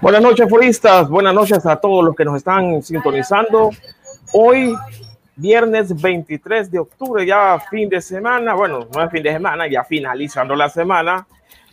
Buenas 0.00 0.22
noches, 0.22 0.48
furistas. 0.48 1.08
Buenas 1.08 1.34
noches 1.34 1.64
a 1.64 1.76
todos 1.76 2.04
los 2.04 2.16
que 2.16 2.24
nos 2.24 2.36
están 2.36 2.82
sintonizando. 2.82 3.70
Hoy, 4.32 4.74
viernes 5.36 6.00
23 6.00 6.70
de 6.70 6.78
octubre, 6.80 7.24
ya 7.24 7.60
fin 7.70 7.88
de 7.88 8.00
semana. 8.00 8.54
Bueno, 8.54 8.88
no 8.92 9.04
es 9.04 9.10
fin 9.10 9.22
de 9.22 9.32
semana, 9.32 9.68
ya 9.68 9.84
finalizando 9.84 10.56
la 10.56 10.68
semana. 10.68 11.26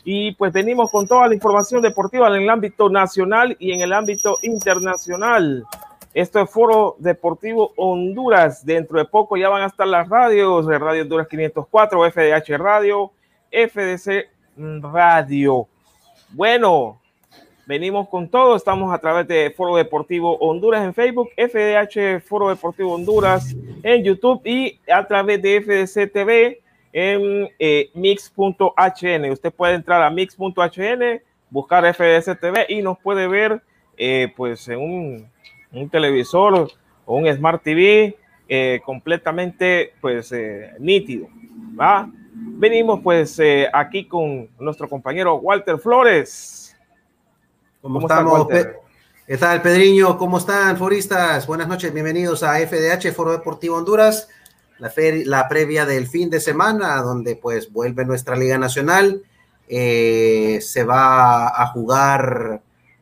Y 0.03 0.33
pues 0.33 0.53
venimos 0.53 0.91
con 0.91 1.07
toda 1.07 1.27
la 1.27 1.33
información 1.33 1.81
deportiva 1.81 2.27
en 2.27 2.43
el 2.43 2.49
ámbito 2.49 2.89
nacional 2.89 3.55
y 3.59 3.71
en 3.71 3.81
el 3.81 3.93
ámbito 3.93 4.35
internacional. 4.43 5.65
Esto 6.13 6.39
es 6.41 6.49
Foro 6.49 6.95
Deportivo 6.99 7.73
Honduras. 7.77 8.65
Dentro 8.65 8.97
de 8.97 9.05
poco 9.05 9.37
ya 9.37 9.49
van 9.49 9.63
a 9.63 9.67
estar 9.67 9.87
las 9.87 10.07
radios, 10.07 10.65
Radio 10.65 11.03
Honduras 11.03 11.27
504, 11.27 12.11
FDH 12.11 12.57
Radio, 12.57 13.11
FDC 13.51 14.29
Radio. 14.81 15.67
Bueno, 16.31 17.01
venimos 17.65 18.07
con 18.09 18.29
todo. 18.29 18.55
Estamos 18.55 18.93
a 18.93 18.99
través 18.99 19.27
de 19.27 19.51
Foro 19.55 19.75
Deportivo 19.75 20.37
Honduras 20.37 20.83
en 20.83 20.93
Facebook, 20.93 21.29
FDH 21.35 22.21
Foro 22.21 22.49
Deportivo 22.49 22.93
Honduras 22.93 23.55
en 23.83 24.03
YouTube 24.03 24.41
y 24.45 24.79
a 24.91 25.07
través 25.07 25.41
de 25.41 25.61
FDC 25.61 26.11
TV 26.11 26.61
en 26.93 27.49
eh, 27.57 27.89
mix.hn. 27.93 29.31
Usted 29.31 29.51
puede 29.51 29.73
entrar 29.73 30.03
a 30.03 30.09
mix.hn, 30.09 31.21
buscar 31.49 31.93
FDC 31.93 32.39
TV 32.39 32.65
y 32.69 32.81
nos 32.81 32.99
puede 32.99 33.27
ver 33.27 33.61
eh, 33.97 34.31
pues 34.35 34.67
en 34.67 35.27
un 35.71 35.89
televisor 35.89 36.71
o 37.05 37.15
un 37.15 37.27
Smart 37.33 37.63
TV 37.63 38.15
eh, 38.47 38.81
completamente 38.85 39.93
pues 39.99 40.31
eh, 40.31 40.73
nítido. 40.79 41.27
¿va? 41.79 42.09
Venimos 42.41 43.01
pues 43.03 43.37
eh, 43.39 43.67
aquí 43.71 44.07
con 44.07 44.49
nuestro 44.59 44.87
compañero 44.87 45.35
Walter 45.35 45.77
Flores. 45.77 46.75
¿Cómo, 47.81 48.01
estamos? 48.01 48.47
¿Qué 49.27 49.37
tal, 49.37 49.61
Pedriño? 49.61 50.17
¿Cómo 50.17 50.37
están, 50.37 50.77
foristas? 50.77 51.45
Buenas 51.45 51.67
noches, 51.67 51.93
bienvenidos 51.93 52.43
a 52.43 52.57
FDH, 52.59 53.13
Foro 53.13 53.31
Deportivo 53.31 53.77
Honduras, 53.77 54.27
la, 54.79 54.91
la 55.25 55.47
previa 55.47 55.85
del 55.85 56.07
fin 56.07 56.29
de 56.29 56.39
semana, 56.39 57.01
donde 57.01 57.35
pues 57.35 57.71
vuelve 57.71 58.05
nuestra 58.05 58.35
Liga 58.35 58.57
Nacional. 58.57 59.21
se 59.67 60.83
va 60.85 61.47
a 61.47 61.67
jugar 61.67 62.61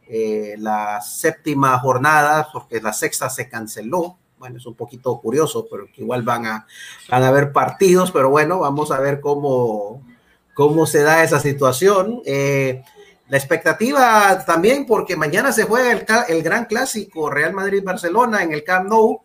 eh, 0.10 0.56
la 0.58 1.02
séptima 1.02 1.78
jornada, 1.80 2.48
porque 2.54 2.80
la 2.80 2.94
sexta 2.94 3.30
se 3.30 3.50
canceló. 3.50 4.18
Bueno, 4.38 4.58
es 4.58 4.66
un 4.66 4.76
poquito 4.76 5.20
curioso, 5.20 5.68
pero 5.70 5.88
que 5.88 6.02
igual 6.02 6.22
van 6.22 6.46
a, 6.46 6.68
a 7.10 7.28
haber 7.28 7.52
partidos, 7.52 8.12
pero 8.12 8.30
bueno, 8.30 8.60
vamos 8.60 8.92
a 8.92 9.00
ver 9.00 9.20
cómo, 9.20 10.04
cómo 10.54 10.86
se 10.86 11.02
da 11.02 11.24
esa 11.24 11.40
situación. 11.40 12.22
Eh, 12.26 12.84
la 13.30 13.38
expectativa 13.38 14.46
también, 14.46 14.86
porque 14.86 15.16
mañana 15.16 15.52
se 15.52 15.64
juega 15.64 15.92
el, 15.92 16.06
el 16.30 16.44
gran 16.44 16.66
clásico 16.66 17.30
Real 17.30 17.54
Madrid-Barcelona 17.54 18.44
en 18.44 18.54
el 18.54 18.64
Camp 18.64 18.90
Nou. 18.90 19.22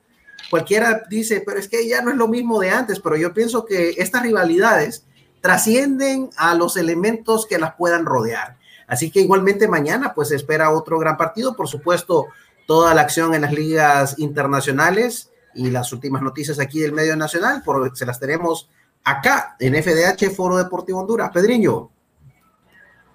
Cualquiera 0.51 1.03
dice, 1.09 1.43
pero 1.47 1.59
es 1.59 1.69
que 1.69 1.87
ya 1.87 2.03
no 2.03 2.11
es 2.11 2.17
lo 2.17 2.27
mismo 2.27 2.59
de 2.61 2.71
antes, 2.71 2.99
pero 2.99 3.17
yo 3.17 3.33
pienso 3.33 3.65
que 3.65 3.91
estas 3.91 4.22
rivalidades 4.22 5.05
trascienden 5.41 6.31
a 6.37 6.55
los 6.55 6.77
elementos 6.77 7.47
que 7.47 7.59
las 7.59 7.75
puedan 7.75 8.06
rodear. 8.06 8.56
Así 8.87 9.11
que 9.11 9.21
igualmente 9.21 9.69
mañana 9.69 10.12
pues 10.15 10.31
espera 10.33 10.71
otro 10.71 10.99
gran 10.99 11.17
partido, 11.17 11.55
por 11.55 11.69
supuesto, 11.69 12.27
toda 12.67 12.95
la 12.95 13.03
acción 13.03 13.34
en 13.34 13.43
las 13.43 13.53
ligas 13.53 14.19
internacionales 14.19 15.31
y 15.55 15.71
las 15.71 15.93
últimas 15.93 16.23
noticias 16.23 16.59
aquí 16.59 16.81
del 16.81 16.93
medio 16.93 17.17
nacional, 17.17 17.62
por, 17.65 17.97
se 17.97 18.06
las 18.06 18.19
tenemos 18.19 18.71
acá 19.05 19.56
en 19.59 19.75
FDH 19.75 20.34
Foro 20.34 20.56
Deportivo 20.56 21.01
Honduras. 21.01 21.31
Pedriño. 21.31 21.91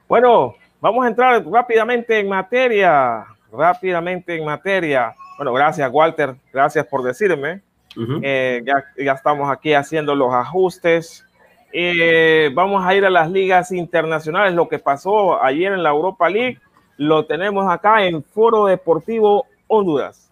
Bueno, 0.08 0.56
vamos 0.80 1.06
a 1.06 1.10
entrar 1.10 1.46
rápidamente 1.46 2.20
en 2.20 2.30
materia, 2.30 3.26
rápidamente 3.52 4.36
en 4.36 4.46
materia. 4.46 5.16
Bueno, 5.38 5.54
gracias 5.54 5.90
Walter, 5.92 6.36
gracias 6.54 6.86
por 6.86 7.04
decirme. 7.04 7.62
Eh, 8.22 8.62
ya, 8.64 8.84
ya 9.04 9.14
estamos 9.14 9.50
aquí 9.50 9.74
haciendo 9.74 10.14
los 10.14 10.32
ajustes 10.32 11.26
eh, 11.74 12.50
vamos 12.54 12.86
a 12.86 12.96
ir 12.96 13.06
a 13.06 13.10
las 13.10 13.30
ligas 13.30 13.72
internacionales. 13.72 14.54
Lo 14.54 14.68
que 14.68 14.80
pasó 14.80 15.44
ayer 15.44 15.74
en 15.74 15.84
la 15.84 15.90
Europa 15.90 16.30
League 16.30 16.60
lo 16.98 17.26
tenemos 17.26 17.72
acá 17.72 18.06
en 18.06 18.24
Foro 18.24 18.66
Deportivo 18.66 19.46
Honduras. 19.68 20.24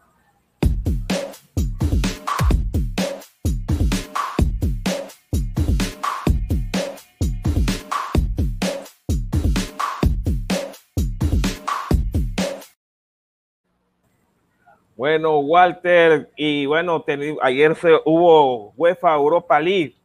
Bueno, 14.98 15.40
Walter, 15.40 16.32
y 16.36 16.66
bueno, 16.66 17.04
ayer 17.42 17.76
se, 17.76 17.90
hubo 18.06 18.72
UEFA 18.76 19.14
Europa 19.14 19.60
League 19.60 19.96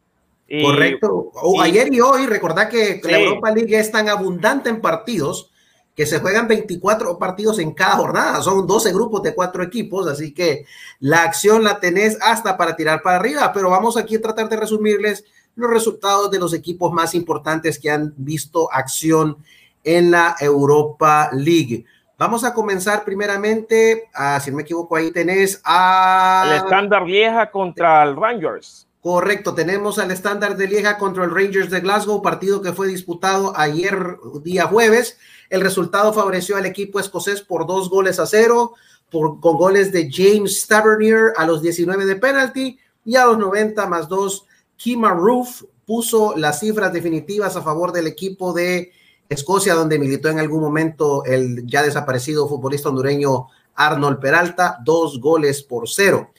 Correcto. 0.63 1.31
ayer 1.63 1.93
y 1.93 2.01
hoy, 2.01 2.27
recordad 2.27 2.69
que 2.69 3.01
la 3.05 3.21
Europa 3.21 3.53
League 3.53 3.79
es 3.79 3.93
tan 3.93 4.09
abundante 4.09 4.69
en 4.69 4.81
partidos 4.81 5.53
que 5.95 6.07
se 6.07 6.21
juegan 6.21 6.49
24 6.49 7.19
partidos 7.19 7.59
en 7.59 7.73
cada 7.73 7.97
jornada. 7.97 8.43
Son 8.43 8.67
12 8.67 8.93
grupos 8.93 9.23
de 9.23 9.35
cuatro 9.35 9.63
equipos, 9.63 10.07
así 10.07 10.33
que 10.33 10.65
la 11.01 11.23
acción 11.23 11.65
la 11.65 11.81
tenés 11.81 12.19
hasta 12.23 12.57
para 12.57 12.77
tirar 12.77 13.03
para 13.03 13.17
arriba. 13.17 13.53
Pero 13.53 13.71
vamos 13.71 13.97
aquí 13.97 14.17
a 14.17 14.21
tratar 14.21 14.49
de 14.49 14.57
resumirles 14.57 15.25
los 15.57 15.71
resultados 15.71 16.31
de 16.31 16.39
los 16.39 16.55
equipos 16.55 16.93
más 16.93 17.15
importantes 17.15 17.79
que 17.79 17.91
han 17.91 18.15
visto 18.17 18.73
acción 18.73 19.37
en 19.85 20.11
la 20.11 20.37
Europa 20.41 21.31
League. 21.33 21.85
Vamos 22.19 22.45
a 22.45 22.53
comenzar 22.53 23.05
primeramente, 23.05 24.11
a, 24.13 24.39
si 24.41 24.51
no 24.51 24.59
me 24.59 24.63
equivoco, 24.63 24.95
ahí 24.95 25.11
tenés 25.11 25.61
a... 25.65 26.45
El 26.47 26.57
estándar 26.65 27.05
vieja 27.05 27.51
contra 27.51 28.03
el 28.03 28.15
Rangers. 28.15 28.87
Correcto, 29.03 29.55
tenemos 29.55 29.99
al 29.99 30.11
estándar 30.11 30.59
de 30.59 30.69
Lieja 30.69 30.99
contra 30.99 31.25
el 31.25 31.31
Rangers 31.31 31.71
de 31.71 31.81
Glasgow, 31.81 32.21
partido 32.21 32.61
que 32.61 32.75
fue 32.75 32.87
disputado 32.87 33.55
ayer 33.57 34.19
día 34.43 34.67
jueves. 34.67 35.17
El 35.49 35.63
resultado 35.63 36.13
favoreció 36.13 36.57
al 36.57 36.67
equipo 36.67 37.01
escocés 37.01 37.41
por 37.41 37.67
dos 37.67 37.89
goles 37.89 38.19
a 38.19 38.27
cero, 38.27 38.75
por, 39.11 39.41
con 39.41 39.57
goles 39.57 39.91
de 39.91 40.11
James 40.13 40.61
Stavernier 40.61 41.33
a 41.39 41.47
los 41.47 41.63
19 41.63 42.05
de 42.05 42.17
penalty 42.17 42.79
y 43.05 43.17
a 43.17 43.25
los 43.25 43.39
90 43.39 43.87
más 43.87 44.07
dos, 44.07 44.45
Kima 44.77 45.15
Roof 45.15 45.63
puso 45.87 46.37
las 46.37 46.61
cifras 46.61 46.93
definitivas 46.93 47.57
a 47.57 47.63
favor 47.63 47.93
del 47.93 48.07
equipo 48.07 48.53
de 48.53 48.93
Escocia, 49.31 49.75
donde 49.75 49.99
militó 49.99 50.29
en 50.29 50.41
algún 50.41 50.61
momento 50.61 51.25
el 51.25 51.67
ya 51.67 51.83
desaparecido 51.83 52.49
futbolista 52.49 52.91
hondureño 52.91 53.47
Arnold 53.75 54.21
Peralta, 54.21 54.79
dos 54.85 55.21
goles 55.21 55.63
por 55.63 55.89
cero. 55.89 56.33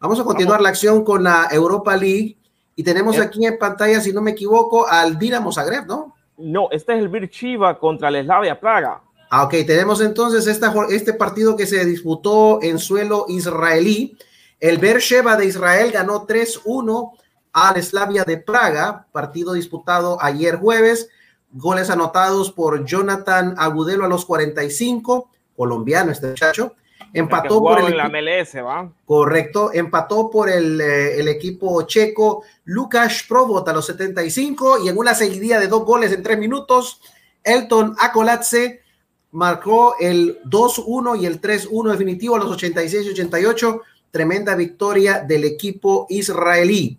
Vamos 0.00 0.20
a 0.20 0.24
continuar 0.24 0.60
la 0.60 0.68
acción 0.68 1.04
con 1.04 1.24
la 1.24 1.48
Europa 1.50 1.96
League 1.96 2.36
y 2.76 2.84
tenemos 2.84 3.18
aquí 3.18 3.44
en 3.44 3.58
pantalla, 3.58 4.00
si 4.00 4.12
no 4.12 4.22
me 4.22 4.30
equivoco, 4.30 4.86
al 4.86 5.18
Dinamo 5.18 5.52
Zagreb, 5.52 5.86
¿no? 5.86 6.14
No, 6.36 6.68
este 6.70 6.92
es 6.92 7.00
el 7.00 7.08
Virchiva 7.08 7.76
contra 7.80 8.08
el 8.08 8.24
Slavia 8.24 8.60
Praga. 8.60 9.02
Ah, 9.28 9.42
ok, 9.42 9.50
tenemos 9.66 10.00
entonces 10.00 10.46
esta, 10.46 10.72
este 10.90 11.12
partido 11.12 11.56
que 11.56 11.66
se 11.66 11.84
disputó 11.84 12.60
en 12.62 12.78
suelo 12.78 13.24
israelí. 13.26 14.16
El 14.60 14.78
Beersheba 14.78 15.36
de 15.36 15.46
Israel 15.46 15.90
ganó 15.90 16.28
3-1 16.28 17.12
al 17.52 17.82
Slavia 17.82 18.22
de 18.22 18.38
Praga, 18.38 19.08
partido 19.10 19.52
disputado 19.52 20.16
ayer 20.20 20.56
jueves. 20.56 21.08
Goles 21.50 21.90
anotados 21.90 22.52
por 22.52 22.84
Jonathan 22.84 23.56
Agudelo 23.58 24.04
a 24.04 24.08
los 24.08 24.24
45, 24.24 25.28
colombiano 25.56 26.12
este 26.12 26.28
muchacho. 26.28 26.76
Empató 27.12 27.60
por 27.60 27.80
el 27.80 27.96
la 27.96 28.08
MLS, 28.08 28.54
¿va? 28.56 28.90
Correcto, 29.04 29.70
empató 29.72 30.30
por 30.30 30.50
el, 30.50 30.80
eh, 30.80 31.18
el, 31.18 31.28
equipo 31.28 31.82
checo 31.82 32.42
Lukas 32.64 33.24
Provot 33.26 33.66
a 33.68 33.72
los 33.72 33.86
75 33.86 34.84
y 34.84 34.88
en 34.88 34.98
una 34.98 35.14
seguidilla 35.14 35.58
de 35.58 35.68
dos 35.68 35.84
goles 35.84 36.12
en 36.12 36.22
tres 36.22 36.38
minutos, 36.38 37.00
Elton 37.42 37.96
Akolatze 37.98 38.82
marcó 39.30 39.96
el 39.98 40.42
2-1 40.44 41.20
y 41.20 41.26
el 41.26 41.40
3-1 41.40 41.90
definitivo 41.90 42.36
a 42.36 42.38
los 42.38 42.50
86 42.50 43.06
y 43.06 43.10
88. 43.10 43.82
Tremenda 44.10 44.54
victoria 44.54 45.20
del 45.20 45.44
equipo 45.44 46.06
israelí. 46.08 46.98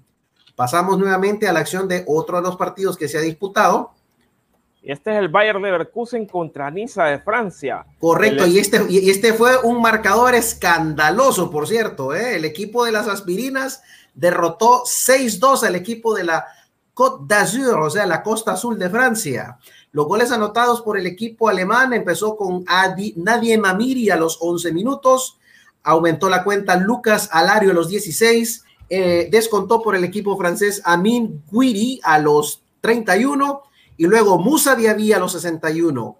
Pasamos 0.56 1.00
nuevamente 1.00 1.48
a 1.48 1.54
la 1.54 1.62
acción 1.62 1.88
de 1.88 2.04
otro 2.08 2.38
de 2.38 2.44
los 2.44 2.56
partidos 2.56 2.98
que 2.98 3.08
se 3.08 3.18
ha 3.18 3.22
disputado. 3.22 3.92
Este 4.82 5.12
es 5.12 5.18
el 5.18 5.28
Bayern 5.28 5.62
Leverkusen 5.62 6.26
contra 6.26 6.72
Niza 6.72 7.06
de 7.06 7.20
Francia. 7.20 7.86
Correcto, 8.00 8.48
y 8.48 8.60
este, 8.60 8.86
y 8.90 9.10
este 9.10 9.34
fue 9.34 9.58
un 9.64 9.82
marcador 9.82 10.36
escandaloso, 10.36 11.52
por 11.52 11.68
cierto. 11.68 12.16
¿eh? 12.16 12.38
El 12.38 12.46
equipo 12.46 12.86
de 12.86 12.94
las 12.94 13.08
aspirinas 13.08 13.82
derrotó 14.14 14.84
6-2 14.84 15.64
al 15.64 15.76
equipo 15.76 16.16
de 16.16 16.24
la 16.24 16.46
Côte 16.94 17.24
d'Azur, 17.28 17.80
o 17.80 17.90
sea, 17.90 18.06
la 18.06 18.24
costa 18.24 18.54
azul 18.54 18.78
de 18.78 18.90
Francia. 18.90 19.58
Los 19.92 20.06
goles 20.06 20.32
anotados 20.32 20.82
por 20.82 20.98
el 20.98 21.08
equipo 21.08 21.50
alemán 21.50 21.94
empezó 21.94 22.36
con 22.36 22.64
Adi, 22.68 23.14
Nadie 23.18 23.58
Mamiri 23.58 24.10
a 24.10 24.16
los 24.16 24.38
11 24.42 24.72
minutos, 24.72 25.38
aumentó 25.84 26.30
la 26.30 26.44
cuenta 26.44 26.76
Lucas 26.76 27.30
Alario 27.32 27.72
a 27.72 27.74
los 27.74 27.90
16, 27.90 28.66
eh, 28.90 29.30
descontó 29.32 29.82
por 29.82 29.96
el 29.96 30.04
equipo 30.04 30.38
francés 30.38 30.82
Amin 30.84 31.44
Guiri 31.52 32.02
a 32.04 32.20
los 32.20 32.62
31 32.82 33.64
y 34.00 34.08
luego 34.08 34.40
Musa 34.40 34.78
Diaby 34.78 35.12
a 35.12 35.20
los 35.20 35.34
61, 35.34 36.18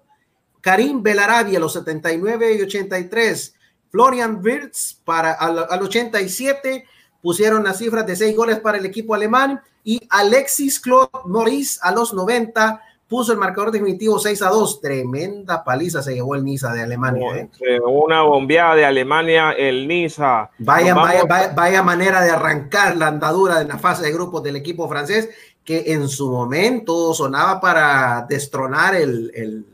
Karim 0.60 1.02
Belarabi 1.02 1.56
a 1.56 1.60
los 1.60 1.72
79 1.72 2.56
y 2.58 2.60
83, 2.60 3.54
Florian 3.90 4.42
Wirtz 4.44 5.00
para 5.02 5.32
al, 5.32 5.66
al 5.66 5.82
87 5.82 6.84
pusieron 7.22 7.64
las 7.64 7.78
cifras 7.78 8.06
de 8.06 8.16
seis 8.16 8.36
goles 8.36 8.60
para 8.60 8.76
el 8.76 8.84
equipo 8.84 9.14
alemán 9.14 9.62
y 9.82 9.98
Alexis 10.10 10.78
Claude 10.78 11.08
Maurice 11.24 11.80
a 11.82 11.90
los 11.90 12.12
90 12.12 12.82
puso 13.10 13.32
el 13.32 13.38
marcador 13.38 13.72
definitivo 13.72 14.20
6 14.20 14.40
a 14.42 14.50
2. 14.50 14.80
Tremenda 14.80 15.64
paliza 15.64 16.00
se 16.00 16.14
llevó 16.14 16.36
el 16.36 16.44
Niza 16.44 16.72
de 16.72 16.82
Alemania. 16.82 17.48
¿eh? 17.60 17.80
Una 17.84 18.22
bombeada 18.22 18.76
de 18.76 18.84
Alemania, 18.84 19.50
el 19.50 19.88
Niza. 19.88 20.48
Vaya, 20.58 20.94
vaya, 20.94 21.24
vaya, 21.54 21.82
manera 21.82 22.22
de 22.22 22.30
arrancar 22.30 22.96
la 22.96 23.08
andadura 23.08 23.60
en 23.60 23.68
la 23.68 23.78
fase 23.78 24.04
de 24.04 24.12
grupos 24.12 24.44
del 24.44 24.54
equipo 24.54 24.88
francés, 24.88 25.28
que 25.70 25.92
en 25.92 26.08
su 26.08 26.28
momento 26.32 27.14
sonaba 27.14 27.60
para 27.60 28.26
destronar 28.28 28.96
el, 28.96 29.30
el, 29.36 29.64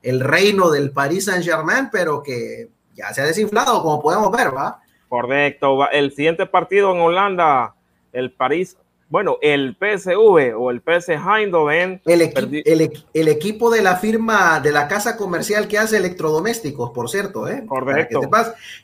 el 0.00 0.20
reino 0.20 0.70
del 0.70 0.92
Paris 0.92 1.24
Saint-Germain, 1.24 1.88
pero 1.90 2.22
que 2.22 2.68
ya 2.94 3.12
se 3.12 3.22
ha 3.22 3.24
desinflado, 3.24 3.82
como 3.82 4.00
podemos 4.00 4.30
ver, 4.30 4.56
¿va? 4.56 4.80
Correcto. 5.08 5.90
El 5.90 6.12
siguiente 6.12 6.46
partido 6.46 6.94
en 6.94 7.00
Holanda, 7.00 7.74
el 8.12 8.30
París, 8.30 8.76
bueno, 9.08 9.38
el 9.42 9.76
PSV 9.76 10.54
o 10.56 10.70
el 10.70 10.80
PS 10.80 11.08
Eindhoven. 11.08 12.00
El, 12.06 12.22
el, 12.22 13.04
el, 13.12 13.28
equipo 13.28 13.68
de 13.68 13.82
la 13.82 13.96
firma 13.96 14.60
de 14.60 14.70
la 14.70 14.86
casa 14.86 15.16
comercial 15.16 15.66
que 15.66 15.76
hace 15.76 15.96
electrodomésticos, 15.96 16.92
por 16.92 17.10
cierto, 17.10 17.48
¿eh? 17.48 17.64
Correcto. 17.66 18.20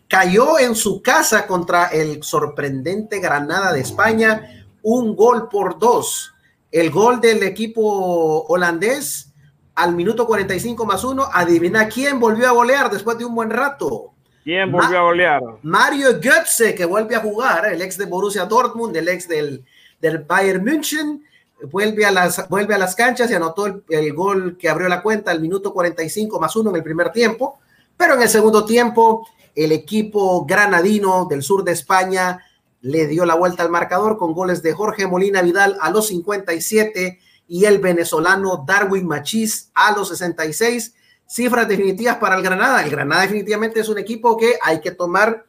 cayó 0.08 0.58
en 0.58 0.74
su 0.74 1.02
casa 1.02 1.46
contra 1.46 1.86
el 1.86 2.24
sorprendente 2.24 3.20
Granada 3.20 3.72
de 3.72 3.78
España, 3.78 4.66
un 4.82 5.14
gol 5.14 5.48
por 5.48 5.78
dos. 5.78 6.34
El 6.70 6.90
gol 6.90 7.20
del 7.20 7.42
equipo 7.42 8.44
holandés 8.48 9.32
al 9.74 9.94
minuto 9.94 10.26
45 10.26 10.84
más 10.84 11.04
uno. 11.04 11.28
Adivina 11.32 11.88
quién 11.88 12.18
volvió 12.18 12.48
a 12.48 12.52
golear 12.52 12.90
después 12.90 13.16
de 13.16 13.24
un 13.24 13.34
buen 13.34 13.50
rato. 13.50 14.12
¿Quién 14.44 14.72
volvió 14.72 14.98
a 14.98 15.02
golear? 15.02 15.42
Mario 15.62 16.20
Götze, 16.20 16.74
que 16.74 16.84
vuelve 16.84 17.14
a 17.14 17.20
jugar, 17.20 17.66
el 17.66 17.80
ex 17.82 17.96
de 17.96 18.06
Borussia 18.06 18.44
Dortmund, 18.44 18.96
el 18.96 19.08
ex 19.08 19.28
del, 19.28 19.64
del 20.00 20.18
Bayern 20.18 20.64
München, 20.64 21.22
vuelve 21.70 22.06
a 22.06 22.10
las, 22.10 22.48
vuelve 22.48 22.74
a 22.74 22.78
las 22.78 22.94
canchas 22.94 23.30
y 23.30 23.34
anotó 23.34 23.66
el, 23.66 23.84
el, 23.88 24.12
gol 24.14 24.56
que 24.58 24.68
abrió 24.68 24.88
la 24.88 25.02
cuenta 25.02 25.30
al 25.30 25.40
minuto 25.40 25.72
45 25.72 26.40
más 26.40 26.54
uno 26.56 26.70
en 26.70 26.76
el 26.76 26.82
primer 26.82 27.10
tiempo, 27.10 27.58
pero 27.96 28.14
en 28.14 28.22
el 28.22 28.28
segundo 28.28 28.64
tiempo 28.64 29.28
el 29.54 29.72
equipo 29.72 30.46
granadino 30.46 31.26
del 31.28 31.42
sur 31.42 31.64
de 31.64 31.72
España 31.72 32.40
le 32.80 33.06
dio 33.06 33.24
la 33.24 33.34
vuelta 33.34 33.62
al 33.62 33.70
marcador 33.70 34.18
con 34.18 34.32
goles 34.32 34.62
de 34.62 34.72
Jorge 34.72 35.06
Molina 35.06 35.42
Vidal 35.42 35.76
a 35.80 35.90
los 35.90 36.08
57 36.08 37.18
y 37.48 37.64
el 37.64 37.78
venezolano 37.78 38.64
Darwin 38.66 39.06
Machís 39.06 39.70
a 39.74 39.92
los 39.92 40.08
66 40.08 40.94
cifras 41.26 41.68
definitivas 41.68 42.16
para 42.16 42.36
el 42.36 42.42
Granada. 42.42 42.82
El 42.82 42.90
Granada 42.90 43.22
definitivamente 43.22 43.80
es 43.80 43.88
un 43.88 43.98
equipo 43.98 44.36
que 44.36 44.54
hay 44.62 44.80
que 44.80 44.92
tomar 44.92 45.46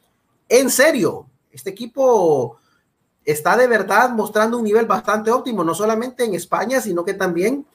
en 0.48 0.70
serio. 0.70 1.28
Este 1.52 1.70
equipo 1.70 2.58
está 3.24 3.56
de 3.58 3.68
verdad 3.68 4.10
mostrando 4.12 4.58
un 4.58 4.64
nivel 4.64 4.86
bastante 4.86 5.32
óptimo, 5.32 5.64
no 5.64 5.74
solamente 5.74 6.24
en 6.26 6.34
España, 6.34 6.82
sino 6.82 7.06
que 7.06 7.14
también 7.14 7.66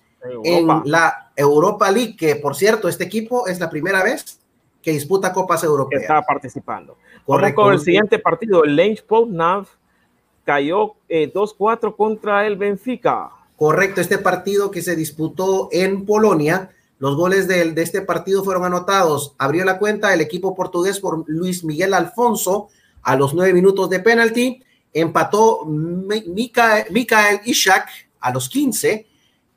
en 0.42 0.66
la 0.86 1.32
Europa 1.36 1.90
League, 1.90 2.16
que 2.16 2.36
por 2.36 2.56
cierto, 2.56 2.88
este 2.88 3.04
equipo 3.04 3.46
es 3.46 3.60
la 3.60 3.68
primera 3.68 4.02
vez 4.02 4.40
que 4.82 4.92
disputa 4.92 5.32
Copas 5.32 5.64
Europeas. 5.64 6.02
Está 6.02 6.22
participando. 6.22 6.98
Correcto. 7.26 7.62
Con 7.62 7.72
el 7.72 7.80
siguiente 7.80 8.18
partido, 8.18 8.64
el 8.64 8.76
Lens 8.76 9.04
Nav 9.28 9.66
cayó 10.44 10.94
2-4 11.08 11.88
eh, 11.88 11.94
contra 11.96 12.46
el 12.46 12.56
Benfica. 12.56 13.30
Correcto, 13.56 14.00
este 14.00 14.18
partido 14.18 14.70
que 14.70 14.82
se 14.82 14.96
disputó 14.96 15.68
en 15.72 16.04
Polonia 16.04 16.70
los 16.98 17.16
goles 17.16 17.48
de, 17.48 17.72
de, 17.72 17.82
este 17.82 18.02
partido 18.02 18.44
fueron 18.44 18.64
anotados. 18.64 19.34
Abrió 19.38 19.64
la 19.64 19.78
cuenta 19.78 20.14
el 20.14 20.20
equipo 20.20 20.54
portugués 20.54 21.00
por 21.00 21.24
Luis 21.26 21.64
Miguel 21.64 21.92
Alfonso 21.92 22.68
a 23.02 23.16
los 23.16 23.34
nueve 23.34 23.52
minutos 23.52 23.90
de 23.90 24.00
penalti. 24.00 24.62
Empató 24.92 25.64
Mikael, 25.66 26.86
Mikael 26.90 27.40
Ishak 27.44 27.88
a 28.20 28.32
los 28.32 28.48
15. 28.48 29.06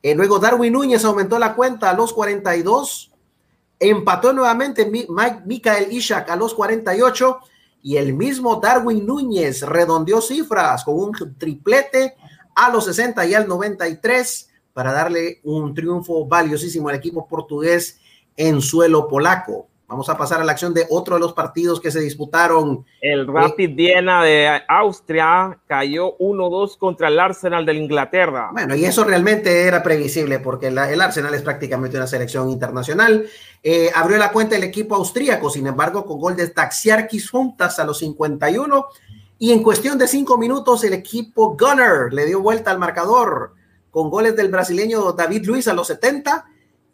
Eh, 0.02 0.14
luego 0.14 0.38
Darwin 0.38 0.72
Núñez 0.72 1.04
aumentó 1.04 1.38
la 1.38 1.54
cuenta 1.54 1.90
a 1.90 1.94
los 1.94 2.12
42. 2.12 3.12
Empató 3.80 4.32
nuevamente 4.32 4.90
Mikael 5.46 5.92
Ishak 5.92 6.28
a 6.30 6.36
los 6.36 6.54
48. 6.54 7.38
Y 7.82 7.96
el 7.96 8.14
mismo 8.14 8.56
Darwin 8.56 9.06
Núñez 9.06 9.62
redondeó 9.62 10.20
cifras 10.20 10.84
con 10.84 10.96
un 10.96 11.36
triplete 11.38 12.16
a 12.54 12.70
los 12.70 12.84
60 12.86 13.24
y 13.26 13.34
al 13.34 13.46
93 13.46 14.50
para 14.72 14.92
darle 14.92 15.40
un 15.44 15.74
triunfo 15.74 16.26
valiosísimo 16.26 16.88
al 16.88 16.96
equipo 16.96 17.26
portugués 17.26 18.00
en 18.36 18.60
suelo 18.60 19.08
polaco. 19.08 19.67
Vamos 19.88 20.10
a 20.10 20.18
pasar 20.18 20.42
a 20.42 20.44
la 20.44 20.52
acción 20.52 20.74
de 20.74 20.86
otro 20.90 21.14
de 21.14 21.20
los 21.20 21.32
partidos 21.32 21.80
que 21.80 21.90
se 21.90 22.00
disputaron. 22.00 22.84
El 23.00 23.26
Rapid 23.26 23.74
Viena 23.74 24.22
de 24.22 24.60
Austria 24.68 25.58
cayó 25.66 26.18
1-2 26.18 26.76
contra 26.76 27.08
el 27.08 27.18
Arsenal 27.18 27.64
de 27.64 27.72
Inglaterra. 27.72 28.50
Bueno, 28.52 28.76
y 28.76 28.84
eso 28.84 29.02
realmente 29.02 29.62
era 29.62 29.82
previsible 29.82 30.40
porque 30.40 30.70
la, 30.70 30.92
el 30.92 31.00
Arsenal 31.00 31.32
es 31.32 31.40
prácticamente 31.40 31.96
una 31.96 32.06
selección 32.06 32.50
internacional. 32.50 33.26
Eh, 33.62 33.90
abrió 33.94 34.18
la 34.18 34.30
cuenta 34.30 34.56
el 34.56 34.64
equipo 34.64 34.94
austríaco, 34.94 35.48
sin 35.48 35.66
embargo, 35.66 36.04
con 36.04 36.20
gol 36.20 36.36
de 36.36 36.48
Taxiarquis 36.48 37.30
Juntas 37.30 37.78
a 37.78 37.84
los 37.84 37.98
51. 38.00 38.88
Y 39.38 39.52
en 39.52 39.62
cuestión 39.62 39.96
de 39.96 40.06
cinco 40.06 40.36
minutos, 40.36 40.84
el 40.84 40.92
equipo 40.92 41.56
Gunner 41.56 42.12
le 42.12 42.26
dio 42.26 42.42
vuelta 42.42 42.70
al 42.70 42.78
marcador 42.78 43.54
con 43.90 44.10
goles 44.10 44.36
del 44.36 44.48
brasileño 44.48 45.12
David 45.12 45.46
Luis 45.46 45.66
a 45.66 45.72
los 45.72 45.86
70 45.86 46.44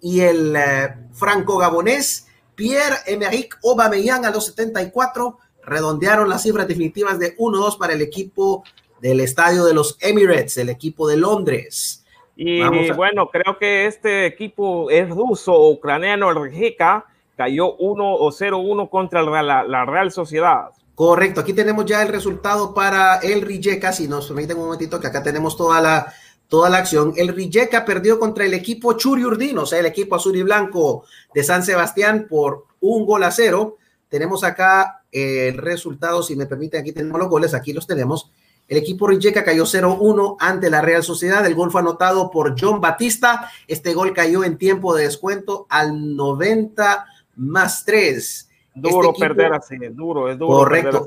y 0.00 0.20
el 0.20 0.54
eh, 0.54 0.94
franco-gabonés 1.12 2.28
Pierre-Emerick 2.54 3.58
Aubameyang 3.64 4.24
a 4.24 4.30
los 4.30 4.46
74 4.46 5.38
redondearon 5.64 6.28
las 6.28 6.42
cifras 6.42 6.68
definitivas 6.68 7.18
de 7.18 7.36
1-2 7.36 7.78
para 7.78 7.94
el 7.94 8.02
equipo 8.02 8.64
del 9.00 9.20
estadio 9.20 9.64
de 9.64 9.74
los 9.74 9.98
Emirates, 10.00 10.56
el 10.58 10.68
equipo 10.68 11.08
de 11.08 11.16
Londres. 11.16 12.04
Y 12.36 12.90
bueno, 12.92 13.28
creo 13.30 13.58
que 13.58 13.86
este 13.86 14.26
equipo 14.26 14.90
es 14.90 15.08
ruso, 15.08 15.68
ucraniano, 15.68 16.30
el 16.30 16.42
Rijeka, 16.42 17.06
cayó 17.36 17.74
1 17.76 18.14
o 18.14 18.30
0-1 18.30 18.90
contra 18.90 19.22
la, 19.22 19.62
la, 19.62 19.84
Real 19.84 20.10
Sociedad. 20.10 20.70
Correcto, 20.94 21.40
aquí 21.40 21.52
tenemos 21.52 21.84
ya 21.84 22.02
el 22.02 22.08
resultado 22.08 22.74
para 22.74 23.18
el 23.18 23.42
Rijeka, 23.42 23.92
si 23.92 24.08
nos 24.08 24.28
permiten 24.28 24.56
un 24.56 24.64
momentito 24.64 25.00
que 25.00 25.06
acá 25.06 25.22
tenemos 25.22 25.56
toda 25.56 25.80
la 25.80 26.12
toda 26.48 26.70
la 26.70 26.78
acción. 26.78 27.12
El 27.16 27.28
Rijeka 27.28 27.84
perdió 27.84 28.18
contra 28.18 28.44
el 28.44 28.54
equipo 28.54 28.94
Churiurdino, 28.94 29.62
o 29.62 29.66
sea, 29.66 29.80
el 29.80 29.86
equipo 29.86 30.16
azul 30.16 30.36
y 30.36 30.42
blanco 30.42 31.04
de 31.34 31.42
San 31.44 31.62
Sebastián 31.62 32.26
por 32.28 32.66
un 32.80 33.06
gol 33.06 33.22
a 33.24 33.30
cero. 33.30 33.78
Tenemos 34.08 34.44
acá 34.44 35.02
el 35.10 35.56
resultado, 35.58 36.22
si 36.22 36.36
me 36.36 36.46
permiten, 36.46 36.80
aquí 36.80 36.92
tenemos 36.92 37.18
los 37.18 37.28
goles, 37.28 37.54
aquí 37.54 37.72
los 37.72 37.86
tenemos. 37.86 38.30
El 38.66 38.78
equipo 38.78 39.06
Rijeka 39.06 39.44
cayó 39.44 39.64
0-1 39.64 40.36
ante 40.40 40.70
la 40.70 40.80
Real 40.80 41.02
Sociedad. 41.02 41.44
El 41.44 41.54
gol 41.54 41.70
fue 41.70 41.82
anotado 41.82 42.30
por 42.30 42.54
John 42.58 42.80
Batista. 42.80 43.50
Este 43.68 43.92
gol 43.92 44.14
cayó 44.14 44.42
en 44.42 44.56
tiempo 44.56 44.94
de 44.94 45.04
descuento 45.04 45.66
al 45.68 46.16
90 46.16 47.06
más 47.36 47.84
3. 47.84 48.48
Duro 48.76 49.10
este 49.10 49.20
perder 49.20 49.52
así, 49.52 49.76
duro, 49.92 50.30
es 50.30 50.38
duro. 50.38 50.58
Correcto. 50.58 51.06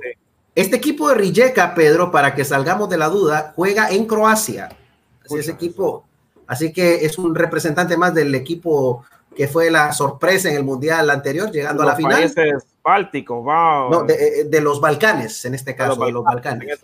Este 0.54 0.78
equipo 0.78 1.10
de 1.10 1.16
Rijeka, 1.16 1.76
Pedro, 1.76 2.12
para 2.12 2.34
que 2.34 2.46
salgamos 2.46 2.90
de 2.90 2.98
la 2.98 3.10
duda, 3.10 3.54
juega 3.56 3.90
en 3.90 4.06
Croacia. 4.06 4.70
Así 5.30 5.40
ese 5.40 5.52
equipo. 5.52 6.06
Así 6.48 6.72
que 6.72 7.06
es 7.06 7.18
un 7.18 7.36
representante 7.36 7.98
más 7.98 8.14
del 8.14 8.34
equipo 8.34 9.06
que 9.36 9.48
fue 9.48 9.70
la 9.70 9.94
sorpresa 9.94 10.50
en 10.50 10.56
el 10.56 10.64
mundial 10.64 11.10
anterior, 11.10 11.52
llegando 11.52 11.84
los 11.84 11.92
a 11.92 11.94
la 11.94 11.98
final. 11.98 12.14
Países 12.14 12.66
bálticos, 12.84 13.44
wow. 13.44 13.90
No, 13.92 14.04
de, 14.04 14.46
de, 14.46 14.62
los 14.62 14.82
Balcanes, 14.82 15.46
en 15.46 15.54
este 15.54 15.76
caso, 15.76 16.04
de 16.04 16.12
los 16.12 16.24
Balcanes. 16.24 16.80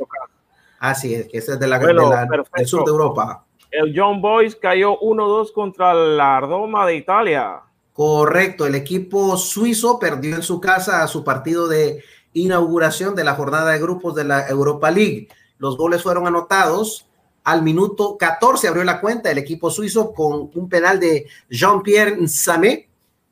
Así 0.79 1.15
es, 1.15 1.27
que 1.29 1.38
ese 1.39 1.53
es 1.53 1.59
de 1.59 1.67
la, 1.67 1.79
bueno, 1.79 2.09
de 2.09 2.15
la 2.15 2.27
del 2.55 2.67
sur 2.67 2.83
de 2.83 2.91
Europa. 2.91 3.43
El 3.71 3.91
John 3.95 4.21
Boys 4.21 4.55
cayó 4.55 5.00
1-2 5.00 5.51
contra 5.51 5.93
la 5.93 6.41
Roma 6.41 6.85
de 6.85 6.95
Italia. 6.95 7.62
Correcto, 7.93 8.67
el 8.67 8.75
equipo 8.75 9.35
suizo 9.38 9.97
perdió 9.97 10.35
en 10.35 10.43
su 10.43 10.59
casa 10.59 11.07
su 11.07 11.23
partido 11.23 11.67
de 11.67 12.03
inauguración 12.33 13.15
de 13.15 13.23
la 13.23 13.33
jornada 13.33 13.71
de 13.71 13.79
grupos 13.79 14.13
de 14.13 14.25
la 14.25 14.47
Europa 14.47 14.91
League. 14.91 15.27
Los 15.57 15.77
goles 15.77 16.03
fueron 16.03 16.27
anotados 16.27 17.07
al 17.43 17.62
minuto 17.62 18.17
14 18.17 18.67
abrió 18.67 18.83
la 18.83 19.01
cuenta 19.01 19.29
el 19.29 19.38
equipo 19.38 19.69
suizo 19.69 20.13
con 20.13 20.50
un 20.53 20.69
penal 20.69 21.00
de 21.00 21.27
Jean-Pierre 21.50 22.27
Samé. 22.27 22.88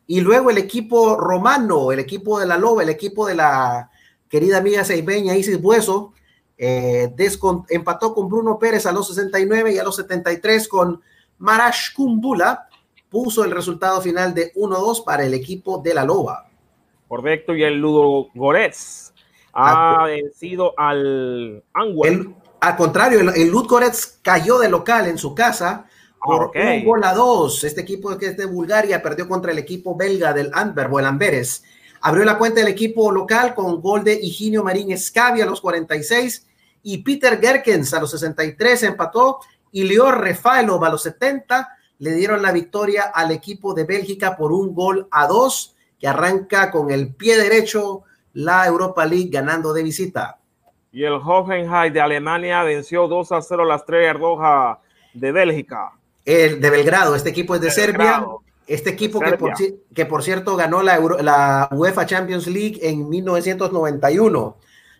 Y 0.07 0.19
luego 0.19 0.49
el 0.49 0.57
equipo 0.57 1.15
romano, 1.15 1.91
el 1.91 1.99
equipo 1.99 2.39
de 2.39 2.45
la 2.45 2.57
Loba, 2.57 2.83
el 2.83 2.89
equipo 2.89 3.25
de 3.27 3.35
la 3.35 3.89
querida 4.27 4.57
amiga 4.57 4.83
seibeña 4.83 5.37
Isis 5.37 5.61
Bueso, 5.61 6.13
eh, 6.57 7.13
empató 7.69 8.13
con 8.13 8.27
Bruno 8.27 8.59
Pérez 8.59 8.85
a 8.85 8.91
los 8.91 9.07
69 9.07 9.73
y 9.73 9.77
a 9.77 9.83
los 9.83 9.95
73 9.95 10.67
con 10.67 11.01
Marash 11.37 11.93
Kumbula. 11.95 12.67
Puso 13.09 13.45
el 13.45 13.51
resultado 13.51 14.01
final 14.01 14.33
de 14.33 14.53
1-2 14.53 15.03
para 15.05 15.25
el 15.25 15.33
equipo 15.33 15.77
de 15.77 15.93
la 15.93 16.03
Loba. 16.03 16.49
Correcto, 17.07 17.55
y 17.55 17.63
el 17.63 17.79
Ludo 17.79 18.27
Goretz 18.35 19.11
ha 19.53 20.05
vencido 20.05 20.73
al 20.77 21.63
Anguel. 21.73 22.35
Al 22.61 22.75
contrario, 22.75 23.19
el, 23.21 23.29
el 23.29 23.51
cayó 24.21 24.59
de 24.59 24.69
local 24.69 25.07
en 25.07 25.17
su 25.17 25.33
casa 25.33 25.87
por 26.23 26.51
un 26.55 26.85
gol 26.85 27.03
a 27.03 27.13
dos. 27.13 27.63
Este 27.63 27.81
equipo 27.81 28.15
que 28.19 28.27
es 28.27 28.37
de 28.37 28.45
Bulgaria 28.45 29.01
perdió 29.01 29.27
contra 29.27 29.51
el 29.51 29.57
equipo 29.57 29.95
belga 29.95 30.31
del 30.31 30.51
Antwerp 30.53 30.93
o 30.93 30.99
el 30.99 31.07
Amberes. 31.07 31.63
Abrió 32.01 32.23
la 32.23 32.37
cuenta 32.37 32.59
del 32.59 32.69
equipo 32.69 33.11
local 33.11 33.55
con 33.55 33.81
gol 33.81 34.03
de 34.03 34.13
Higinio 34.13 34.63
Marín 34.63 34.91
Escavia 34.91 35.43
a 35.43 35.47
los 35.47 35.59
46 35.59 36.45
y 36.83 36.99
Peter 36.99 37.39
Gerkens 37.41 37.95
a 37.95 37.99
los 37.99 38.11
63 38.11 38.83
empató 38.83 39.39
y 39.71 39.83
Lior 39.83 40.19
Refaelov 40.19 40.85
a 40.85 40.89
los 40.89 41.01
70 41.01 41.67
le 41.97 42.13
dieron 42.13 42.43
la 42.43 42.51
victoria 42.51 43.11
al 43.13 43.31
equipo 43.31 43.73
de 43.73 43.85
Bélgica 43.85 44.37
por 44.37 44.51
un 44.51 44.75
gol 44.75 45.07
a 45.09 45.25
dos 45.25 45.75
que 45.99 46.07
arranca 46.07 46.69
con 46.69 46.91
el 46.91 47.13
pie 47.15 47.37
derecho 47.37 48.03
la 48.33 48.67
Europa 48.67 49.05
League 49.05 49.29
ganando 49.31 49.73
de 49.73 49.83
visita. 49.83 50.40
Y 50.91 51.03
el 51.03 51.13
Hoffenheim 51.13 51.93
de 51.93 52.01
Alemania 52.01 52.63
venció 52.63 53.07
2 53.07 53.31
a 53.31 53.41
0 53.41 53.63
la 53.65 53.75
Estrella 53.75 54.13
Roja 54.13 54.79
de 55.13 55.31
Bélgica. 55.31 55.93
El 56.25 56.59
de 56.59 56.69
Belgrado, 56.69 57.15
este 57.15 57.29
equipo 57.29 57.55
es 57.55 57.61
de, 57.61 57.71
Serbia. 57.71 58.25
Este 58.67 58.89
equipo 58.89 59.19
que 59.19 59.37
por, 59.37 59.53
que 59.93 60.05
por, 60.05 60.23
cierto 60.23 60.55
ganó 60.55 60.83
la, 60.83 60.99
la, 61.21 61.69
UEFA 61.71 62.05
Champions 62.05 62.47
League 62.47 62.79
en 62.81 63.09
1991. 63.09 64.57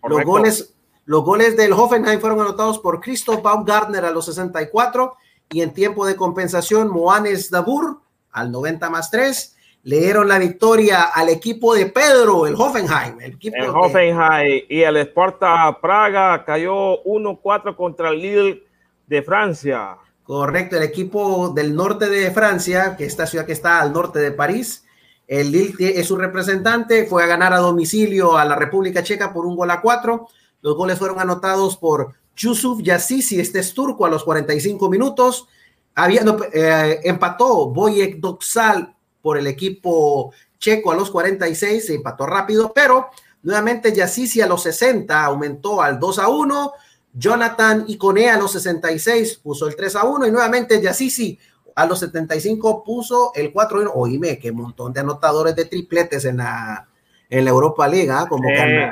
Los 0.08 0.24
goles, 0.24 0.74
los 1.04 1.24
goles 1.24 1.56
del 1.56 1.72
Hoffenheim 1.72 2.20
fueron 2.20 2.40
anotados 2.40 2.78
por 2.78 3.00
Christoph 3.00 3.42
Baumgartner 3.42 4.04
a 4.04 4.10
los 4.10 4.24
64 4.26 5.14
y 5.50 5.60
en 5.60 5.72
tiempo 5.72 6.06
de 6.06 6.16
compensación 6.16 6.88
Moanes 6.88 7.50
Dabur 7.50 8.00
al 8.32 8.50
90 8.50 8.90
más 8.90 9.10
3 9.10 9.56
le 9.84 9.98
dieron 9.98 10.28
la 10.28 10.38
victoria 10.38 11.04
al 11.04 11.28
equipo 11.28 11.74
de 11.74 11.86
Pedro, 11.86 12.46
el 12.46 12.54
Hoffenheim. 12.54 13.20
El, 13.20 13.32
equipo 13.32 13.56
Hoffenheim 13.74 14.64
y 14.68 14.82
el 14.82 14.96
Sparta 14.98 15.76
Praga 15.80 16.44
cayó 16.44 17.02
1-4 17.02 17.74
contra 17.74 18.10
el 18.10 18.22
Lille 18.22 18.62
de 19.06 19.22
Francia. 19.22 19.96
Correcto, 20.22 20.76
el 20.76 20.84
equipo 20.84 21.48
del 21.48 21.74
norte 21.74 22.08
de 22.08 22.30
Francia, 22.30 22.96
que 22.96 23.04
esta 23.04 23.26
ciudad 23.26 23.44
que 23.44 23.52
está 23.52 23.80
al 23.80 23.92
norte 23.92 24.20
de 24.20 24.30
París, 24.30 24.84
el 25.26 25.50
Lille 25.50 25.98
es 25.98 26.06
su 26.06 26.16
representante, 26.16 27.06
fue 27.06 27.24
a 27.24 27.26
ganar 27.26 27.52
a 27.52 27.58
domicilio 27.58 28.36
a 28.36 28.44
la 28.44 28.54
República 28.54 29.02
Checa 29.02 29.32
por 29.32 29.46
un 29.46 29.56
gol 29.56 29.70
a 29.70 29.80
cuatro. 29.80 30.28
Los 30.60 30.76
goles 30.76 30.96
fueron 30.96 31.18
anotados 31.18 31.76
por 31.76 32.14
Yusuf 32.36 32.80
Yassisi, 32.82 33.40
este 33.40 33.58
es 33.58 33.74
turco, 33.74 34.06
a 34.06 34.10
los 34.10 34.22
45 34.22 34.88
minutos. 34.88 35.48
Había, 35.96 36.22
eh, 36.52 37.00
empató 37.02 37.68
Boyek 37.70 38.18
Doxal 38.18 38.94
por 39.22 39.38
el 39.38 39.46
equipo 39.46 40.32
checo 40.58 40.92
a 40.92 40.94
los 40.94 41.10
46, 41.10 41.86
se 41.86 41.94
empató 41.94 42.26
rápido, 42.26 42.72
pero 42.74 43.08
nuevamente 43.42 43.92
Yassisi 43.92 44.40
a 44.40 44.46
los 44.46 44.62
60 44.64 45.24
aumentó 45.24 45.80
al 45.80 45.98
2 45.98 46.18
a 46.18 46.28
1. 46.28 46.72
Jonathan 47.14 47.84
Icone 47.88 48.30
a 48.30 48.38
los 48.38 48.52
66 48.52 49.40
puso 49.42 49.66
el 49.66 49.76
3 49.76 49.96
a 49.96 50.04
1 50.04 50.26
y 50.26 50.30
nuevamente 50.30 50.80
Yassisi 50.80 51.38
a 51.74 51.86
los 51.86 52.00
75 52.00 52.84
puso 52.84 53.32
el 53.34 53.52
4 53.52 53.78
a 53.78 53.82
1. 53.82 53.92
Oíme, 53.94 54.38
qué 54.38 54.52
montón 54.52 54.92
de 54.92 55.00
anotadores 55.00 55.56
de 55.56 55.64
tripletes 55.66 56.24
en 56.24 56.38
la, 56.38 56.86
en 57.28 57.44
la 57.44 57.50
Europa 57.50 57.88
Liga, 57.88 58.20
¿ah? 58.20 58.28
como 58.28 58.48
que 58.48 58.90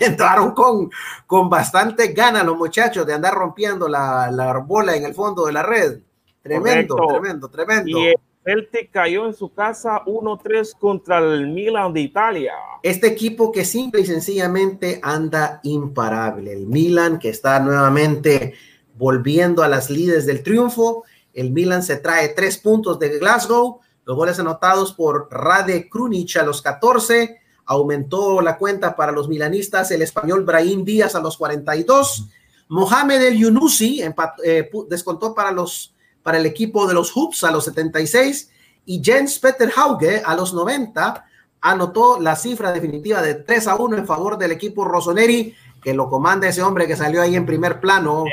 entraron 0.04 0.52
con, 0.52 0.90
con 1.26 1.50
bastante 1.50 2.08
ganas 2.08 2.44
los 2.44 2.56
muchachos 2.56 3.06
de 3.06 3.14
andar 3.14 3.34
rompiendo 3.34 3.88
la, 3.88 4.30
la 4.30 4.58
bola 4.58 4.96
en 4.96 5.04
el 5.04 5.14
fondo 5.14 5.46
de 5.46 5.52
la 5.52 5.62
red. 5.62 5.98
Tremendo, 6.42 6.96
tremendo, 7.08 7.48
tremendo. 7.48 7.98
Celtic 8.44 8.90
cayó 8.90 9.26
en 9.26 9.34
su 9.34 9.52
casa 9.52 10.02
1-3 10.04 10.76
contra 10.78 11.18
el 11.18 11.48
Milan 11.48 11.92
de 11.92 12.00
Italia. 12.00 12.52
Este 12.82 13.06
equipo 13.06 13.52
que 13.52 13.64
simple 13.64 14.00
y 14.00 14.06
sencillamente 14.06 14.98
anda 15.02 15.60
imparable. 15.62 16.52
El 16.52 16.66
Milan 16.66 17.18
que 17.18 17.28
está 17.28 17.60
nuevamente 17.60 18.54
volviendo 18.96 19.62
a 19.62 19.68
las 19.68 19.90
lides 19.90 20.26
del 20.26 20.42
triunfo. 20.42 21.04
El 21.32 21.52
Milan 21.52 21.82
se 21.82 21.96
trae 21.96 22.30
tres 22.30 22.58
puntos 22.58 22.98
de 22.98 23.18
Glasgow. 23.18 23.80
Los 24.04 24.16
goles 24.16 24.38
anotados 24.40 24.92
por 24.92 25.28
Rade 25.30 25.88
Krunic 25.88 26.36
a 26.36 26.42
los 26.42 26.62
14. 26.62 27.38
Aumentó 27.66 28.40
la 28.42 28.58
cuenta 28.58 28.96
para 28.96 29.12
los 29.12 29.28
milanistas 29.28 29.92
el 29.92 30.02
español 30.02 30.44
Brahim 30.44 30.84
Díaz 30.84 31.14
a 31.14 31.20
los 31.20 31.36
42. 31.36 32.28
Mohamed 32.68 33.22
El 33.22 33.38
Yunusi 33.38 34.02
eh, 34.02 34.70
descontó 34.88 35.32
para 35.32 35.52
los 35.52 35.94
para 36.22 36.38
el 36.38 36.46
equipo 36.46 36.86
de 36.86 36.94
los 36.94 37.10
Hoops 37.12 37.44
a 37.44 37.50
los 37.50 37.64
76 37.64 38.50
y 38.86 39.02
Jens 39.02 39.38
Peter 39.38 39.70
Hauge 39.74 40.22
a 40.24 40.34
los 40.34 40.54
90 40.54 41.24
anotó 41.60 42.20
la 42.20 42.36
cifra 42.36 42.72
definitiva 42.72 43.22
de 43.22 43.34
3 43.34 43.68
a 43.68 43.76
1 43.76 43.96
en 43.96 44.06
favor 44.06 44.36
del 44.36 44.52
equipo 44.52 44.84
Rossoneri, 44.84 45.54
que 45.80 45.94
lo 45.94 46.08
comanda 46.08 46.48
ese 46.48 46.62
hombre 46.62 46.86
que 46.86 46.96
salió 46.96 47.22
ahí 47.22 47.36
en 47.36 47.46
primer 47.46 47.80
plano. 47.80 48.24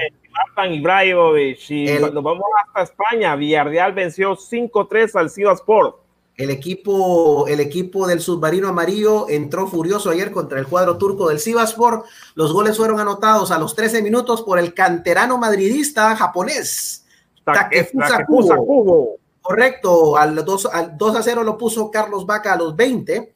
Martin 0.55 0.73
Ibrahimovic, 0.73 1.69
y 1.69 1.85
nos 1.99 2.23
vamos 2.23 2.45
hasta 2.65 2.83
España, 2.83 3.35
Villarreal 3.35 3.93
venció 3.93 4.35
5-3 4.35 5.15
al 5.15 5.53
Sport. 5.53 5.97
El 6.37 6.51
equipo, 6.51 7.47
el 7.47 7.59
equipo 7.59 8.07
del 8.07 8.21
submarino 8.21 8.69
amarillo 8.69 9.27
entró 9.27 9.67
furioso 9.67 10.09
ayer 10.09 10.31
contra 10.31 10.57
el 10.57 10.67
cuadro 10.67 10.97
turco 10.97 11.27
del 11.27 11.39
Sivaspor. 11.39 12.05
Los 12.33 12.53
goles 12.53 12.77
fueron 12.77 13.01
anotados 13.01 13.51
a 13.51 13.59
los 13.59 13.75
13 13.75 14.01
minutos 14.01 14.41
por 14.43 14.57
el 14.57 14.73
canterano 14.73 15.37
madridista 15.37 16.15
japonés 16.15 17.05
Takefusa 17.43 18.25
Kubo. 18.25 19.17
Correcto, 19.41 20.17
al 20.17 20.43
2, 20.45 20.65
al 20.67 20.97
2 20.97 21.15
a 21.15 21.23
0 21.23 21.43
lo 21.43 21.57
puso 21.57 21.89
Carlos 21.89 22.25
Vaca 22.25 22.53
a 22.53 22.57
los 22.57 22.75
20. 22.75 23.33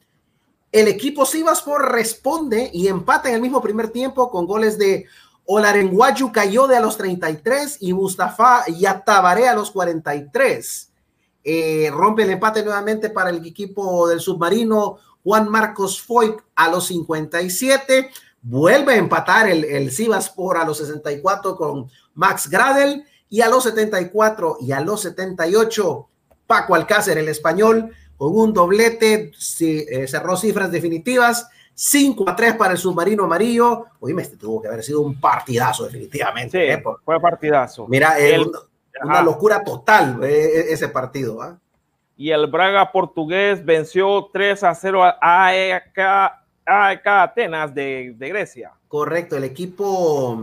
El 0.70 0.88
equipo 0.88 1.24
Sivaspor 1.24 1.92
responde 1.92 2.70
y 2.72 2.88
empata 2.88 3.28
en 3.28 3.36
el 3.36 3.40
mismo 3.40 3.62
primer 3.62 3.88
tiempo 3.88 4.30
con 4.30 4.46
goles 4.46 4.76
de 4.76 5.06
Olarenguayu 5.46 6.32
Cayode 6.32 6.76
a 6.76 6.80
los 6.80 6.96
33 6.96 7.78
y 7.80 7.92
Mustafa 7.92 8.64
Yatabaré 8.66 9.48
a 9.48 9.54
los 9.54 9.70
43. 9.70 10.90
Eh, 11.44 11.90
rompe 11.92 12.22
el 12.22 12.30
empate 12.30 12.62
nuevamente 12.62 13.10
para 13.10 13.30
el 13.30 13.44
equipo 13.44 14.08
del 14.08 14.20
submarino 14.20 14.98
Juan 15.22 15.48
Marcos 15.48 16.00
Foy 16.00 16.34
a 16.54 16.68
los 16.68 16.86
57. 16.86 18.10
Vuelve 18.42 18.94
a 18.94 18.96
empatar 18.96 19.48
el, 19.48 19.64
el 19.64 19.90
Sivaspor 19.90 20.58
a 20.58 20.64
los 20.64 20.78
64 20.78 21.56
con 21.56 21.90
Max 22.14 22.48
Gradel 22.48 23.04
y 23.34 23.40
a 23.40 23.48
los 23.48 23.64
74 23.64 24.58
y 24.60 24.70
a 24.70 24.80
los 24.80 25.02
78, 25.02 26.08
Paco 26.46 26.76
Alcácer, 26.76 27.18
el 27.18 27.26
español, 27.26 27.90
con 28.16 28.32
un 28.32 28.52
doblete, 28.52 29.32
eh, 29.60 30.06
cerró 30.06 30.36
cifras 30.36 30.70
definitivas. 30.70 31.48
5 31.74 32.30
a 32.30 32.36
3 32.36 32.54
para 32.54 32.74
el 32.74 32.78
submarino 32.78 33.24
amarillo. 33.24 33.86
Oye, 33.98 34.14
este 34.22 34.36
tuvo 34.36 34.62
que 34.62 34.68
haber 34.68 34.84
sido 34.84 35.00
un 35.00 35.20
partidazo, 35.20 35.86
definitivamente. 35.86 36.64
Sí, 36.64 36.72
¿eh? 36.74 36.82
fue 37.04 37.20
partidazo. 37.20 37.88
Mira, 37.88 38.14
una 39.02 39.20
locura 39.20 39.64
total 39.64 40.22
eh, 40.22 40.66
ese 40.72 40.86
partido. 40.86 41.42
¿ah? 41.42 41.58
Y 42.16 42.30
el 42.30 42.46
Braga 42.46 42.92
portugués 42.92 43.64
venció 43.64 44.30
3 44.32 44.62
a 44.62 44.76
0 44.76 45.02
a 45.02 45.46
AEK, 45.46 45.98
AEK 46.66 47.06
Atenas 47.08 47.74
de, 47.74 48.14
de 48.16 48.28
Grecia. 48.28 48.74
Correcto, 48.86 49.36
el 49.36 49.42
equipo 49.42 50.40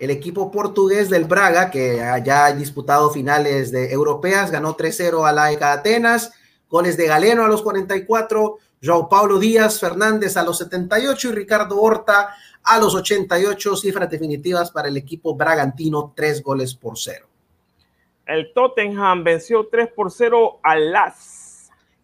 el 0.00 0.10
equipo 0.10 0.50
portugués 0.50 1.10
del 1.10 1.24
Braga, 1.24 1.70
que 1.70 1.96
ya 2.24 2.46
ha 2.46 2.52
disputado 2.52 3.10
finales 3.10 3.70
de 3.70 3.92
europeas, 3.92 4.50
ganó 4.50 4.74
3-0 4.74 5.28
a 5.28 5.32
la 5.32 5.52
ECA 5.52 5.74
Atenas, 5.74 6.32
goles 6.70 6.96
de 6.96 7.06
Galeno 7.06 7.44
a 7.44 7.48
los 7.48 7.60
44, 7.60 8.56
João 8.80 9.10
Paulo 9.10 9.38
Díaz 9.38 9.78
Fernández 9.78 10.38
a 10.38 10.42
los 10.42 10.56
78 10.56 11.28
y 11.28 11.32
Ricardo 11.32 11.78
Horta 11.78 12.34
a 12.62 12.78
los 12.78 12.94
88, 12.94 13.76
cifras 13.76 14.08
definitivas 14.08 14.70
para 14.70 14.88
el 14.88 14.96
equipo 14.96 15.34
bragantino, 15.34 16.14
tres 16.16 16.42
goles 16.42 16.74
por 16.74 16.98
cero. 16.98 17.26
El 18.24 18.54
Tottenham 18.54 19.22
venció 19.22 19.68
3 19.70 19.90
por 19.92 20.10
0 20.10 20.60
al 20.62 20.92
Las 20.92 21.39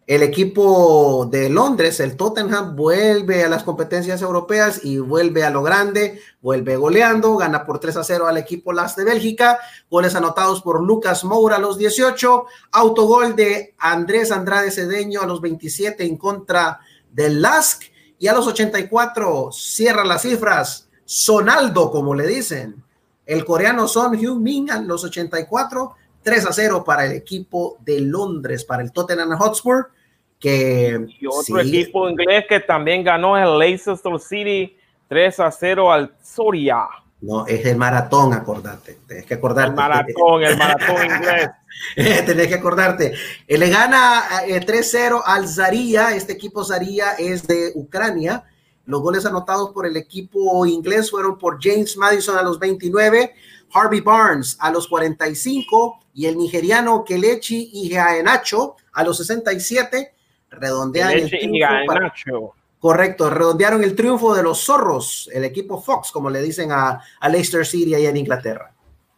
el 0.07 0.23
equipo 0.23 1.27
de 1.29 1.49
Londres, 1.49 1.99
el 1.99 2.15
Tottenham, 2.15 2.77
vuelve 2.77 3.43
a 3.43 3.49
las 3.49 3.63
competencias 3.63 4.21
europeas 4.21 4.79
y 4.85 4.99
vuelve 4.99 5.43
a 5.43 5.49
lo 5.49 5.61
grande, 5.63 6.21
vuelve 6.41 6.77
goleando, 6.77 7.35
gana 7.35 7.65
por 7.65 7.79
3 7.79 7.97
a 7.97 8.03
0 8.05 8.25
al 8.25 8.37
equipo 8.37 8.71
Las 8.71 8.95
de 8.95 9.03
Bélgica, 9.03 9.59
goles 9.89 10.15
anotados 10.15 10.61
por 10.61 10.81
Lucas 10.81 11.25
Moura 11.25 11.57
a 11.57 11.59
los 11.59 11.77
18, 11.77 12.45
autogol 12.71 13.35
de 13.35 13.75
Andrés 13.77 14.31
Andrade 14.31 14.71
Cedeño 14.71 15.21
a 15.21 15.27
los 15.27 15.41
27 15.41 16.05
en 16.05 16.15
contra 16.15 16.79
del 17.11 17.41
Lask 17.41 17.83
y 18.17 18.27
a 18.27 18.33
los 18.33 18.47
84 18.47 19.49
cierra 19.51 20.05
las 20.05 20.21
cifras, 20.21 20.87
Sonaldo, 21.03 21.91
como 21.91 22.15
le 22.15 22.25
dicen, 22.25 22.81
el 23.25 23.43
coreano 23.43 23.89
Son 23.89 24.17
Heung-min 24.17 24.71
a 24.71 24.79
los 24.79 25.03
84, 25.03 25.95
3 26.23 26.45
a 26.45 26.53
0 26.53 26.83
para 26.85 27.05
el 27.05 27.11
equipo 27.11 27.77
de 27.81 27.99
Londres, 27.99 28.63
para 28.63 28.81
el 28.83 28.93
Tottenham 28.93 29.37
Hotspur, 29.37 29.91
que... 30.39 31.05
Y 31.19 31.27
otro 31.27 31.59
equipo 31.59 32.09
inglés 32.09 32.45
que 32.47 32.59
también 32.59 33.03
ganó 33.03 33.37
el 33.37 33.57
Leicester 33.57 34.19
City 34.19 34.77
3 35.07 35.39
a 35.39 35.51
0 35.51 35.91
al 35.91 36.13
Soria. 36.21 36.87
No, 37.21 37.47
es 37.47 37.65
el 37.65 37.77
maratón, 37.77 38.33
acordate. 38.33 38.99
Tienes 39.07 39.25
que 39.25 39.33
acordarte. 39.33 39.69
El 39.69 39.75
maratón, 39.75 40.43
el 40.43 40.57
maratón 40.57 41.05
inglés. 41.05 41.49
Tenés 42.25 42.47
que 42.47 42.55
acordarte. 42.55 43.13
Eh, 43.47 43.57
le 43.57 43.69
gana 43.69 44.23
3-0 44.45 44.95
eh, 44.95 45.21
al 45.25 45.47
Zaria. 45.47 46.15
Este 46.15 46.33
equipo 46.33 46.63
Zaria 46.63 47.13
es 47.17 47.47
de 47.47 47.71
Ucrania. 47.75 48.43
Los 48.85 49.01
goles 49.01 49.25
anotados 49.25 49.71
por 49.71 49.85
el 49.85 49.97
equipo 49.97 50.65
inglés 50.65 51.09
fueron 51.09 51.37
por 51.37 51.57
James 51.61 51.97
Madison 51.97 52.37
a 52.37 52.43
los 52.43 52.57
29, 52.57 53.33
Harvey 53.73 53.99
Barnes 53.99 54.55
a 54.59 54.71
los 54.71 54.87
45 54.87 55.99
y 56.13 56.25
el 56.25 56.37
nigeriano 56.37 57.03
Kelechi 57.03 57.69
Iheanacho 57.73 58.75
a 58.93 59.03
los 59.03 59.17
67. 59.17 60.13
Redondean 60.49 61.11
el 61.11 61.29
triunfo 61.29 62.53
Correcto, 62.79 63.29
redondearon 63.29 63.83
el 63.83 63.95
triunfo 63.95 64.35
de 64.35 64.43
los 64.43 64.63
zorros, 64.63 65.29
el 65.33 65.43
equipo 65.43 65.81
Fox, 65.81 66.11
como 66.11 66.29
le 66.29 66.41
dicen 66.41 66.71
a, 66.71 67.01
Leicester 67.27 67.65
City 67.65 67.95
ahí 67.95 68.05
en 68.05 68.17
Inglaterra. 68.17 68.71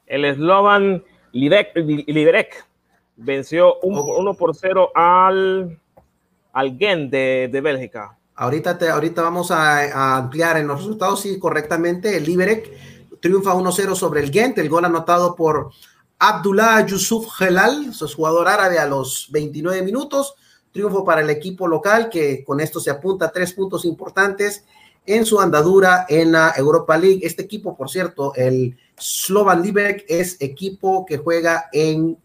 El 0.08 0.24
eslogan 0.26 1.04
Liberec 1.34 2.66
venció 3.18 3.80
1 3.82 4.34
por 4.36 4.56
0 4.56 4.92
al, 4.96 5.78
al 6.54 6.78
Gen 6.78 7.10
de, 7.10 7.50
de 7.52 7.62
Bélgica. 7.62 8.18
Ahorita, 8.40 8.78
te, 8.78 8.88
ahorita 8.88 9.22
vamos 9.22 9.52
a, 9.52 10.16
ampliar 10.16 10.56
en 10.56 10.68
los 10.68 10.80
resultados, 10.80 11.20
sí, 11.20 11.38
correctamente. 11.38 12.16
El 12.16 12.24
Liberec 12.24 12.72
triunfa 13.20 13.54
1-0 13.54 13.96
sobre 13.96 14.22
el 14.22 14.32
Gent, 14.32 14.58
el 14.60 14.70
gol 14.70 14.86
anotado 14.86 15.36
por 15.36 15.72
Abdullah 16.18 16.86
Yusuf 16.86 17.42
Helal, 17.42 17.94
su 17.94 18.08
jugador 18.08 18.48
árabe 18.48 18.80
a 18.80 18.86
los 18.86 19.28
29 19.32 19.82
minutos. 19.82 20.36
Triunfo 20.72 21.04
para 21.04 21.22
el 21.22 21.30
equipo 21.30 21.68
local 21.68 22.10
que 22.10 22.44
con 22.44 22.60
esto 22.60 22.80
se 22.80 22.92
apunta 22.92 23.26
a 23.26 23.32
tres 23.32 23.54
puntos 23.54 23.86
importantes 23.86 24.66
en 25.06 25.26
su 25.26 25.40
andadura 25.40 26.06
en 26.08 26.32
la 26.32 26.54
Europa 26.56 26.98
League. 26.98 27.22
Este 27.24 27.42
equipo, 27.42 27.76
por 27.76 27.90
cierto, 27.90 28.34
el 28.36 28.78
Slovan 28.96 29.64
Liberec 29.64 30.06
es 30.08 30.40
equipo 30.40 31.06
que 31.06 31.18
juega 31.18 31.70
en 31.74 32.18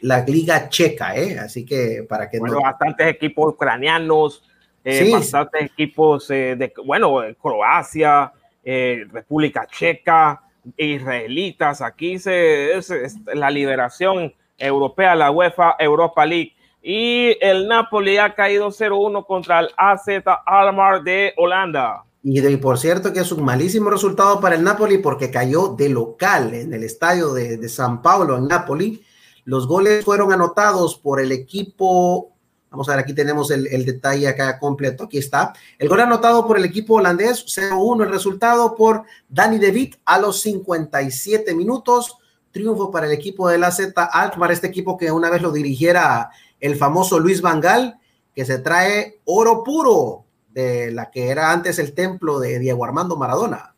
la 0.00 0.20
Liga 0.24 0.68
Checa, 0.68 1.16
¿eh? 1.16 1.38
Así 1.38 1.64
que 1.64 2.04
para 2.08 2.28
que 2.28 2.38
bueno, 2.38 2.60
bastantes 2.60 3.06
equipos 3.06 3.54
ucranianos, 3.54 4.42
eh, 4.84 5.10
bastantes 5.12 5.62
equipos 5.62 6.28
eh, 6.30 6.56
de, 6.56 6.72
bueno, 6.84 7.20
Croacia, 7.40 8.32
eh, 8.64 9.06
República 9.10 9.66
Checa, 9.66 10.42
israelitas. 10.76 11.80
Aquí 11.80 12.18
se 12.18 12.76
es, 12.76 12.90
la 13.32 13.50
liberación 13.50 14.34
europea, 14.58 15.14
la 15.14 15.30
UEFA 15.30 15.76
Europa 15.78 16.26
League 16.26 16.54
y 16.82 17.36
el 17.40 17.68
Napoli 17.68 18.18
ha 18.18 18.34
caído 18.34 18.68
0-1 18.68 19.24
contra 19.24 19.60
el 19.60 19.68
AZ 19.76 20.06
Almar 20.44 21.02
de 21.02 21.32
Holanda. 21.36 22.04
Y, 22.24 22.40
de, 22.40 22.58
por 22.58 22.78
cierto 22.78 23.12
que 23.12 23.20
es 23.20 23.32
un 23.32 23.44
malísimo 23.44 23.90
resultado 23.90 24.40
para 24.40 24.56
el 24.56 24.62
Napoli 24.62 24.98
porque 24.98 25.30
cayó 25.30 25.68
de 25.68 25.88
local 25.88 26.54
en 26.54 26.72
el 26.74 26.82
estadio 26.82 27.32
de, 27.32 27.68
San 27.68 28.02
Paulo 28.02 28.36
en 28.36 28.48
Napoli. 28.48 29.02
Los 29.44 29.66
goles 29.66 30.04
fueron 30.04 30.32
anotados 30.32 30.96
por 30.96 31.20
el 31.20 31.32
equipo 31.32 32.28
Vamos 32.70 32.88
a 32.88 32.92
ver, 32.92 33.00
aquí 33.00 33.12
tenemos 33.12 33.50
el, 33.50 33.84
detalle 33.84 34.26
acá 34.26 34.58
completo. 34.58 35.04
Aquí 35.04 35.18
está. 35.18 35.52
El 35.78 35.90
gol 35.90 36.00
anotado 36.00 36.46
por 36.46 36.56
el 36.56 36.64
equipo 36.64 36.94
holandés, 36.94 37.44
0-1 37.44 38.04
el 38.04 38.10
resultado 38.10 38.74
por 38.74 39.02
Dani 39.28 39.58
De 39.58 39.90
a 40.06 40.18
los 40.18 40.40
57 40.40 41.54
minutos. 41.54 42.16
Triunfo 42.50 42.90
para 42.90 43.04
el 43.06 43.12
equipo 43.12 43.46
de 43.50 43.58
la 43.58 43.70
Z 43.70 44.10
este 44.50 44.68
equipo 44.68 44.96
que 44.96 45.12
una 45.12 45.28
vez 45.28 45.42
lo 45.42 45.52
dirigiera 45.52 46.30
el 46.62 46.76
famoso 46.76 47.18
Luis 47.18 47.42
Vangal, 47.42 47.98
que 48.34 48.46
se 48.46 48.58
trae 48.58 49.16
oro 49.24 49.62
puro 49.64 50.24
de 50.50 50.92
la 50.92 51.10
que 51.10 51.28
era 51.28 51.50
antes 51.50 51.78
el 51.78 51.92
templo 51.92 52.38
de 52.38 52.58
Diego 52.60 52.84
Armando 52.84 53.16
Maradona. 53.16 53.74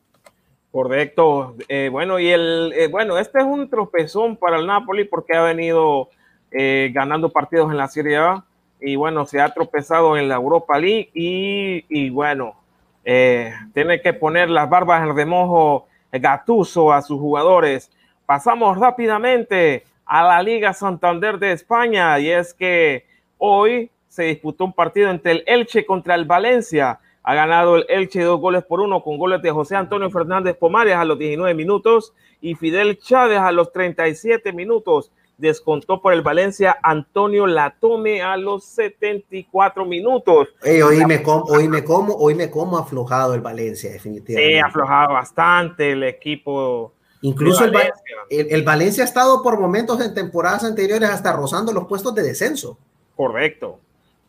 Correcto. 0.71 1.57
Eh, 1.69 1.89
bueno, 1.91 2.19
y 2.19 2.29
el 2.29 2.73
eh, 2.77 2.89
bueno, 2.89 3.19
este 3.19 3.39
es 3.39 3.45
un 3.45 3.71
tropezón 3.71 4.37
para 4.37 4.59
el 4.59 4.67
Napoli 4.67 5.05
porque 5.05 5.35
ha 5.35 5.43
venido 5.43 6.11
eh, 6.51 6.91
ganando 6.93 7.31
partidos 7.31 7.71
en 7.71 7.79
la 7.79 7.89
Serie 7.89 8.19
A 8.19 8.45
y 8.81 8.97
bueno, 8.97 9.25
se 9.25 9.41
ha 9.41 9.55
tropezado 9.55 10.19
en 10.19 10.29
la 10.29 10.35
Europa 10.35 10.79
League 10.79 11.11
y, 11.15 11.87
y 11.89 12.11
bueno, 12.11 12.55
tiene 13.03 14.01
que 14.03 14.13
poner 14.13 14.51
las 14.51 14.69
barbas 14.69 15.03
en 15.03 15.17
remojo 15.17 15.87
Gatuso 16.13 16.93
a 16.93 17.03
sus 17.03 17.19
jugadores. 17.19 17.91
Pasamos 18.27 18.79
rápidamente 18.79 19.85
a 20.07 20.23
la 20.23 20.43
Liga 20.43 20.73
Santander 20.73 21.39
de 21.39 21.53
España 21.53 22.19
y 22.19 22.31
es 22.31 22.55
que 22.55 23.07
hoy 23.39 23.91
se 24.09 24.25
disputó 24.25 24.65
un 24.65 24.73
partido 24.73 25.11
entre 25.11 25.33
el 25.33 25.45
Elche 25.47 25.85
contra 25.85 26.15
el 26.15 26.25
Valencia. 26.25 27.01
Ha 27.23 27.35
ganado 27.35 27.77
el 27.77 27.87
Elche 27.89 28.23
dos 28.23 28.41
goles 28.41 28.63
por 28.63 28.81
uno 28.81 29.03
con 29.03 29.19
goles 29.19 29.43
de 29.43 29.51
José 29.51 29.77
Antonio 29.77 30.11
Fernández 30.11 30.57
Pomares 30.57 30.95
a 30.95 31.05
los 31.05 31.19
19 31.19 31.55
minutos 31.55 32.15
y 32.41 32.55
Fidel 32.55 32.99
Chávez 32.99 33.39
a 33.39 33.51
los 33.51 33.73
37 33.73 34.53
minutos. 34.53 35.11
Descontó 35.37 36.01
por 36.01 36.13
el 36.13 36.23
Valencia 36.23 36.79
Antonio 36.81 37.47
Latome 37.49 38.23
a 38.23 38.37
los 38.37 38.65
74 38.67 39.85
minutos. 39.85 40.55
hoy, 40.63 41.05
me 41.07 41.23
como, 41.23 41.45
hoy, 41.47 41.69
me 41.69 41.83
como, 41.83 42.15
hoy 42.15 42.37
me 42.37 42.51
como 42.51 42.79
aflojado 42.79 43.35
el 43.35 43.41
Valencia, 43.41 43.91
definitivamente. 43.91 44.55
Sí, 44.55 44.59
aflojado 44.61 45.15
bastante 45.15 45.91
el 45.91 46.05
equipo 46.05 46.94
Incluso 47.25 47.65
el 47.65 48.63
Valencia. 48.65 49.03
ha 49.03 49.07
estado 49.07 49.43
por 49.43 49.59
momentos 49.59 49.99
en 50.03 50.13
temporadas 50.13 50.63
anteriores 50.63 51.09
hasta 51.09 51.33
rozando 51.33 51.73
los 51.73 51.87
puestos 51.87 52.15
de 52.15 52.23
descenso. 52.23 52.77
Correcto. 53.17 53.81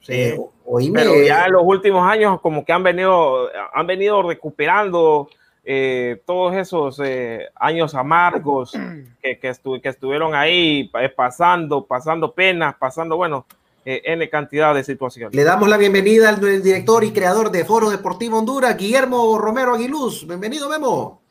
Sí. 0.01 0.33
Pero 0.93 1.21
ya 1.21 1.45
en 1.45 1.51
los 1.51 1.63
últimos 1.65 2.09
años 2.09 2.39
como 2.39 2.63
que 2.63 2.71
han 2.71 2.83
venido, 2.83 3.49
han 3.73 3.85
venido 3.85 4.23
recuperando 4.23 5.27
eh, 5.65 6.21
todos 6.25 6.55
esos 6.55 7.01
eh, 7.03 7.47
años 7.55 7.95
amargos 7.95 8.71
que, 9.21 9.39
que, 9.39 9.89
estuvieron 9.89 10.33
ahí 10.33 10.89
eh, 10.97 11.09
pasando, 11.09 11.85
pasando 11.85 12.31
penas, 12.31 12.75
pasando, 12.75 13.17
bueno, 13.17 13.45
N 13.83 14.29
cantidad 14.29 14.73
de 14.73 14.85
situaciones. 14.85 15.35
Le 15.35 15.43
damos 15.43 15.67
la 15.67 15.75
bienvenida 15.75 16.29
al 16.29 16.39
director 16.63 17.03
y 17.03 17.11
creador 17.11 17.51
de 17.51 17.65
Foro 17.65 17.89
Deportivo 17.89 18.39
Honduras, 18.39 18.77
Guillermo 18.77 19.37
Romero 19.37 19.75
Aguiluz. 19.75 20.25
Bienvenido, 20.25 20.69
Memo. 20.69 21.24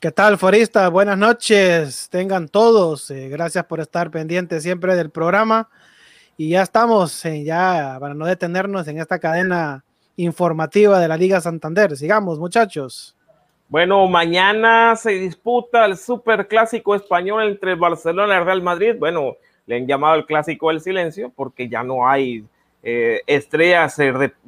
¿Qué 0.00 0.12
tal, 0.12 0.38
Forista? 0.38 0.88
Buenas 0.90 1.18
noches, 1.18 2.08
tengan 2.08 2.46
todos. 2.48 3.10
Eh, 3.10 3.28
gracias 3.28 3.64
por 3.64 3.80
estar 3.80 4.12
pendientes 4.12 4.62
siempre 4.62 4.94
del 4.94 5.10
programa. 5.10 5.68
Y 6.36 6.50
ya 6.50 6.62
estamos, 6.62 7.24
eh, 7.24 7.42
ya 7.42 7.96
para 7.98 8.14
no 8.14 8.24
detenernos 8.24 8.86
en 8.86 9.00
esta 9.00 9.18
cadena 9.18 9.84
informativa 10.14 11.00
de 11.00 11.08
la 11.08 11.16
Liga 11.16 11.40
Santander. 11.40 11.96
Sigamos, 11.96 12.38
muchachos. 12.38 13.16
Bueno, 13.68 14.06
mañana 14.06 14.94
se 14.94 15.10
disputa 15.10 15.84
el 15.84 15.96
Super 15.96 16.46
Clásico 16.46 16.94
Español 16.94 17.48
entre 17.48 17.74
Barcelona 17.74 18.36
y 18.36 18.44
Real 18.44 18.62
Madrid. 18.62 18.94
Bueno, 18.96 19.34
le 19.66 19.78
han 19.78 19.86
llamado 19.88 20.14
el 20.14 20.26
Clásico 20.26 20.68
del 20.68 20.80
Silencio 20.80 21.32
porque 21.34 21.68
ya 21.68 21.82
no 21.82 22.08
hay 22.08 22.44
eh, 22.84 23.22
estrellas 23.26 23.96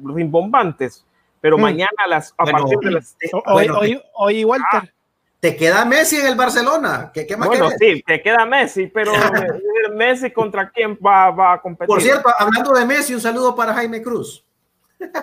rimbombantes. 0.01 1.05
Pero 1.41 1.57
mm. 1.57 1.61
mañana 1.61 1.91
a, 2.05 2.07
las, 2.07 2.33
a 2.37 2.45
partir 2.45 2.79
de 2.79 2.91
las... 2.91 3.17
Hoy, 3.47 3.67
hoy, 3.67 4.01
hoy, 4.13 4.45
Walter. 4.45 4.65
Ah, 4.71 4.85
te 5.41 5.55
queda 5.55 5.83
Messi 5.85 6.17
en 6.17 6.27
el 6.27 6.35
Barcelona. 6.35 7.11
¿Qué, 7.11 7.25
qué 7.25 7.35
más 7.35 7.47
bueno, 7.47 7.69
sí, 7.71 8.03
te 8.05 8.21
queda 8.21 8.45
Messi, 8.45 8.87
pero 8.87 9.11
Messi 9.95 10.31
contra 10.31 10.69
quién 10.69 10.97
va, 11.05 11.53
a 11.53 11.59
competir. 11.59 11.87
Por 11.87 12.01
cierto, 12.01 12.29
hablando 12.37 12.71
de 12.73 12.85
Messi, 12.85 13.15
un 13.15 13.21
saludo 13.21 13.55
para 13.55 13.73
Jaime 13.73 14.03
Cruz. 14.03 14.45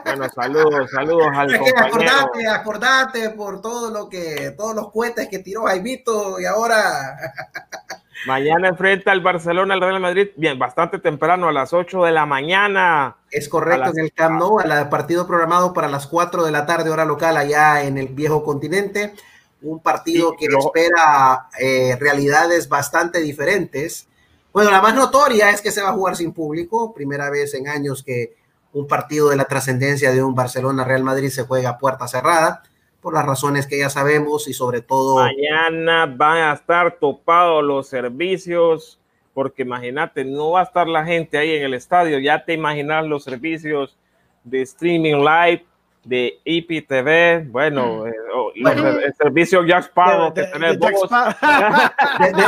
Bueno, 0.04 0.28
saludos, 0.34 0.90
saludos 0.90 1.28
al 1.32 1.56
compañero. 1.58 1.86
Acordate, 1.86 2.48
acordate 2.48 3.30
por 3.30 3.62
todo 3.62 3.92
lo 3.92 4.08
que, 4.08 4.52
todos 4.56 4.74
los 4.74 4.90
cohetes 4.90 5.28
que 5.28 5.38
tiró 5.38 5.62
Jaimito 5.62 6.40
y 6.40 6.46
ahora. 6.46 7.16
Mañana 8.26 8.70
enfrenta 8.70 9.12
al 9.12 9.20
Barcelona 9.20 9.74
al 9.74 9.80
Real 9.80 10.00
Madrid, 10.00 10.30
bien, 10.34 10.58
bastante 10.58 10.98
temprano, 10.98 11.46
a 11.46 11.52
las 11.52 11.72
8 11.72 12.02
de 12.02 12.10
la 12.10 12.26
mañana. 12.26 13.18
Es 13.30 13.48
correcto, 13.48 13.92
en 13.94 14.00
el 14.06 14.12
Camp 14.12 14.40
Nou, 14.40 14.58
el 14.58 14.88
partido 14.88 15.28
programado 15.28 15.72
para 15.72 15.86
las 15.86 16.08
4 16.08 16.44
de 16.44 16.50
la 16.50 16.66
tarde, 16.66 16.90
hora 16.90 17.04
local, 17.04 17.36
allá 17.36 17.84
en 17.84 17.96
el 17.96 18.08
viejo 18.08 18.42
continente 18.42 19.14
un 19.62 19.80
partido 19.80 20.36
que 20.36 20.46
espera 20.46 21.48
eh, 21.58 21.96
realidades 21.98 22.68
bastante 22.68 23.20
diferentes. 23.20 24.08
Bueno, 24.52 24.70
la 24.70 24.80
más 24.80 24.94
notoria 24.94 25.50
es 25.50 25.60
que 25.60 25.70
se 25.70 25.82
va 25.82 25.90
a 25.90 25.92
jugar 25.92 26.16
sin 26.16 26.32
público, 26.32 26.94
primera 26.94 27.30
vez 27.30 27.54
en 27.54 27.68
años 27.68 28.02
que 28.02 28.36
un 28.72 28.86
partido 28.86 29.28
de 29.28 29.36
la 29.36 29.46
trascendencia 29.46 30.12
de 30.12 30.22
un 30.22 30.34
Barcelona-Real 30.34 31.02
Madrid 31.02 31.30
se 31.30 31.44
juega 31.44 31.70
a 31.70 31.78
puerta 31.78 32.06
cerrada, 32.06 32.62
por 33.00 33.14
las 33.14 33.24
razones 33.24 33.66
que 33.66 33.78
ya 33.78 33.90
sabemos 33.90 34.48
y 34.48 34.52
sobre 34.52 34.82
todo... 34.82 35.16
Mañana 35.16 36.06
van 36.06 36.38
a 36.38 36.52
estar 36.52 36.96
topados 36.98 37.62
los 37.64 37.88
servicios, 37.88 38.98
porque 39.34 39.62
imagínate, 39.62 40.24
no 40.24 40.50
va 40.50 40.60
a 40.60 40.64
estar 40.64 40.88
la 40.88 41.04
gente 41.04 41.38
ahí 41.38 41.54
en 41.54 41.62
el 41.62 41.74
estadio, 41.74 42.18
ya 42.18 42.44
te 42.44 42.54
imaginas 42.54 43.06
los 43.06 43.24
servicios 43.24 43.96
de 44.44 44.62
streaming 44.62 45.24
live, 45.24 45.64
de 46.04 46.40
IPTV, 46.44 47.50
bueno, 47.50 48.04
mm. 48.04 48.08
eh, 48.08 48.12
el 48.54 49.14
servicio 49.14 49.64
Jack 49.64 49.84
Sparrow 49.84 50.32
que 50.32 50.44
tenés 50.44 50.78
de, 50.80 50.86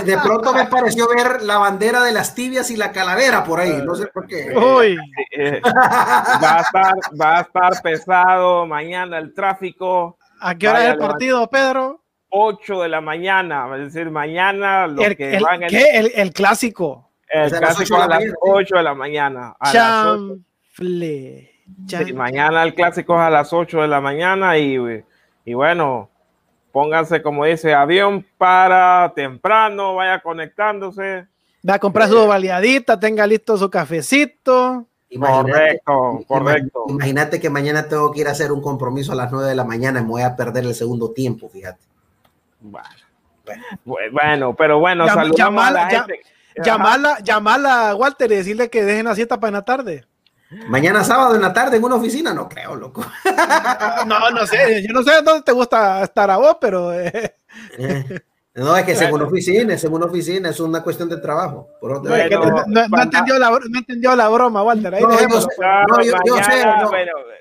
de, 0.04 0.18
pronto 0.18 0.52
me 0.52 0.66
pareció 0.66 1.08
ver 1.08 1.42
la 1.42 1.58
bandera 1.58 2.02
de 2.02 2.12
las 2.12 2.34
tibias 2.34 2.70
y 2.70 2.76
la 2.76 2.92
calavera 2.92 3.44
por 3.44 3.60
ahí, 3.60 3.80
no 3.84 3.94
sé 3.94 4.06
por 4.08 4.26
qué. 4.26 4.52
Uy. 4.56 4.96
va, 4.96 6.58
a 6.58 6.60
estar, 6.60 6.94
va 7.20 7.38
a 7.38 7.40
estar 7.42 7.82
pesado 7.82 8.66
mañana 8.66 9.18
el 9.18 9.34
tráfico. 9.34 10.18
¿A 10.40 10.54
qué 10.54 10.68
hora 10.68 10.84
es 10.84 10.92
el 10.92 10.98
partido, 10.98 11.48
Pedro? 11.48 12.00
8 12.30 12.82
de 12.82 12.88
la 12.88 13.00
mañana, 13.00 13.68
es 13.76 13.92
decir, 13.92 14.10
mañana 14.10 14.86
los 14.86 15.04
el, 15.04 15.16
que 15.16 15.38
van 15.40 15.60
¿qué? 15.68 15.90
El, 15.94 16.12
el, 16.14 16.32
clásico. 16.32 17.10
El 17.28 17.50
clásico 17.50 17.96
a 17.96 18.06
las 18.06 18.22
8 18.40 18.76
de 18.76 18.82
la 18.82 18.94
mañana. 18.94 19.56
Chamfle. 19.72 21.50
Sí, 21.86 22.12
mañana 22.12 22.62
el 22.62 22.74
clásico 22.74 23.14
es 23.14 23.20
a 23.20 23.30
las 23.30 23.52
8 23.52 23.82
de 23.82 23.88
la 23.88 24.00
mañana 24.00 24.58
y, 24.58 24.76
y 25.44 25.54
bueno, 25.54 26.10
pónganse 26.72 27.22
como 27.22 27.44
dice, 27.44 27.74
avión 27.74 28.26
para 28.38 29.12
temprano, 29.14 29.96
vaya 29.96 30.20
conectándose. 30.20 31.26
Va 31.68 31.74
a 31.74 31.78
comprar 31.78 32.08
su 32.08 32.26
baleadita, 32.26 32.98
tenga 32.98 33.26
listo 33.26 33.56
su 33.56 33.68
cafecito. 33.68 34.86
correcto, 35.18 36.24
correcto. 36.26 36.84
Imagínate 36.88 37.40
que 37.40 37.50
mañana 37.50 37.88
tengo 37.88 38.10
que 38.10 38.20
ir 38.20 38.28
a 38.28 38.32
hacer 38.32 38.52
un 38.52 38.62
compromiso 38.62 39.12
a 39.12 39.16
las 39.16 39.30
9 39.30 39.48
de 39.48 39.54
la 39.54 39.64
mañana 39.64 40.00
y 40.00 40.02
me 40.02 40.08
voy 40.08 40.22
a 40.22 40.36
perder 40.36 40.64
el 40.64 40.74
segundo 40.74 41.10
tiempo, 41.12 41.48
fíjate. 41.48 41.84
Bueno, 43.84 44.54
pero 44.56 44.78
bueno, 44.78 45.06
saludamos 45.06 45.64
a 45.64 45.70
la 45.70 45.86
gente. 45.88 46.20
Llamarla, 46.62 47.20
llamarla, 47.20 47.94
Walter, 47.94 48.30
y 48.32 48.36
decirle 48.36 48.68
que 48.68 48.84
dejen 48.84 49.06
la 49.06 49.14
siesta 49.14 49.38
para 49.38 49.48
en 49.48 49.54
la 49.54 49.64
tarde. 49.64 50.04
Mañana 50.68 51.04
sábado 51.04 51.36
en 51.36 51.42
la 51.42 51.52
tarde 51.52 51.76
en 51.76 51.84
una 51.84 51.94
oficina, 51.94 52.34
no 52.34 52.48
creo, 52.48 52.74
loco. 52.74 53.04
No, 54.06 54.30
no 54.30 54.46
sé, 54.46 54.84
yo 54.86 54.92
no 54.92 55.02
sé 55.02 55.22
dónde 55.22 55.42
te 55.42 55.52
gusta 55.52 56.02
estar 56.02 56.30
a 56.30 56.36
vos, 56.36 56.56
pero. 56.60 56.92
Eh. 56.92 57.34
Eh, 57.78 58.20
no, 58.54 58.76
es 58.76 58.84
que 58.84 59.12
una 59.12 59.24
oficina, 59.24 59.76
una 59.88 60.06
oficina, 60.06 60.48
es 60.48 60.58
una 60.58 60.82
cuestión 60.82 61.08
de 61.08 61.18
trabajo. 61.18 61.68
no, 61.80 62.16
entendió 63.02 63.38
la, 63.38 63.50
no, 63.50 63.78
entendió 63.78 64.16
la, 64.16 64.28
broma, 64.28 64.64
Walter. 64.64 64.96
Ahí 64.96 65.02
no, 65.02 65.10
yo, 65.20 65.28
yo, 65.28 66.36
sé, 66.42 66.64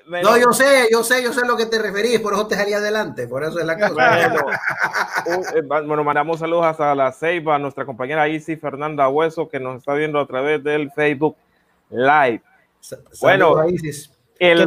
no, 0.06 0.38
yo 0.38 0.52
sé, 0.52 0.88
yo 0.92 1.02
sé, 1.02 1.22
yo 1.22 1.32
sé 1.32 1.44
lo 1.44 1.56
que 1.56 1.66
te 1.66 1.80
referís, 1.80 2.20
por 2.20 2.34
eso 2.34 2.46
te 2.46 2.54
salí 2.54 2.72
adelante, 2.74 3.26
por 3.26 3.42
eso 3.42 3.58
es 3.58 3.66
la 3.66 3.76
cosa. 3.76 4.32
Eh, 5.54 5.62
bueno, 5.62 6.02
mandamos 6.02 6.38
saludos 6.38 6.64
hasta 6.64 6.94
la 6.94 7.12
Ceiba, 7.12 7.56
a 7.56 7.58
nuestra 7.58 7.84
compañera 7.84 8.28
Isi 8.28 8.56
Fernanda 8.56 9.08
Hueso, 9.08 9.48
que 9.48 9.60
nos 9.60 9.78
está 9.78 9.92
viendo 9.94 10.18
a 10.18 10.26
través 10.26 10.64
del 10.64 10.90
Facebook 10.92 11.36
Live. 11.90 12.42
Bueno, 13.20 13.56
el 14.38 14.66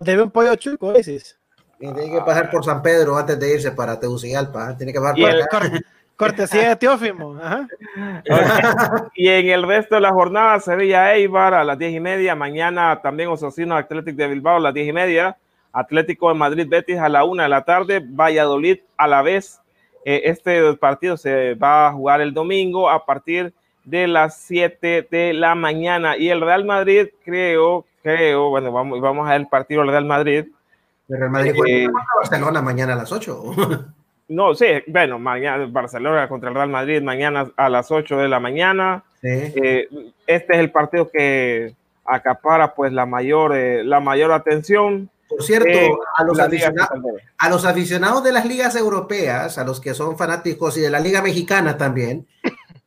debe 0.00 0.22
un 0.22 0.30
pollo 0.30 0.54
chuco, 0.54 0.96
Isis. 0.96 1.38
Tiene 1.78 2.12
que 2.12 2.20
pasar 2.20 2.48
por 2.48 2.64
San 2.64 2.80
Pedro 2.80 3.16
antes 3.16 3.38
de 3.40 3.54
irse 3.54 3.72
para 3.72 3.98
Tegucigalpa. 3.98 4.70
¿eh? 4.70 4.74
Tiene 4.76 4.92
que 4.92 5.00
pasar 5.00 5.16
por 5.16 5.42
acá. 5.42 5.80
cortesía 6.14 6.68
de 6.68 6.76
Teófimo. 6.76 7.36
y 9.16 9.28
en 9.28 9.48
el 9.48 9.66
resto 9.66 9.96
de 9.96 10.00
la 10.00 10.12
jornada, 10.12 10.60
Sevilla 10.60 11.12
Eibar 11.12 11.54
a 11.54 11.64
las 11.64 11.76
diez 11.76 11.92
y 11.92 11.98
media. 11.98 12.36
Mañana 12.36 13.00
también 13.02 13.30
Osasuna 13.30 13.78
Atlético 13.78 14.16
de 14.16 14.28
Bilbao 14.28 14.58
a 14.58 14.60
las 14.60 14.74
diez 14.74 14.88
y 14.88 14.92
media. 14.92 15.36
Atlético 15.72 16.28
de 16.28 16.34
Madrid 16.36 16.68
Betis 16.68 16.98
a 16.98 17.08
la 17.08 17.24
una 17.24 17.42
de 17.42 17.48
la 17.48 17.64
tarde. 17.64 18.00
Valladolid 18.00 18.78
a 18.96 19.08
la 19.08 19.22
vez. 19.22 19.60
Eh, 20.04 20.22
este 20.26 20.74
partido 20.74 21.16
se 21.16 21.54
va 21.54 21.88
a 21.88 21.92
jugar 21.92 22.20
el 22.20 22.32
domingo 22.32 22.88
a 22.88 23.04
partir 23.04 23.52
de 23.84 24.06
las 24.06 24.36
7 24.38 25.06
de 25.10 25.32
la 25.32 25.54
mañana. 25.54 26.16
Y 26.16 26.28
el 26.28 26.40
Real 26.40 26.64
Madrid, 26.64 27.08
creo, 27.24 27.84
creo, 28.02 28.50
bueno, 28.50 28.72
vamos, 28.72 29.00
vamos 29.00 29.26
a 29.26 29.32
ver 29.32 29.40
el 29.42 29.48
partido 29.48 29.82
del 29.82 29.90
Real 29.90 30.04
Madrid. 30.04 30.46
El 31.08 31.18
Real 31.18 31.30
Madrid 31.30 31.54
eh, 31.66 31.88
Barcelona 32.20 32.62
mañana 32.62 32.92
a 32.94 32.96
las 32.96 33.12
8. 33.12 33.42
no, 34.28 34.54
sí, 34.54 34.66
bueno, 34.86 35.18
mañana 35.18 35.66
Barcelona 35.70 36.28
contra 36.28 36.48
el 36.48 36.54
Real 36.54 36.70
Madrid 36.70 37.02
mañana 37.02 37.50
a 37.56 37.68
las 37.68 37.90
8 37.90 38.16
de 38.18 38.28
la 38.28 38.40
mañana. 38.40 39.04
Eh, 39.22 39.88
este 40.26 40.54
es 40.54 40.58
el 40.58 40.70
partido 40.70 41.10
que 41.10 41.74
acapara 42.04 42.74
pues 42.74 42.92
la 42.92 43.06
mayor, 43.06 43.54
eh, 43.56 43.84
la 43.84 44.00
mayor 44.00 44.32
atención. 44.32 45.10
Por 45.28 45.42
cierto, 45.42 45.98
a, 46.18 46.24
los 46.24 46.38
a 46.38 47.48
los 47.48 47.64
aficionados 47.64 48.22
de 48.22 48.32
las 48.32 48.44
ligas 48.44 48.76
europeas, 48.76 49.56
a 49.56 49.64
los 49.64 49.80
que 49.80 49.94
son 49.94 50.18
fanáticos 50.18 50.76
y 50.76 50.82
de 50.82 50.90
la 50.90 51.00
Liga 51.00 51.22
Mexicana 51.22 51.78
también, 51.78 52.26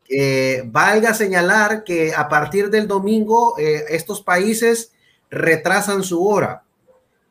eh, 0.07 0.63
valga 0.65 1.13
señalar 1.13 1.83
que 1.83 2.13
a 2.13 2.29
partir 2.29 2.69
del 2.69 2.87
domingo 2.87 3.57
eh, 3.57 3.85
estos 3.89 4.21
países 4.21 4.91
retrasan 5.29 6.03
su 6.03 6.25
hora. 6.27 6.63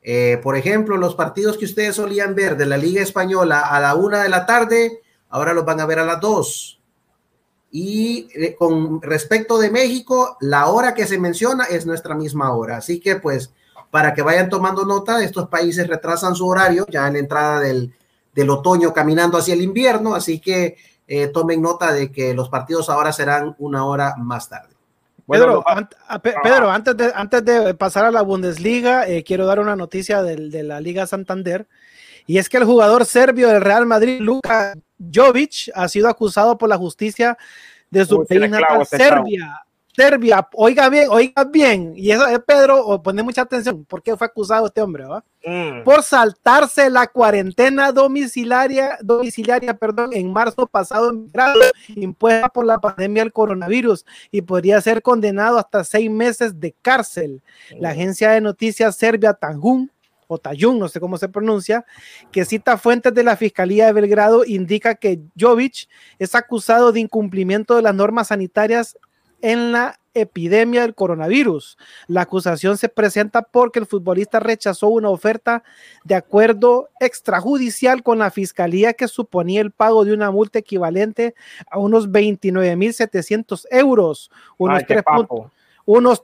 Eh, 0.02 0.38
por 0.42 0.56
ejemplo, 0.56 0.96
los 0.96 1.14
partidos 1.14 1.56
que 1.56 1.64
ustedes 1.64 1.96
solían 1.96 2.34
ver 2.34 2.56
de 2.56 2.66
la 2.66 2.76
Liga 2.76 3.00
Española 3.00 3.60
a 3.60 3.80
la 3.80 3.94
una 3.94 4.22
de 4.22 4.28
la 4.28 4.44
tarde, 4.44 5.00
ahora 5.30 5.54
los 5.54 5.64
van 5.64 5.80
a 5.80 5.86
ver 5.86 6.00
a 6.00 6.04
las 6.04 6.20
dos. 6.20 6.80
Y 7.70 8.28
con 8.56 9.02
respecto 9.02 9.58
de 9.58 9.70
México, 9.70 10.36
la 10.40 10.66
hora 10.66 10.94
que 10.94 11.06
se 11.06 11.18
menciona 11.18 11.64
es 11.64 11.86
nuestra 11.86 12.14
misma 12.14 12.54
hora. 12.54 12.76
Así 12.76 13.00
que 13.00 13.16
pues 13.16 13.52
para 13.90 14.14
que 14.14 14.22
vayan 14.22 14.48
tomando 14.48 14.84
nota, 14.84 15.22
estos 15.22 15.48
países 15.48 15.86
retrasan 15.86 16.34
su 16.34 16.46
horario 16.46 16.86
ya 16.88 17.06
en 17.06 17.12
la 17.12 17.18
entrada 17.20 17.60
del, 17.60 17.94
del 18.34 18.50
otoño 18.50 18.92
caminando 18.92 19.38
hacia 19.38 19.54
el 19.54 19.62
invierno. 19.62 20.14
Así 20.14 20.40
que 20.40 20.76
eh, 21.06 21.28
tomen 21.28 21.60
nota 21.62 21.92
de 21.92 22.10
que 22.10 22.34
los 22.34 22.48
partidos 22.48 22.88
ahora 22.88 23.12
serán 23.12 23.54
una 23.58 23.84
hora 23.84 24.14
más 24.16 24.48
tarde. 24.48 24.74
Pedro, 25.26 25.64
Pedro 26.42 26.70
antes, 26.70 26.96
de, 26.96 27.12
antes 27.14 27.44
de 27.44 27.74
pasar 27.74 28.04
a 28.04 28.10
la 28.10 28.22
Bundesliga, 28.22 29.08
eh, 29.08 29.24
quiero 29.24 29.46
dar 29.46 29.58
una 29.58 29.74
noticia 29.74 30.22
de, 30.22 30.62
la 30.62 30.80
Liga 30.80 31.06
Santander. 31.06 31.66
Y 32.26 32.38
es 32.38 32.48
que 32.48 32.58
el 32.58 32.64
jugador 32.64 33.04
serbio 33.04 33.48
del 33.48 33.62
Real 33.62 33.86
Madrid, 33.86 34.20
Luka 34.20 34.74
Jovic, 35.12 35.70
ha 35.74 35.88
sido 35.88 36.08
acusado 36.08 36.56
por 36.58 36.68
la 36.68 36.76
justicia 36.76 37.36
de 37.90 38.04
su 38.04 38.24
país 38.26 38.50
natal, 38.50 38.86
Serbia, 38.86 39.63
Serbia, 39.96 40.48
oiga 40.54 40.88
bien, 40.88 41.06
oiga 41.08 41.44
bien, 41.44 41.92
y 41.94 42.10
eso 42.10 42.26
es 42.26 42.40
Pedro, 42.40 43.00
pone 43.00 43.22
mucha 43.22 43.42
atención, 43.42 43.84
¿por 43.84 44.02
qué 44.02 44.16
fue 44.16 44.26
acusado 44.26 44.66
este 44.66 44.82
hombre? 44.82 45.04
Mm. 45.44 45.84
Por 45.84 46.02
saltarse 46.02 46.90
la 46.90 47.06
cuarentena 47.06 47.92
domiciliaria, 47.92 48.98
domiciliaria, 49.02 49.74
perdón, 49.74 50.10
en 50.12 50.32
marzo 50.32 50.66
pasado 50.66 51.10
en 51.10 51.30
grado, 51.30 51.60
impuesta 51.94 52.48
por 52.48 52.66
la 52.66 52.80
pandemia 52.80 53.22
del 53.22 53.32
coronavirus 53.32 54.04
y 54.32 54.42
podría 54.42 54.80
ser 54.80 55.00
condenado 55.00 55.58
hasta 55.58 55.84
seis 55.84 56.10
meses 56.10 56.58
de 56.58 56.74
cárcel. 56.82 57.40
La 57.78 57.90
mm. 57.90 57.92
agencia 57.92 58.30
de 58.30 58.40
noticias 58.40 58.96
serbia 58.96 59.32
Tanjun 59.32 59.92
o 60.26 60.38
Tayun, 60.38 60.78
no 60.78 60.88
sé 60.88 60.98
cómo 60.98 61.18
se 61.18 61.28
pronuncia, 61.28 61.84
que 62.32 62.44
cita 62.44 62.78
fuentes 62.78 63.14
de 63.14 63.22
la 63.22 63.36
Fiscalía 63.36 63.86
de 63.86 63.92
Belgrado, 63.92 64.44
indica 64.44 64.96
que 64.96 65.20
Jovic 65.38 65.88
es 66.18 66.34
acusado 66.34 66.90
de 66.90 67.00
incumplimiento 67.00 67.76
de 67.76 67.82
las 67.82 67.94
normas 67.94 68.28
sanitarias 68.28 68.96
en 69.44 69.72
la 69.72 70.00
epidemia 70.14 70.80
del 70.80 70.94
coronavirus. 70.94 71.76
La 72.06 72.22
acusación 72.22 72.78
se 72.78 72.88
presenta 72.88 73.42
porque 73.42 73.78
el 73.78 73.84
futbolista 73.84 74.40
rechazó 74.40 74.88
una 74.88 75.10
oferta 75.10 75.62
de 76.02 76.14
acuerdo 76.14 76.88
extrajudicial 76.98 78.02
con 78.02 78.20
la 78.20 78.30
fiscalía 78.30 78.94
que 78.94 79.06
suponía 79.06 79.60
el 79.60 79.70
pago 79.70 80.06
de 80.06 80.14
una 80.14 80.30
multa 80.30 80.58
equivalente 80.60 81.34
a 81.70 81.78
unos 81.78 82.08
29.700 82.08 83.66
euros, 83.70 84.30
unos 84.56 84.82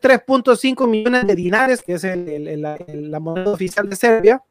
3.5 0.00 0.88
millones 0.88 1.26
de 1.26 1.34
dinares, 1.34 1.82
que 1.82 1.92
es 1.92 2.02
la 2.04 3.20
moneda 3.20 3.50
oficial 3.50 3.90
de 3.90 3.96
Serbia. 3.96 4.42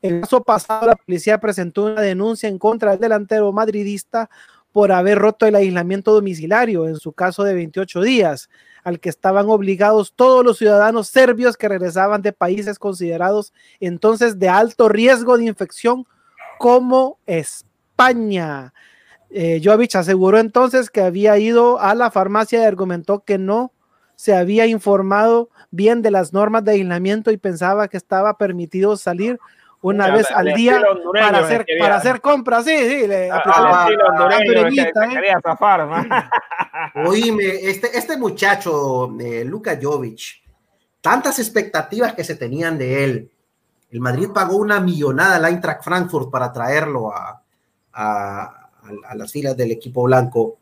El 0.00 0.20
caso 0.20 0.42
pasado, 0.44 0.86
la 0.86 0.96
policía 0.96 1.38
presentó 1.38 1.86
una 1.86 2.02
denuncia 2.02 2.48
en 2.48 2.58
contra 2.58 2.92
del 2.92 3.00
delantero 3.00 3.50
madridista 3.52 4.30
por 4.72 4.90
haber 4.90 5.18
roto 5.18 5.46
el 5.46 5.54
aislamiento 5.54 6.12
domiciliario, 6.12 6.88
en 6.88 6.96
su 6.96 7.12
caso 7.12 7.44
de 7.44 7.54
28 7.54 8.00
días, 8.00 8.48
al 8.82 8.98
que 8.98 9.08
estaban 9.08 9.48
obligados 9.48 10.14
todos 10.14 10.44
los 10.44 10.58
ciudadanos 10.58 11.08
serbios 11.08 11.56
que 11.56 11.68
regresaban 11.68 12.22
de 12.22 12.32
países 12.32 12.78
considerados 12.78 13.52
entonces 13.80 14.38
de 14.38 14.48
alto 14.48 14.88
riesgo 14.88 15.36
de 15.38 15.44
infección 15.44 16.06
como 16.58 17.18
España. 17.26 18.72
Eh, 19.30 19.62
aseguró 19.94 20.38
entonces 20.38 20.90
que 20.90 21.00
había 21.00 21.38
ido 21.38 21.80
a 21.80 21.94
la 21.94 22.10
farmacia 22.10 22.60
y 22.60 22.64
argumentó 22.64 23.24
que 23.24 23.38
no 23.38 23.72
se 24.16 24.34
había 24.34 24.66
informado 24.66 25.50
bien 25.70 26.02
de 26.02 26.10
las 26.10 26.32
normas 26.32 26.64
de 26.64 26.72
aislamiento 26.72 27.30
y 27.30 27.38
pensaba 27.38 27.88
que 27.88 27.96
estaba 27.96 28.36
permitido 28.36 28.96
salir 28.96 29.38
una 29.82 30.10
vez 30.10 30.30
al 30.30 30.54
día 30.54 30.80
para 31.12 31.38
hacer, 31.40 31.66
para 31.78 31.96
hacer 31.96 32.20
compras. 32.20 32.64
Sí, 32.64 32.76
sí, 32.76 33.06
le 33.06 33.30
ah, 33.30 33.88
quería 35.10 35.40
zafar, 35.42 35.88
Oíme, 37.06 37.44
este, 37.44 37.96
este 37.96 38.16
muchacho, 38.16 39.14
eh, 39.20 39.44
Luka 39.44 39.78
Jovic, 39.80 40.42
tantas 41.00 41.38
expectativas 41.38 42.14
que 42.14 42.24
se 42.24 42.36
tenían 42.36 42.78
de 42.78 43.04
él. 43.04 43.30
El 43.90 44.00
Madrid 44.00 44.28
pagó 44.32 44.56
una 44.56 44.80
millonada 44.80 45.36
al 45.36 45.44
Eintracht 45.44 45.84
Frankfurt 45.84 46.30
para 46.30 46.52
traerlo 46.52 47.12
a, 47.12 47.42
a, 47.92 48.70
a 49.08 49.14
las 49.14 49.30
filas 49.30 49.56
del 49.56 49.72
equipo 49.72 50.04
blanco 50.04 50.58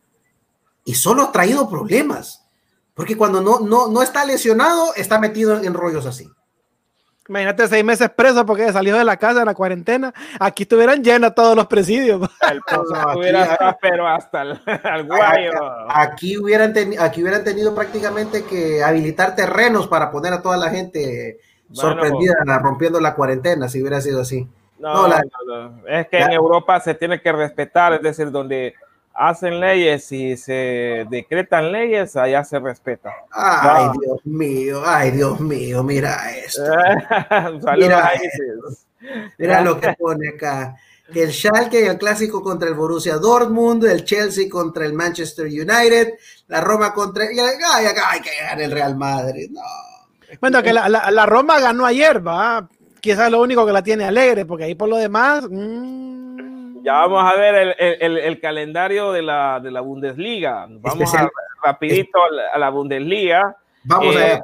y 0.85 0.95
solo 0.95 1.25
ha 1.25 1.33
traído 1.33 1.69
problemas. 1.69 2.47
Porque 2.95 3.17
cuando 3.17 3.41
no, 3.41 3.61
no, 3.61 3.89
no 3.89 4.03
está 4.03 4.25
lesionado, 4.25 4.95
está 4.95 5.19
metido 5.19 5.63
en 5.63 5.75
rollos 5.75 6.07
así. 6.07 6.29
Imagínate 7.31 7.69
seis 7.69 7.85
meses 7.85 8.11
preso 8.11 8.45
porque 8.45 8.73
salió 8.73 8.99
de 8.99 9.05
la 9.05 9.17
casa 9.17 9.39
en 9.39 9.47
la 9.47 9.55
cuarentena. 9.55 10.13
Aquí 10.41 10.65
estuvieran 10.65 11.01
llenos 11.05 11.33
todos 11.33 11.55
los 11.55 11.69
presidios. 11.69 12.29
El 12.51 12.61
estuviera 13.07 13.79
pero 13.81 14.09
hasta 14.09 14.43
el, 14.43 14.59
guayo. 15.07 15.53
Aquí, 15.89 16.37
hubieran 16.37 16.75
aquí 16.99 17.23
hubieran 17.23 17.45
tenido 17.45 17.73
prácticamente 17.73 18.43
que 18.43 18.83
habilitar 18.83 19.37
terrenos 19.37 19.87
para 19.87 20.11
poner 20.11 20.33
a 20.33 20.43
toda 20.43 20.57
la 20.57 20.71
gente 20.71 21.39
sorprendida 21.71 22.35
rompiendo 22.61 22.99
la 22.99 23.15
cuarentena, 23.15 23.69
si 23.69 23.81
hubiera 23.81 24.01
sido 24.01 24.23
así. 24.23 24.49
No, 24.81 25.07
es 25.87 26.09
que 26.09 26.19
en 26.19 26.33
Europa 26.33 26.81
se 26.81 26.95
tiene 26.95 27.21
que 27.21 27.31
respetar, 27.31 27.93
es 27.93 28.03
decir, 28.03 28.33
donde 28.33 28.75
hacen 29.15 29.61
leyes 29.61 30.11
y 30.13 30.37
se 30.37 31.07
decretan 31.11 31.73
leyes, 31.73 32.17
allá 32.17 32.45
se 32.45 32.59
respeta. 32.59 33.13
Ay, 33.31 33.89
Dios 34.01 34.25
mío, 34.25 34.83
ay, 34.85 35.11
Dios 35.11 35.41
mío, 35.41 35.83
mira 35.83 36.35
esto. 36.37 36.63
mira, 37.77 38.13
mira 39.39 39.61
lo 39.61 39.81
que 39.81 39.93
pone 39.99 40.31
acá. 40.31 40.77
Que 41.13 41.25
el 41.25 41.33
Schalke, 41.33 41.87
el 41.87 41.99
clásico 41.99 42.41
contra 42.41 42.69
el 42.69 42.75
Borussia 42.75 43.17
Dortmund, 43.17 43.85
el 43.85 44.05
Chelsea 44.05 44.49
contra 44.49 44.87
el 44.87 44.93
Manchester 44.93 45.47
United, 45.47 46.15
la 46.47 46.61
Roma 46.61 46.95
contra... 46.95 47.25
Ay, 47.25 47.87
hay 47.87 48.21
que 48.21 48.31
ganar 48.39 48.61
el 48.61 48.71
Real 48.71 48.97
Madrid. 48.97 49.51
No. 49.51 49.61
Bueno, 50.41 50.63
que 50.63 50.73
la, 50.73 50.89
la, 50.89 51.27
Roma 51.27 51.59
ganó 51.59 51.85
ayer, 51.85 52.25
va. 52.25 52.69
Quizás 53.01 53.27
es 53.27 53.33
lo 53.33 53.43
único 53.43 53.67
que 53.67 53.73
la 53.73 53.83
tiene 53.83 54.05
alegre, 54.05 54.47
porque 54.47 54.65
ahí 54.65 54.77
por 54.77 54.89
lo 54.89 54.97
demás... 54.97 55.45
Mmm 55.51 56.20
ya 56.83 56.93
vamos 56.95 57.23
a 57.25 57.37
ver 57.37 57.77
el, 57.79 58.41
calendario 58.41 59.13
de 59.13 59.23
la, 59.23 59.61
de 59.61 59.71
la 59.71 59.81
Bundesliga. 59.81 60.67
Vamos 60.69 61.15
a, 61.15 61.29
rapidito 61.63 62.19
a 62.53 62.59
la, 62.59 62.71
Bundesliga. 62.71 63.57
Vamos 63.85 64.17
a 64.17 64.35
eh, 64.35 64.43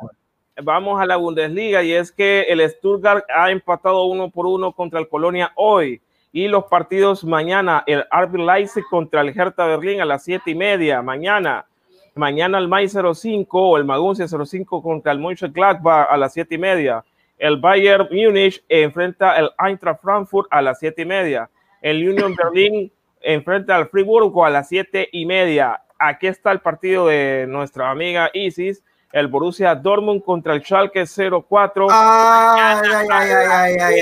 Vamos 0.63 0.99
a 0.99 1.05
la 1.05 1.17
Bundesliga 1.17 1.83
y 1.83 1.93
es 1.93 2.11
que 2.11 2.47
el 2.49 2.67
Stuttgart 2.71 3.27
ha 3.35 3.51
empatado 3.51 4.05
uno 4.07 4.31
por 4.31 4.47
uno 4.47 4.73
contra 4.73 4.99
el 4.99 5.09
Colonia 5.09 5.53
hoy. 5.55 6.01
Y 6.33 6.49
los 6.49 6.65
partidos 6.65 7.25
mañana, 7.25 7.85
el 7.87 8.05
RB 8.11 8.39
Leipzig 8.39 8.85
contra 8.89 9.21
el 9.21 9.39
Hertha 9.39 9.67
Berlín 9.67 10.01
a 10.01 10.07
las 10.07 10.25
siete 10.25 10.53
y 10.53 10.55
media, 10.55 11.03
mañana, 11.03 11.67
mañana 12.15 12.57
el 12.57 12.69
Mai 12.69 12.89
05 12.89 13.47
o 13.53 13.77
el 13.77 13.85
Maguncia 13.85 14.27
05 14.27 14.83
contra 14.83 15.13
el 15.13 15.19
Mönchengladbach 15.19 16.09
a 16.11 16.17
las 16.17 16.33
siete 16.33 16.55
y 16.55 16.59
media, 16.59 17.05
el 17.37 17.59
Bayern 17.59 18.09
Munich 18.11 18.65
enfrenta 18.69 19.37
el 19.37 19.51
Eintracht 19.59 20.01
Frankfurt 20.03 20.49
a 20.51 20.63
las 20.63 20.79
siete 20.79 21.03
y 21.03 21.07
media, 21.07 21.51
el 21.87 22.09
Union 22.09 22.35
Berlin 22.35 22.93
enfrenta 23.21 23.77
al 23.77 23.89
Friburgo 23.89 24.45
a 24.45 24.51
las 24.51 24.69
siete 24.69 25.09
y 25.13 25.25
media. 25.25 25.83
Aquí 26.01 26.27
está 26.27 26.51
el 26.51 26.59
partido 26.59 27.07
de 27.07 27.47
nuestra 27.49 27.93
amiga 27.93 28.29
Isis, 28.35 28.83
el 29.13 29.29
Borussia 29.29 29.73
Dortmund 29.77 30.25
contra 30.25 30.55
el 30.55 30.65
Schalke 30.65 31.05
04. 31.07 31.87
Ay, 31.89 32.89
ay, 32.93 33.09
ay, 33.09 33.31
ay, 33.31 33.77
ay, 33.79 34.01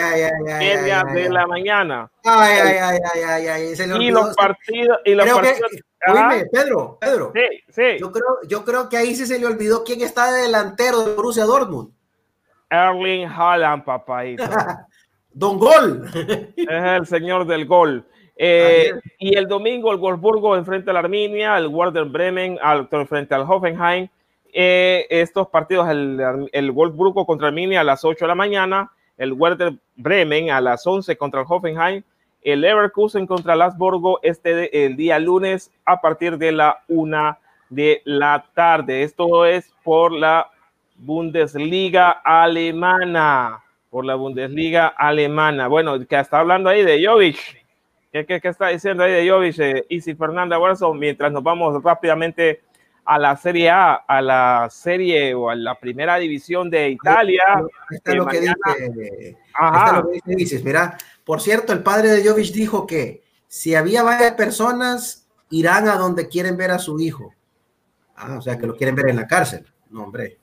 ay, 0.48 0.90
ay, 0.90 1.14
de 1.14 1.28
la 1.28 1.46
mañana. 1.46 2.10
Ay, 2.24 2.58
ay, 2.58 2.76
ay, 2.80 2.98
ay, 3.12 3.22
ay, 3.22 3.46
ay. 3.48 3.74
Y 4.00 4.10
los 4.10 4.34
partidos, 4.34 4.98
y 5.04 5.14
los 5.14 5.28
partidos. 5.28 5.70
Oíme, 6.06 6.46
Pedro, 6.50 6.98
Pedro. 6.98 7.32
Sí, 7.34 7.64
sí. 7.68 7.98
Yo 8.00 8.10
creo, 8.10 8.38
yo 8.48 8.64
creo 8.64 8.88
que 8.88 8.96
ahí 8.96 9.14
sí 9.14 9.26
se 9.26 9.38
le 9.38 9.44
olvidó 9.44 9.84
quién 9.84 10.00
está 10.00 10.32
de 10.32 10.42
delantero 10.42 11.02
de 11.02 11.14
Borussia 11.14 11.44
Dortmund. 11.44 11.92
Erling 12.70 13.26
Haaland, 13.26 13.84
papadito. 13.84 14.44
Don 15.34 15.58
Gol. 15.58 16.04
Es 16.56 16.68
el 16.68 17.06
señor 17.06 17.46
del 17.46 17.66
gol. 17.66 18.06
Eh, 18.36 18.92
y 19.18 19.36
el 19.36 19.46
domingo 19.46 19.92
el 19.92 19.98
Wolfsburgo 19.98 20.56
enfrenta 20.56 20.90
a 20.90 20.94
la 20.94 21.00
Arminia, 21.00 21.58
el 21.58 21.68
Werder 21.68 22.04
Bremen 22.04 22.58
al, 22.62 22.88
frente 23.06 23.34
al 23.34 23.42
Hoffenheim. 23.42 24.08
Eh, 24.52 25.06
estos 25.10 25.48
partidos, 25.48 25.88
el, 25.88 26.48
el 26.52 26.70
Wolfsburgo 26.70 27.26
contra 27.26 27.48
Arminia 27.48 27.80
a 27.80 27.84
las 27.84 28.04
8 28.04 28.24
de 28.24 28.28
la 28.28 28.34
mañana, 28.36 28.92
el 29.18 29.32
Werder 29.32 29.74
Bremen 29.96 30.50
a 30.50 30.60
las 30.60 30.86
11 30.86 31.16
contra 31.16 31.40
el 31.40 31.46
Hoffenheim, 31.48 32.02
el 32.42 32.60
Leverkusen 32.60 33.26
contra 33.26 33.54
el 33.54 33.62
Asburgo 33.62 34.20
este 34.22 34.84
el 34.84 34.96
día 34.96 35.18
lunes 35.18 35.72
a 35.84 36.00
partir 36.00 36.38
de 36.38 36.52
la 36.52 36.84
1 36.88 37.38
de 37.70 38.02
la 38.04 38.44
tarde. 38.54 39.02
Esto 39.02 39.46
es 39.46 39.72
por 39.82 40.12
la 40.12 40.50
Bundesliga 40.96 42.10
alemana 42.10 43.63
por 43.94 44.04
la 44.04 44.16
Bundesliga 44.16 44.88
alemana. 44.88 45.68
Bueno, 45.68 46.04
que 46.04 46.18
está 46.18 46.40
hablando 46.40 46.68
ahí 46.68 46.82
de 46.82 47.06
Jovic. 47.06 47.38
¿Qué, 48.10 48.26
qué, 48.26 48.40
qué 48.40 48.48
está 48.48 48.66
diciendo 48.66 49.04
ahí 49.04 49.12
de 49.12 49.30
Jovic? 49.30 49.56
Eh, 49.60 49.86
Isi 49.88 50.16
Fernanda 50.16 50.58
Warson, 50.58 50.98
mientras 50.98 51.30
nos 51.30 51.44
vamos 51.44 51.80
rápidamente 51.80 52.62
a 53.04 53.20
la 53.20 53.36
Serie 53.36 53.70
A, 53.70 53.94
a 53.94 54.20
la 54.20 54.66
serie 54.68 55.32
o 55.34 55.48
a 55.48 55.54
la 55.54 55.78
primera 55.78 56.16
división 56.16 56.70
de 56.70 56.90
Italia. 56.90 57.44
Está 57.88 58.14
lo, 58.16 58.26
que 58.26 58.40
dice, 58.40 58.54
está 59.52 60.02
lo 60.02 60.10
que 60.10 60.34
dice, 60.34 60.60
Mira, 60.64 60.98
por 61.24 61.40
cierto, 61.40 61.72
el 61.72 61.84
padre 61.84 62.08
de 62.08 62.28
Jovic 62.28 62.52
dijo 62.52 62.88
que 62.88 63.22
si 63.46 63.76
había 63.76 64.02
varias 64.02 64.32
personas, 64.32 65.28
irán 65.50 65.86
a 65.86 65.94
donde 65.94 66.26
quieren 66.26 66.56
ver 66.56 66.72
a 66.72 66.80
su 66.80 66.98
hijo. 66.98 67.32
Ah, 68.16 68.38
o 68.38 68.42
sea, 68.42 68.58
que 68.58 68.66
lo 68.66 68.74
quieren 68.74 68.96
ver 68.96 69.10
en 69.10 69.14
la 69.14 69.28
cárcel. 69.28 69.64
No, 69.88 70.02
hombre. 70.02 70.38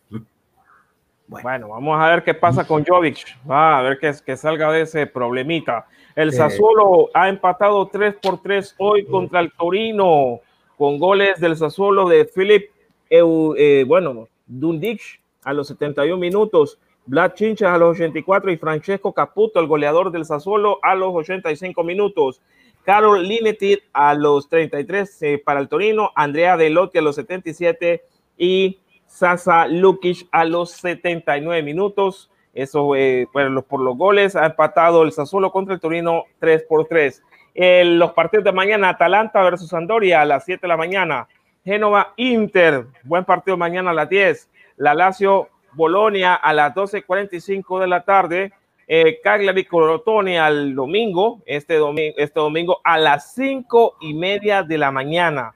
Bueno. 1.32 1.70
vamos 1.70 2.00
a 2.00 2.10
ver 2.10 2.24
qué 2.24 2.34
pasa 2.34 2.65
con 2.67 2.86
Jovic. 2.86 3.26
Va 3.50 3.80
a 3.80 3.82
ver 3.82 4.00
que, 4.00 4.12
que 4.26 4.38
salga 4.38 4.72
de 4.72 4.82
ese 4.82 5.08
problemita. 5.08 5.88
El 6.15 6.34
Sassuolo 6.34 7.10
ha 7.13 7.30
empatado 7.30 7.88
3 7.88 8.15
por 8.22 8.41
3 8.41 8.76
hoy 8.78 9.06
contra 9.06 9.39
el 9.39 9.52
Torino 9.54 10.41
con 10.82 10.98
goles 10.98 11.39
del 11.39 11.56
Sassuolo 11.56 12.10
de 12.10 12.26
Philip, 12.26 12.72
eh, 13.08 13.86
bueno, 13.88 14.28
Dundich 14.48 15.22
a 15.44 15.54
los 15.54 15.67
71 15.67 16.17
minutos, 16.17 16.80
Vlad 17.06 17.36
Chinchas 17.36 17.70
a 17.70 17.78
los 17.78 17.91
84 17.91 18.52
y 18.52 18.58
Francesco 18.58 19.13
Caputo, 19.13 19.60
el 19.60 19.67
goleador 19.67 20.12
del 20.12 20.26
Sassuolo, 20.26 20.80
a 20.82 20.96
los 20.96 21.13
85 21.13 21.84
minutos. 21.84 22.41
Carol 22.84 23.22
Linetti 23.28 23.78
a 23.94 24.15
los 24.15 24.50
33 24.50 25.22
eh, 25.22 25.44
para 25.46 25.60
el 25.60 25.70
Torino, 25.70 26.10
Andrea 26.15 26.58
Delotti 26.58 26.98
a 26.98 27.04
los 27.04 27.15
77 27.15 28.02
y 28.39 28.80
Sasa 29.12 29.67
Lukic 29.67 30.26
a 30.32 30.45
los 30.45 30.71
79 30.71 31.62
minutos. 31.63 32.32
Eso 32.54 32.95
eh, 32.95 33.28
por 33.32 33.82
los 33.82 33.97
goles 33.97 34.38
ha 34.38 34.45
empatado 34.45 35.04
el 35.04 35.12
Sassuolo 35.12 35.52
contra 35.52 35.74
el 35.74 35.82
Torino 35.82 36.24
3 36.39 36.63
por 36.63 36.86
3. 36.86 37.21
los 37.54 38.13
partidos 38.13 38.45
de 38.45 38.54
mañana, 38.54 38.89
Atalanta 38.89 39.43
versus 39.43 39.74
Andoria 39.74 40.21
a 40.21 40.26
las 40.26 40.45
7 40.45 40.62
de 40.62 40.67
la 40.67 40.78
mañana. 40.78 41.28
Génova 41.65 42.13
Inter, 42.15 42.88
buen 43.04 43.26
partido 43.26 43.58
mañana 43.58 43.91
a 43.91 43.93
las 43.93 44.10
10. 44.10 44.50
La 44.78 44.93
Lazio 44.93 45.50
Bolonia 45.74 46.34
a 46.36 46.54
las 46.54 46.74
12.45 46.74 47.82
de 47.82 47.88
la 47.88 48.04
tarde. 48.04 48.54
Eh, 48.88 49.19
Cagliari 49.21 49.65
Corotoni 49.65 50.38
al 50.38 50.74
domingo 50.74 51.41
este, 51.45 51.76
domingo, 51.76 52.15
este 52.17 52.39
domingo 52.39 52.80
a 52.84 52.97
las 52.97 53.34
5 53.34 53.97
y 54.00 54.13
media 54.13 54.63
de 54.63 54.78
la 54.78 54.89
mañana. 54.89 55.54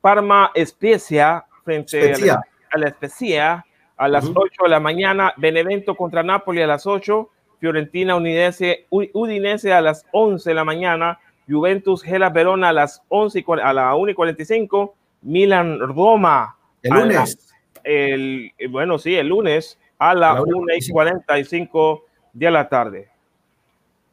Parma 0.00 0.52
Especia 0.54 1.44
frente 1.64 2.12
a 2.30 2.40
a 2.74 2.78
la 2.78 2.88
Especia 2.88 3.64
a 3.96 4.08
las 4.08 4.24
8 4.26 4.64
de 4.64 4.68
la 4.68 4.80
mañana, 4.80 5.32
Benevento 5.36 5.94
contra 5.94 6.22
Napoli 6.22 6.60
a 6.60 6.66
las 6.66 6.86
8, 6.86 7.30
Fiorentina 7.60 8.16
Udinese, 8.16 8.86
Udinese 8.90 9.72
a 9.72 9.80
las 9.80 10.04
11 10.12 10.50
de 10.50 10.54
la 10.54 10.64
mañana, 10.64 11.20
Juventus 11.48 12.02
Gela 12.02 12.30
Verona 12.30 12.70
a 12.70 12.72
las 12.72 13.02
11 13.08 13.44
a 13.62 13.72
la 13.72 13.94
1 13.94 14.10
y 14.10 14.14
45, 14.14 14.94
Milan 15.22 15.78
Roma. 15.78 16.56
El 16.82 16.92
lunes. 16.92 17.54
el, 17.84 18.52
bueno, 18.70 18.98
sí, 18.98 19.14
el 19.14 19.28
lunes 19.28 19.78
a 19.98 20.14
la, 20.14 20.34
la 20.34 20.42
1 20.42 20.66
y 20.76 20.90
45 20.90 22.04
de 22.32 22.50
la 22.50 22.68
tarde. 22.68 23.13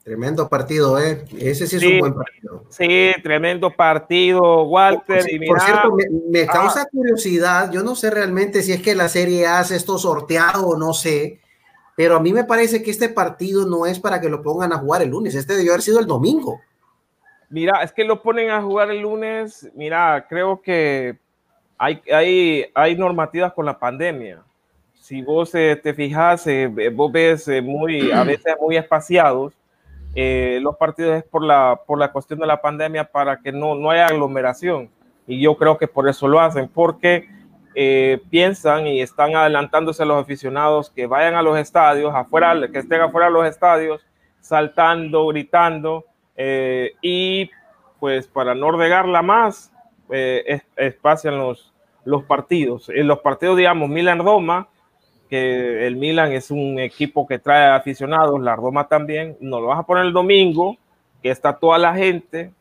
Tremendo 0.03 0.49
partido, 0.49 0.99
¿eh? 0.99 1.25
Ese 1.37 1.67
sí 1.67 1.75
es 1.75 1.83
un 1.83 1.99
buen 1.99 2.15
partido. 2.15 2.63
Sí, 2.69 3.11
tremendo 3.21 3.69
partido, 3.69 4.63
Walter. 4.63 5.23
Por, 5.47 5.61
cierto, 5.61 5.95
me, 6.31 6.47
causa 6.47 6.85
curiosidad, 6.85 7.71
yo 7.71 7.83
no 7.83 7.93
sé 7.93 8.09
realmente 8.09 8.63
si 8.63 8.71
es 8.71 8.81
que 8.81 8.95
la 8.95 9.09
serie 9.09 9.45
hace 9.45 9.75
esto 9.75 9.99
sorteado 9.99 10.69
o 10.69 10.77
no 10.77 10.93
sé, 10.93 11.39
pero 11.95 12.15
a 12.15 12.19
mí 12.19 12.33
me 12.33 12.45
parece 12.45 12.81
que 12.81 12.89
este 12.89 13.09
partido 13.09 13.67
no 13.67 13.85
es 13.85 13.99
para 13.99 14.19
que 14.19 14.29
lo 14.29 14.41
pongan 14.41 14.73
a 14.73 14.79
jugar 14.79 15.03
el 15.03 15.09
lunes, 15.09 15.35
este 15.35 15.55
debió 15.55 15.73
haber 15.73 15.83
sido 15.83 15.99
el 15.99 16.07
domingo. 16.07 16.59
Mira, 17.49 17.83
es 17.83 17.91
que 17.91 18.03
lo 18.03 18.23
ponen 18.23 18.49
a 18.49 18.61
jugar 18.63 18.89
el 18.89 19.01
lunes, 19.01 19.69
mira, 19.75 20.25
creo 20.27 20.63
que 20.63 21.19
hay, 21.77 22.01
hay, 22.11 22.65
hay 22.73 22.95
normativas 22.95 23.53
con 23.53 23.67
la 23.67 23.77
pandemia. 23.77 24.41
Si 24.99 25.21
vos 25.21 25.53
eh, 25.53 25.79
te 25.81 25.93
fijas, 25.93 26.47
eh, 26.47 26.89
vos 26.91 27.11
ves 27.11 27.47
eh, 27.49 27.61
muy, 27.61 28.11
a 28.11 28.23
veces 28.23 28.55
muy 28.59 28.77
espaciados 28.77 29.53
eh, 30.15 30.59
los 30.61 30.75
partidos 30.77 31.17
es 31.17 31.23
por 31.23 31.43
la, 31.43 31.81
por 31.85 31.97
la 31.97 32.11
cuestión 32.11 32.39
de 32.39 32.47
la 32.47 32.61
pandemia 32.61 33.05
para 33.05 33.39
que 33.39 33.51
no, 33.51 33.75
no 33.75 33.89
haya 33.89 34.07
aglomeración. 34.07 34.89
Y 35.27 35.39
yo 35.39 35.55
creo 35.55 35.77
que 35.77 35.87
por 35.87 36.09
eso 36.09 36.27
lo 36.27 36.39
hacen, 36.39 36.67
porque 36.67 37.29
eh, 37.75 38.21
piensan 38.29 38.87
y 38.87 39.01
están 39.01 39.35
adelantándose 39.35 40.03
a 40.03 40.05
los 40.05 40.21
aficionados 40.21 40.89
que 40.89 41.07
vayan 41.07 41.35
a 41.35 41.41
los 41.41 41.57
estadios, 41.57 42.13
afuera, 42.13 42.55
que 42.71 42.79
estén 42.79 43.01
afuera 43.01 43.27
de 43.27 43.33
los 43.33 43.45
estadios, 43.45 44.05
saltando, 44.41 45.27
gritando, 45.27 46.05
eh, 46.35 46.93
y 47.01 47.49
pues 47.99 48.27
para 48.27 48.55
no 48.55 48.71
regarla 48.71 49.21
más, 49.21 49.71
espacian 50.75 51.37
los, 51.37 51.71
los 52.03 52.23
partidos. 52.23 52.89
En 52.89 53.07
los 53.07 53.19
partidos, 53.19 53.55
digamos, 53.55 53.87
Milan-Roma, 53.87 54.67
que 55.31 55.87
el 55.87 55.95
Milan 55.95 56.33
es 56.33 56.51
un 56.51 56.77
equipo 56.77 57.25
que 57.25 57.39
trae 57.39 57.73
aficionados, 57.73 58.37
la 58.41 58.53
Roma 58.53 58.89
también, 58.89 59.37
no 59.39 59.61
lo 59.61 59.67
vas 59.67 59.79
a 59.79 59.83
poner 59.83 60.05
el 60.05 60.11
domingo, 60.11 60.75
que 61.23 61.31
está 61.31 61.53
toda 61.53 61.77
la 61.77 61.95
gente, 61.95 62.51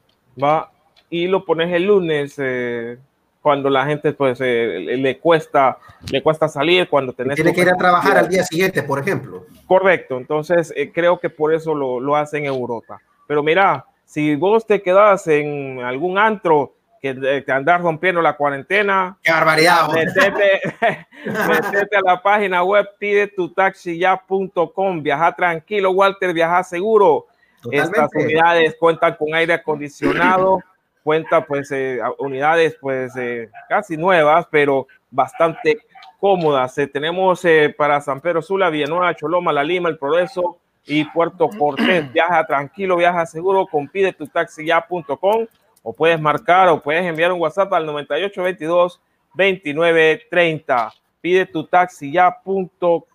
va, 0.40 0.70
y 1.10 1.26
lo 1.26 1.44
pones 1.44 1.72
el 1.72 1.86
lunes, 1.86 2.36
eh, 2.38 2.96
cuando 3.42 3.70
la 3.70 3.86
gente 3.86 4.12
pues 4.12 4.38
eh, 4.40 4.84
le 4.98 5.18
cuesta 5.18 5.78
le 6.12 6.22
cuesta 6.22 6.46
salir 6.46 6.88
cuando 6.88 7.14
tenés 7.14 7.36
tiene 7.36 7.54
que 7.54 7.62
ir 7.62 7.70
a 7.70 7.74
trabajar 7.74 8.18
al 8.18 8.28
día 8.28 8.44
siguiente 8.44 8.82
por 8.82 8.98
ejemplo. 8.98 9.46
Correcto 9.66 10.18
entonces 10.18 10.74
eh, 10.76 10.92
creo 10.92 11.18
que 11.18 11.30
por 11.30 11.54
eso 11.54 11.74
lo, 11.74 12.00
lo 12.00 12.16
hacen 12.16 12.44
en 12.44 12.52
Europa. 12.52 13.00
Pero 13.26 13.42
mira 13.42 13.86
si 14.04 14.36
vos 14.36 14.66
te 14.66 14.82
quedas 14.82 15.26
en 15.26 15.80
algún 15.80 16.18
antro 16.18 16.74
que 17.00 17.14
te 17.14 17.52
andas 17.52 17.80
rompiendo 17.80 18.20
la 18.20 18.36
cuarentena 18.36 19.16
qué 19.22 19.32
barbaridad 19.32 19.88
metete, 19.92 20.60
metete 21.26 21.96
a 21.96 22.00
la 22.04 22.22
página 22.22 22.62
web 22.62 22.86
pide 22.98 23.26
tu 23.26 23.52
taxi 23.52 23.98
ya.com 23.98 25.02
viaja 25.02 25.34
tranquilo 25.34 25.90
Walter 25.92 26.32
viaja 26.32 26.62
seguro 26.62 27.26
Totalmente. 27.62 28.00
estas 28.00 28.10
unidades 28.14 28.76
cuentan 28.78 29.16
con 29.16 29.34
aire 29.34 29.54
acondicionado 29.54 30.62
cuenta 31.02 31.44
pues 31.44 31.70
eh, 31.72 32.00
unidades 32.18 32.76
pues 32.80 33.16
eh, 33.16 33.50
casi 33.68 33.96
nuevas, 33.96 34.46
pero 34.50 34.86
bastante 35.10 35.80
cómodas. 36.18 36.76
Eh, 36.78 36.86
tenemos 36.86 37.44
eh, 37.44 37.74
para 37.76 38.00
San 38.00 38.20
Pedro 38.20 38.42
Sula, 38.42 38.70
Villanueva, 38.70 39.14
Choloma, 39.14 39.52
La 39.52 39.64
Lima, 39.64 39.88
El 39.88 39.98
Progreso 39.98 40.58
y 40.86 41.04
Puerto 41.04 41.48
Cortés. 41.48 42.10
Viaja 42.12 42.46
tranquilo, 42.46 42.96
viaja 42.96 43.26
seguro 43.26 43.66
con 43.66 43.88
pide 43.88 44.12
tu 44.12 44.26
taxi 44.26 44.66
ya.com 44.66 45.46
o 45.82 45.92
puedes 45.92 46.20
marcar 46.20 46.68
o 46.68 46.82
puedes 46.82 47.04
enviar 47.04 47.32
un 47.32 47.40
WhatsApp 47.40 47.72
al 47.72 47.86
9822 47.86 49.00
2930. 49.34 50.92
Pide 51.20 51.46
tu 51.46 51.64
taxi 51.64 52.12
ya.com. 52.12 53.06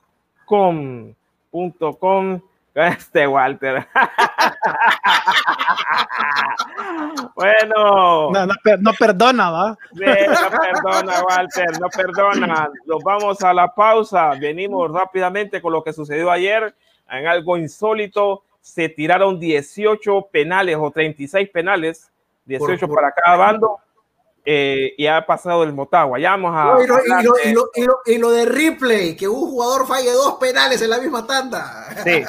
.com 1.99 2.41
este 2.75 3.27
Walter. 3.27 3.87
bueno. 7.35 8.31
No, 8.31 8.45
no, 8.45 8.53
no, 8.79 8.93
perdona, 8.99 9.49
¿va? 9.49 9.77
Sí, 9.93 10.03
no 10.03 10.49
perdona, 10.59 11.23
Walter, 11.23 11.79
no 11.79 11.87
perdona. 11.89 12.69
Nos 12.85 13.01
vamos 13.03 13.41
a 13.43 13.53
la 13.53 13.73
pausa. 13.73 14.31
Venimos 14.39 14.91
rápidamente 14.91 15.61
con 15.61 15.71
lo 15.71 15.81
que 15.83 15.93
sucedió 15.93 16.29
ayer 16.31 16.75
en 17.09 17.27
algo 17.27 17.55
insólito. 17.57 18.43
Se 18.59 18.89
tiraron 18.89 19.39
18 19.39 20.27
penales 20.31 20.75
o 20.77 20.91
36 20.91 21.49
penales, 21.51 22.11
18 22.45 22.79
por, 22.81 22.89
por, 22.89 22.95
para 22.95 23.11
cada 23.11 23.37
bando 23.37 23.79
eh, 24.47 24.93
y 24.95 25.07
ha 25.07 25.25
pasado 25.25 25.63
el 25.63 25.73
Motagua. 25.73 26.19
Ya 26.19 26.31
vamos 26.31 26.51
a. 26.55 26.83
y, 26.83 26.87
lo, 26.87 26.99
y, 27.03 27.09
lo, 27.09 27.19
y, 27.19 27.23
lo, 27.23 27.69
y, 27.73 27.81
lo, 27.81 27.99
y, 28.05 28.17
lo, 28.19 28.31
de 28.31 28.45
Ripley, 28.45 29.15
que 29.15 29.27
un 29.27 29.49
jugador 29.49 29.87
falle 29.87 30.11
dos 30.11 30.35
penales 30.35 30.81
en 30.83 30.91
la 30.91 30.99
misma 30.99 31.25
tanda. 31.25 31.87
Sí, 32.03 32.23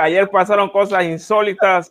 ayer 0.00 0.30
pasaron 0.30 0.70
cosas 0.70 1.02
insólitas, 1.04 1.90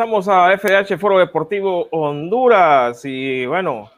Regresamos 0.00 0.28
a 0.28 0.56
FDH 0.56 0.96
Foro 0.98 1.18
Deportivo 1.18 1.86
Honduras 1.90 3.04
y 3.04 3.44
bueno, 3.44 3.90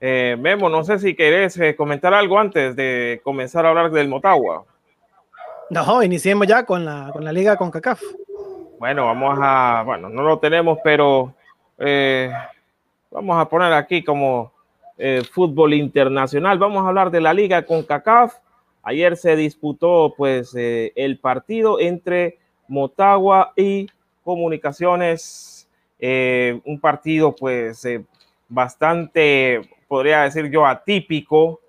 eh, 0.00 0.36
Memo, 0.36 0.68
no 0.68 0.82
sé 0.82 0.98
si 0.98 1.14
querés 1.14 1.56
eh, 1.58 1.76
comentar 1.76 2.12
algo 2.12 2.36
antes 2.40 2.74
de 2.74 3.20
comenzar 3.22 3.64
a 3.64 3.68
hablar 3.68 3.92
del 3.92 4.08
Motagua. 4.08 4.64
No, 5.70 6.02
iniciemos 6.02 6.48
ya 6.48 6.66
con 6.66 6.84
la, 6.84 7.10
con 7.12 7.24
la 7.24 7.30
liga 7.30 7.56
con 7.56 7.70
CACAF. 7.70 8.02
Bueno, 8.80 9.06
vamos 9.06 9.38
a, 9.40 9.84
bueno, 9.86 10.08
no 10.08 10.22
lo 10.24 10.40
tenemos, 10.40 10.78
pero 10.82 11.32
eh, 11.78 12.32
vamos 13.12 13.40
a 13.40 13.48
poner 13.48 13.72
aquí 13.72 14.02
como 14.02 14.50
eh, 14.98 15.22
fútbol 15.30 15.74
internacional. 15.74 16.58
Vamos 16.58 16.84
a 16.84 16.88
hablar 16.88 17.12
de 17.12 17.20
la 17.20 17.32
liga 17.32 17.64
con 17.64 17.84
CACAF. 17.84 18.34
Ayer 18.82 19.16
se 19.16 19.36
disputó 19.36 20.12
pues 20.16 20.56
eh, 20.56 20.92
el 20.96 21.20
partido 21.20 21.78
entre 21.78 22.40
Motagua 22.66 23.52
y 23.54 23.86
Comunicaciones. 24.26 25.68
un 26.00 26.78
partido 26.82 27.34
pues 27.34 27.86
bastante, 28.48 29.62
podría 29.88 30.22
decir 30.22 30.50
yo, 30.50 30.66
atípico 30.66 31.60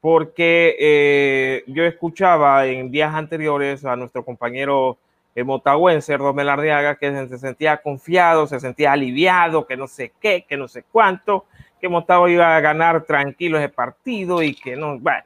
porque 0.00 1.64
yo 1.66 1.84
escuchaba 1.84 2.66
en 2.66 2.90
días 2.90 3.14
anteriores 3.14 3.84
a 3.84 3.96
nuestro 3.96 4.24
compañero 4.24 4.98
el 5.34 5.44
motahuense 5.44 6.16
Romel 6.16 6.48
Arriaga, 6.48 6.96
que 6.96 7.26
se 7.28 7.38
sentía 7.38 7.78
confiado, 7.78 8.46
se 8.46 8.60
sentía 8.60 8.92
aliviado, 8.92 9.66
que 9.66 9.76
no 9.76 9.86
sé 9.86 10.12
qué, 10.20 10.44
que 10.46 10.56
no 10.56 10.68
sé 10.68 10.84
cuánto, 10.90 11.46
que 11.80 11.88
Motagua 11.88 12.30
iba 12.30 12.56
a 12.56 12.60
ganar 12.60 13.04
tranquilo 13.04 13.58
ese 13.58 13.68
partido 13.68 14.42
y 14.42 14.54
que 14.54 14.76
no, 14.76 14.98
bueno, 14.98 15.24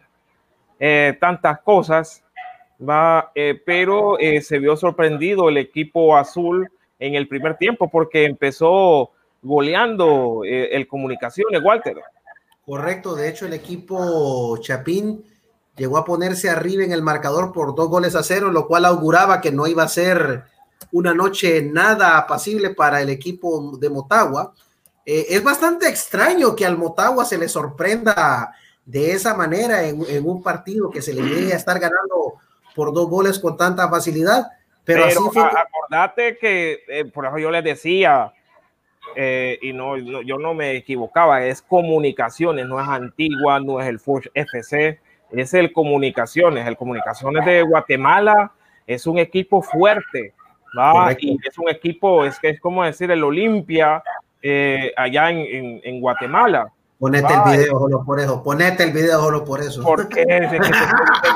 eh, 0.78 1.16
tantas 1.20 1.60
cosas, 1.60 2.24
va, 2.80 3.30
eh, 3.34 3.60
pero 3.64 4.18
eh, 4.18 4.40
se 4.40 4.58
vio 4.58 4.76
sorprendido 4.76 5.48
el 5.48 5.58
equipo 5.58 6.16
azul 6.16 6.70
en 6.98 7.14
el 7.14 7.28
primer 7.28 7.56
tiempo 7.56 7.90
porque 7.90 8.24
empezó 8.24 9.10
goleando 9.42 10.42
el 10.44 10.86
Comunicaciones, 10.88 11.62
Walter. 11.62 11.96
Correcto, 12.64 13.14
de 13.14 13.28
hecho 13.28 13.46
el 13.46 13.52
equipo 13.52 14.56
Chapín 14.58 15.24
llegó 15.76 15.98
a 15.98 16.04
ponerse 16.04 16.50
arriba 16.50 16.82
en 16.82 16.92
el 16.92 17.02
marcador 17.02 17.52
por 17.52 17.74
dos 17.74 17.88
goles 17.88 18.16
a 18.16 18.22
cero, 18.22 18.50
lo 18.50 18.66
cual 18.66 18.84
auguraba 18.86 19.40
que 19.40 19.52
no 19.52 19.66
iba 19.66 19.82
a 19.82 19.88
ser 19.88 20.44
una 20.92 21.14
noche 21.14 21.62
nada 21.62 22.18
apacible 22.18 22.70
para 22.70 23.00
el 23.02 23.10
equipo 23.10 23.76
de 23.78 23.90
Motagua. 23.90 24.52
Eh, 25.04 25.26
es 25.30 25.44
bastante 25.44 25.88
extraño 25.88 26.56
que 26.56 26.66
al 26.66 26.78
Motagua 26.78 27.24
se 27.24 27.38
le 27.38 27.48
sorprenda 27.48 28.52
de 28.84 29.12
esa 29.12 29.34
manera 29.34 29.84
en, 29.84 30.26
un 30.26 30.42
partido 30.42 30.90
que 30.90 31.02
se 31.02 31.12
le 31.12 31.22
llegue 31.22 31.52
a 31.52 31.56
estar 31.56 31.78
ganando 31.78 32.34
por 32.74 32.92
dos 32.92 33.08
goles 33.08 33.38
con 33.38 33.56
tanta 33.56 33.88
facilidad. 33.88 34.46
Pero, 34.86 35.04
así 35.04 35.18
fue. 35.32 35.42
acordate 35.42 36.38
que, 36.38 36.80
eh, 36.88 37.04
por 37.04 37.24
ejemplo, 37.24 37.42
yo 37.42 37.50
les 37.50 37.64
decía, 37.64 38.32
eh, 39.14 39.58
y 39.60 39.74
no, 39.74 39.98
yo 39.98 40.38
no 40.38 40.54
me 40.54 40.76
equivocaba, 40.76 41.44
es 41.44 41.60
comunicaciones, 41.60 42.66
no 42.66 42.80
es 42.80 42.88
antigua, 42.88 43.60
no 43.60 43.80
es 43.80 43.86
el 43.88 43.98
Forge 44.00 44.30
FC 44.32 44.98
es 45.30 45.54
el 45.54 45.72
Comunicaciones. 45.72 46.66
El 46.66 46.76
Comunicaciones 46.76 47.44
de 47.44 47.62
Guatemala 47.62 48.52
es 48.86 49.06
un 49.06 49.18
equipo 49.18 49.62
fuerte, 49.62 50.34
Y 51.20 51.38
es 51.44 51.58
un 51.58 51.68
equipo, 51.68 52.24
es 52.24 52.38
que 52.38 52.50
es 52.50 52.60
como 52.60 52.84
decir 52.84 53.10
el 53.10 53.24
Olimpia 53.24 54.02
eh, 54.42 54.92
allá 54.96 55.30
en, 55.30 55.80
en, 55.82 56.00
Guatemala. 56.00 56.70
Ponete 56.98 57.32
el 57.32 57.58
video 57.58 57.78
solo 57.78 58.04
por 58.04 58.20
eso, 58.20 58.42
ponete 58.42 58.84
el 58.84 58.92
video 58.92 59.20
solo 59.20 59.44
por 59.44 59.60
eso. 59.60 59.82
Porque 59.82 60.22
es, 60.26 60.52
es, 60.52 60.60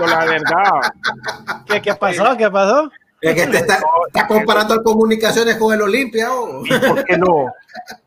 la 0.08 0.24
verdad. 0.24 1.64
¿Qué, 1.66 1.82
¿Qué 1.82 1.94
pasó? 1.94 2.36
¿Qué 2.36 2.50
pasó? 2.50 2.90
Es 3.20 3.34
que 3.34 3.46
te 3.48 3.58
está, 3.58 3.82
comparando 4.26 4.76
las 4.76 4.84
comunicaciones 4.84 5.56
con 5.56 5.74
el 5.74 5.82
Olimpia. 5.82 6.30
¿Por 6.30 7.04
qué 7.04 7.18
no? 7.18 7.52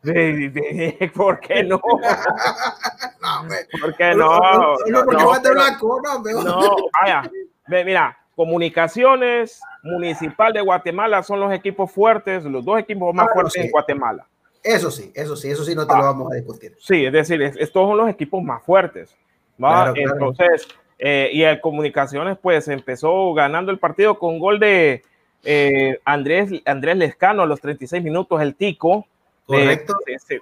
¿Por 1.14 1.38
qué 1.40 1.62
no? 1.62 1.80
¿Por 3.80 3.96
qué 3.96 4.14
no? 4.14 4.38
No, 4.90 5.04
porque 5.04 5.22
no, 5.22 5.40
blanco, 5.52 6.00
no, 6.02 6.18
no, 6.42 6.76
vaya, 7.00 7.30
mira, 7.68 8.18
comunicaciones 8.34 9.60
municipal 9.82 10.52
de 10.52 10.60
Guatemala 10.60 11.22
son 11.22 11.38
los 11.40 11.52
equipos 11.52 11.92
fuertes, 11.92 12.44
los 12.44 12.64
dos 12.64 12.80
equipos 12.80 13.14
más 13.14 13.28
fuertes 13.32 13.56
en 13.56 13.70
Guatemala. 13.70 14.26
Eso 14.62 14.90
sí, 14.90 15.12
eso 15.14 15.36
sí, 15.36 15.50
eso 15.50 15.62
sí 15.62 15.74
no 15.74 15.86
te 15.86 15.92
lo 15.92 16.00
ah. 16.00 16.06
vamos 16.06 16.32
a 16.32 16.36
discutir. 16.36 16.74
Sí, 16.80 17.04
es 17.04 17.12
decir, 17.12 17.42
estos 17.42 17.70
son 17.72 17.94
los 17.96 18.08
equipos 18.08 18.42
más 18.42 18.62
fuertes. 18.62 19.14
Entonces, 19.94 20.66
eh, 20.98 21.30
y 21.32 21.42
el 21.42 21.60
Comunicaciones, 21.60 22.38
pues 22.40 22.68
empezó 22.68 23.34
ganando 23.34 23.72
el 23.72 23.78
partido 23.78 24.18
con 24.18 24.38
gol 24.38 24.58
de 24.58 25.02
eh, 25.44 25.98
Andrés, 26.04 26.50
Andrés 26.64 26.96
Lescano 26.96 27.42
a 27.42 27.46
los 27.46 27.60
36 27.60 28.02
minutos, 28.02 28.40
el 28.40 28.54
Tico. 28.54 29.06
Correcto. 29.46 29.94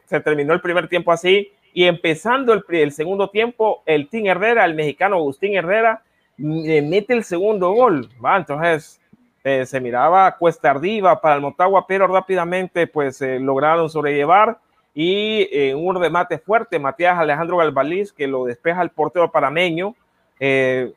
se, 0.07 0.21
terminó 0.21 0.53
el 0.53 0.61
primer 0.61 0.89
tiempo 0.89 1.13
así. 1.13 1.53
Y 1.75 1.85
empezando 1.85 2.53
el, 2.53 2.63
el 2.69 2.93
segundo 2.93 3.31
tiempo, 3.31 3.83
el 3.87 4.09
Team 4.09 4.27
Herrera, 4.27 4.65
el 4.65 4.75
mexicano 4.75 5.17
Agustín 5.17 5.57
Herrera, 5.57 6.03
mete 6.37 7.15
el 7.15 7.25
segundo 7.25 7.73
gol. 7.73 8.09
¿va? 8.25 8.37
Entonces 8.37 9.01
eh, 9.43 9.65
se 9.67 9.81
miraba 9.81 10.37
cuesta 10.37 10.71
arriba 10.71 11.21
para 11.21 11.37
el 11.37 11.41
Motagua, 11.41 11.87
pero 11.87 12.07
rápidamente 12.07 12.87
pues 12.87 13.21
lograron 13.21 13.89
sobrellevar. 13.89 14.59
Y 14.95 15.73
un 15.73 15.99
remate 15.99 16.39
fuerte, 16.39 16.79
Matías 16.79 17.19
Alejandro 17.19 17.57
Galvaliz, 17.57 18.13
que 18.13 18.27
lo 18.27 18.45
despeja 18.45 18.83
el 18.83 18.91
portero 18.91 19.33
parameño. 19.33 19.97
Eh, 20.45 20.93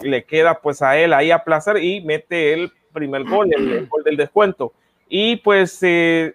le 0.00 0.24
queda 0.24 0.58
pues 0.60 0.82
a 0.82 0.98
él 0.98 1.12
ahí 1.12 1.30
a 1.30 1.44
placer 1.44 1.76
y 1.76 2.00
mete 2.00 2.52
el 2.52 2.72
primer 2.92 3.22
gol, 3.22 3.48
el, 3.54 3.86
gol 3.86 4.02
del 4.02 4.16
descuento. 4.16 4.72
Y 5.08 5.36
pues 5.36 5.78
eh, 5.82 6.34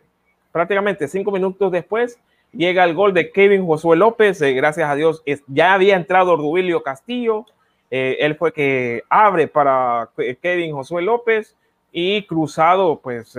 prácticamente 0.54 1.10
cinco 1.10 1.30
minutos 1.30 1.74
después 1.74 2.18
llega 2.54 2.86
el 2.86 2.93
gol 2.93 3.14
de 3.14 3.34
Kevin 3.34 3.66
Josué 3.66 3.98
López, 3.98 4.41
eh, 4.41 4.54
gracias 4.54 4.89
a 4.89 4.95
Dios 4.95 5.22
ya 5.48 5.74
había 5.74 5.98
entrado 5.98 6.38
Rubilio 6.38 6.84
Castillo, 6.84 7.45
él 7.89 8.36
fue 8.36 8.54
que 8.54 9.04
abre 9.10 9.50
para 9.50 10.10
Kevin 10.41 10.72
Josué 10.74 11.02
López 11.02 11.54
y 11.91 12.24
cruzado 12.24 13.02
pues 13.02 13.38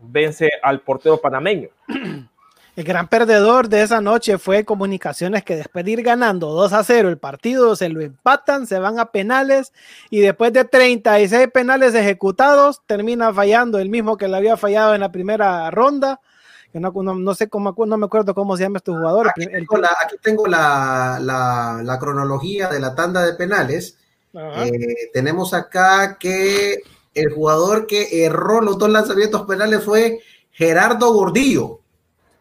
vence 0.00 0.50
al 0.62 0.80
portero 0.80 1.20
panameño. 1.20 1.68
El 2.78 2.84
gran 2.84 3.08
perdedor 3.08 3.68
de 3.68 3.82
esa 3.82 4.00
noche 4.00 4.38
fue 4.38 4.64
Comunicaciones 4.64 5.42
que 5.42 5.56
después 5.56 5.84
de 5.84 5.90
ir 5.90 6.02
ganando 6.04 6.52
2 6.52 6.72
a 6.74 6.84
0 6.84 7.08
el 7.08 7.18
partido 7.18 7.74
se 7.74 7.88
lo 7.88 8.00
empatan, 8.00 8.68
se 8.68 8.78
van 8.78 9.00
a 9.00 9.06
penales 9.10 9.72
y 10.10 10.20
después 10.20 10.52
de 10.52 10.64
36 10.64 11.48
penales 11.52 11.92
ejecutados 11.96 12.80
termina 12.86 13.34
fallando 13.34 13.80
el 13.80 13.88
mismo 13.88 14.16
que 14.16 14.28
le 14.28 14.36
había 14.36 14.56
fallado 14.56 14.94
en 14.94 15.00
la 15.00 15.10
primera 15.10 15.68
ronda. 15.72 16.20
Que 16.72 16.78
no, 16.78 16.92
no, 16.92 17.34
sé 17.34 17.48
cómo, 17.48 17.74
no 17.84 17.96
me 17.96 18.06
acuerdo 18.06 18.32
cómo 18.32 18.56
se 18.56 18.62
llama 18.62 18.78
este 18.78 18.92
jugador. 18.92 19.28
Aquí 19.28 19.48
tengo, 20.22 20.46
la, 20.46 21.18
la, 21.20 21.98
cronología 21.98 22.68
de 22.68 22.78
la 22.78 22.94
tanda 22.94 23.26
de 23.26 23.32
penales. 23.32 23.98
Eh, 24.34 25.10
tenemos 25.12 25.52
acá 25.52 26.16
que 26.16 26.82
el 27.12 27.32
jugador 27.32 27.88
que 27.88 28.24
erró 28.24 28.60
los 28.60 28.78
dos 28.78 28.88
lanzamientos 28.88 29.42
penales 29.48 29.82
fue 29.82 30.20
Gerardo 30.52 31.12
Gordillo. 31.12 31.80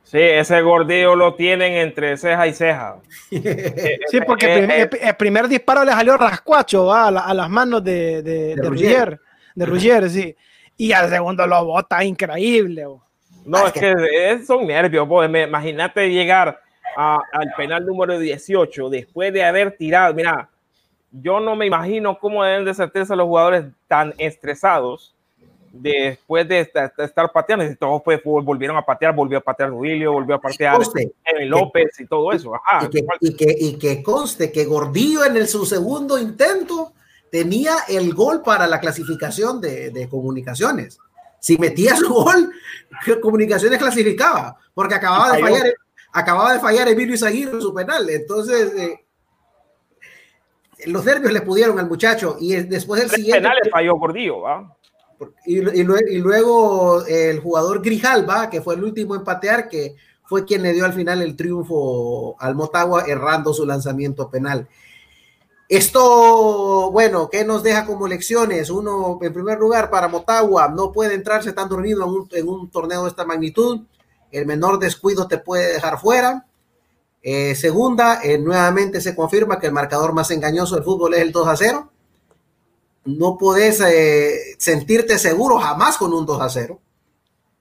Sí, 0.09 0.19
ese 0.19 0.61
gordillo 0.61 1.17
lo 1.17 1.35
tienen 1.35 1.73
entre 1.73 2.15
ceja 2.15 2.47
y 2.47 2.53
ceja. 2.53 2.95
sí, 3.29 4.21
porque 4.25 4.59
eh, 4.59 4.89
el, 5.01 5.15
primer 5.17 5.49
disparo 5.49 5.83
le 5.83 5.91
salió 5.91 6.15
rascuacho 6.15 6.93
a, 6.93 7.11
las 7.11 7.49
manos 7.49 7.83
de, 7.83 8.21
de, 8.21 8.55
de, 8.55 9.19
de 9.53 9.65
Ruggier, 9.65 10.09
sí. 10.09 10.33
Y 10.77 10.93
al 10.93 11.09
segundo 11.09 11.45
lo 11.45 11.65
bota 11.65 12.05
increíble. 12.05 12.85
No, 13.43 13.67
es 13.67 13.73
que 13.73 14.41
son 14.45 14.65
nervios. 14.65 15.05
Imagínate 15.05 16.09
llegar 16.09 16.57
al 16.95 17.53
penal 17.57 17.85
número 17.85 18.17
18 18.17 18.89
después 18.89 19.33
de 19.33 19.43
haber 19.43 19.75
tirado. 19.75 20.13
Mira, 20.13 20.49
yo 21.11 21.41
no 21.41 21.57
me 21.57 21.65
imagino 21.65 22.17
cómo 22.17 22.45
deben 22.45 22.63
de 22.63 22.73
sentirse 22.73 23.13
los 23.13 23.25
jugadores 23.25 23.65
tan 23.89 24.13
estresados 24.17 25.16
después 25.79 26.47
de 26.47 26.59
estar, 26.59 27.31
pateando, 27.31 27.65
y 27.65 27.75
todos 27.75 28.01
pues, 28.03 28.21
volvieron 28.23 28.77
a 28.77 28.85
patear, 28.85 29.13
volvió 29.13 29.37
a 29.37 29.41
patear 29.41 29.69
Rubilio, 29.69 30.13
volvió 30.13 30.35
a 30.35 30.41
patear 30.41 30.79
López 31.41 31.99
y 31.99 32.05
todo 32.05 32.31
eso. 32.31 32.53
y, 33.19 33.35
que, 33.35 33.55
y, 33.59 33.77
que, 33.77 34.03
conste 34.03 34.51
que 34.51 34.65
Gordillo 34.65 35.25
en 35.25 35.37
el, 35.37 35.47
su 35.47 35.65
segundo 35.65 36.17
intento 36.17 36.93
tenía 37.31 37.75
el 37.87 38.13
gol 38.13 38.41
para 38.41 38.67
la 38.67 38.79
clasificación 38.79 39.61
de, 39.61 40.07
comunicaciones. 40.09 40.99
Si 41.39 41.57
metía 41.57 41.95
su 41.95 42.13
gol, 42.13 42.51
comunicaciones 43.21 43.79
clasificaba, 43.79 44.57
porque 44.73 44.95
acababa 44.95 45.33
de 45.33 45.41
fallar, 45.41 45.73
acababa 46.11 46.53
de 46.53 46.59
fallar 46.59 46.87
Emilio 46.87 47.15
Izaguirre 47.15 47.61
su 47.61 47.73
penal. 47.73 48.09
Entonces, 48.09 48.73
eh, 48.75 49.05
los 50.85 51.03
nervios 51.05 51.33
le 51.33 51.41
pudieron 51.41 51.79
al 51.79 51.87
muchacho 51.87 52.37
y 52.39 52.55
después 52.55 53.01
del 53.01 53.09
siguiente. 53.09 53.41
penales 53.41 53.69
falló 53.71 53.95
Gordillo, 53.95 54.41
¿va? 54.41 54.76
Y, 55.45 55.61
luego 55.61 57.05
el 57.05 57.39
jugador 57.39 57.81
Grijalba, 57.81 58.49
que 58.49 58.61
fue 58.61 58.75
el 58.75 58.83
último 58.83 59.15
en 59.15 59.23
patear, 59.23 59.67
que 59.69 59.95
fue 60.25 60.45
quien 60.45 60.61
le 60.61 60.73
dio 60.73 60.85
al 60.85 60.93
final 60.93 61.21
el 61.21 61.35
triunfo 61.35 62.35
al 62.39 62.55
Motagua, 62.55 63.05
errando 63.07 63.53
su 63.53 63.65
lanzamiento 63.65 64.29
penal. 64.29 64.67
Esto, 65.69 66.91
bueno, 66.91 67.29
¿qué 67.29 67.43
nos 67.43 67.63
deja 67.63 67.85
como 67.85 68.07
lecciones? 68.07 68.69
Uno, 68.69 69.19
en 69.21 69.33
primer 69.33 69.57
lugar, 69.57 69.89
para 69.89 70.07
Motagua, 70.07 70.69
no 70.69 70.91
puede 70.91 71.15
entrarse 71.15 71.51
tan 71.51 71.67
dormido 71.67 72.27
en 72.31 72.47
un, 72.47 72.69
torneo 72.69 73.03
de 73.03 73.09
esta 73.09 73.25
magnitud. 73.25 73.81
El 74.31 74.45
menor 74.45 74.79
descuido 74.79 75.27
te 75.27 75.39
puede 75.39 75.73
dejar 75.73 75.99
fuera. 75.99 76.45
Eh, 77.21 77.55
segunda, 77.55 78.21
eh, 78.23 78.37
nuevamente 78.37 79.01
se 79.01 79.15
confirma 79.15 79.59
que 79.59 79.67
el 79.67 79.73
marcador 79.73 80.13
más 80.13 80.31
engañoso 80.31 80.75
del 80.75 80.83
fútbol 80.85 81.15
es 81.15 81.21
el 81.21 81.31
2 81.31 81.47
a 81.47 81.57
0 81.57 81.91
no 83.07 83.37
puedes 83.37 83.81
eh, 83.81 84.55
sentirte 84.57 85.17
seguro 85.17 85.57
jamás 85.57 85.97
con 85.97 86.13
un 86.13 86.25
2 86.25 86.41
a 86.41 86.49
0. 86.49 86.79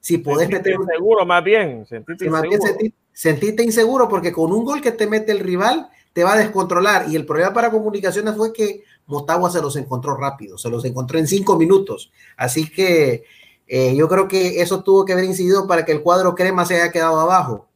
si 0.00 0.18
podés 0.18 0.48
meter 0.48 0.78
un... 0.78 0.86
Seguro, 0.86 1.24
más 1.24 1.42
bien, 1.42 1.86
sentite 1.86 2.28
más 2.28 2.44
inseguro. 2.44 2.62
bien 2.78 2.92
senti- 2.92 2.94
sentite 3.12 3.62
inseguro 3.62 4.08
porque 4.08 4.32
con 4.32 4.52
un 4.52 4.64
gol 4.64 4.80
que 4.82 4.92
te 4.92 5.06
mete 5.06 5.32
el 5.32 5.40
rival 5.40 5.88
te 6.12 6.24
va 6.24 6.34
a 6.34 6.38
descontrolar. 6.38 7.08
Y 7.08 7.16
el 7.16 7.26
problema 7.26 7.52
para 7.52 7.70
comunicaciones 7.70 8.36
fue 8.36 8.52
que 8.52 8.82
Motagua 9.06 9.50
se 9.50 9.60
los 9.62 9.76
encontró 9.76 10.16
rápido, 10.16 10.58
se 10.58 10.68
los 10.68 10.84
encontró 10.84 11.18
en 11.18 11.26
cinco 11.26 11.56
minutos. 11.56 12.10
Así 12.36 12.70
que 12.70 13.24
eh, 13.68 13.94
yo 13.96 14.08
creo 14.08 14.26
que 14.28 14.60
eso 14.60 14.82
tuvo 14.82 15.04
que 15.04 15.12
haber 15.12 15.24
incidido 15.24 15.66
para 15.66 15.84
que 15.84 15.92
el 15.92 16.02
cuadro 16.02 16.34
crema 16.34 16.64
se 16.64 16.74
haya 16.80 16.92
quedado 16.92 17.20
abajo. 17.20 17.66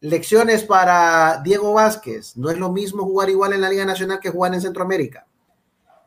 Lecciones 0.00 0.64
para 0.64 1.40
Diego 1.44 1.74
Vázquez. 1.74 2.36
No 2.36 2.50
es 2.50 2.58
lo 2.58 2.72
mismo 2.72 3.04
jugar 3.04 3.30
igual 3.30 3.52
en 3.52 3.60
la 3.60 3.68
Liga 3.68 3.84
Nacional 3.84 4.18
que 4.20 4.30
jugar 4.30 4.52
en 4.54 4.60
Centroamérica. 4.60 5.26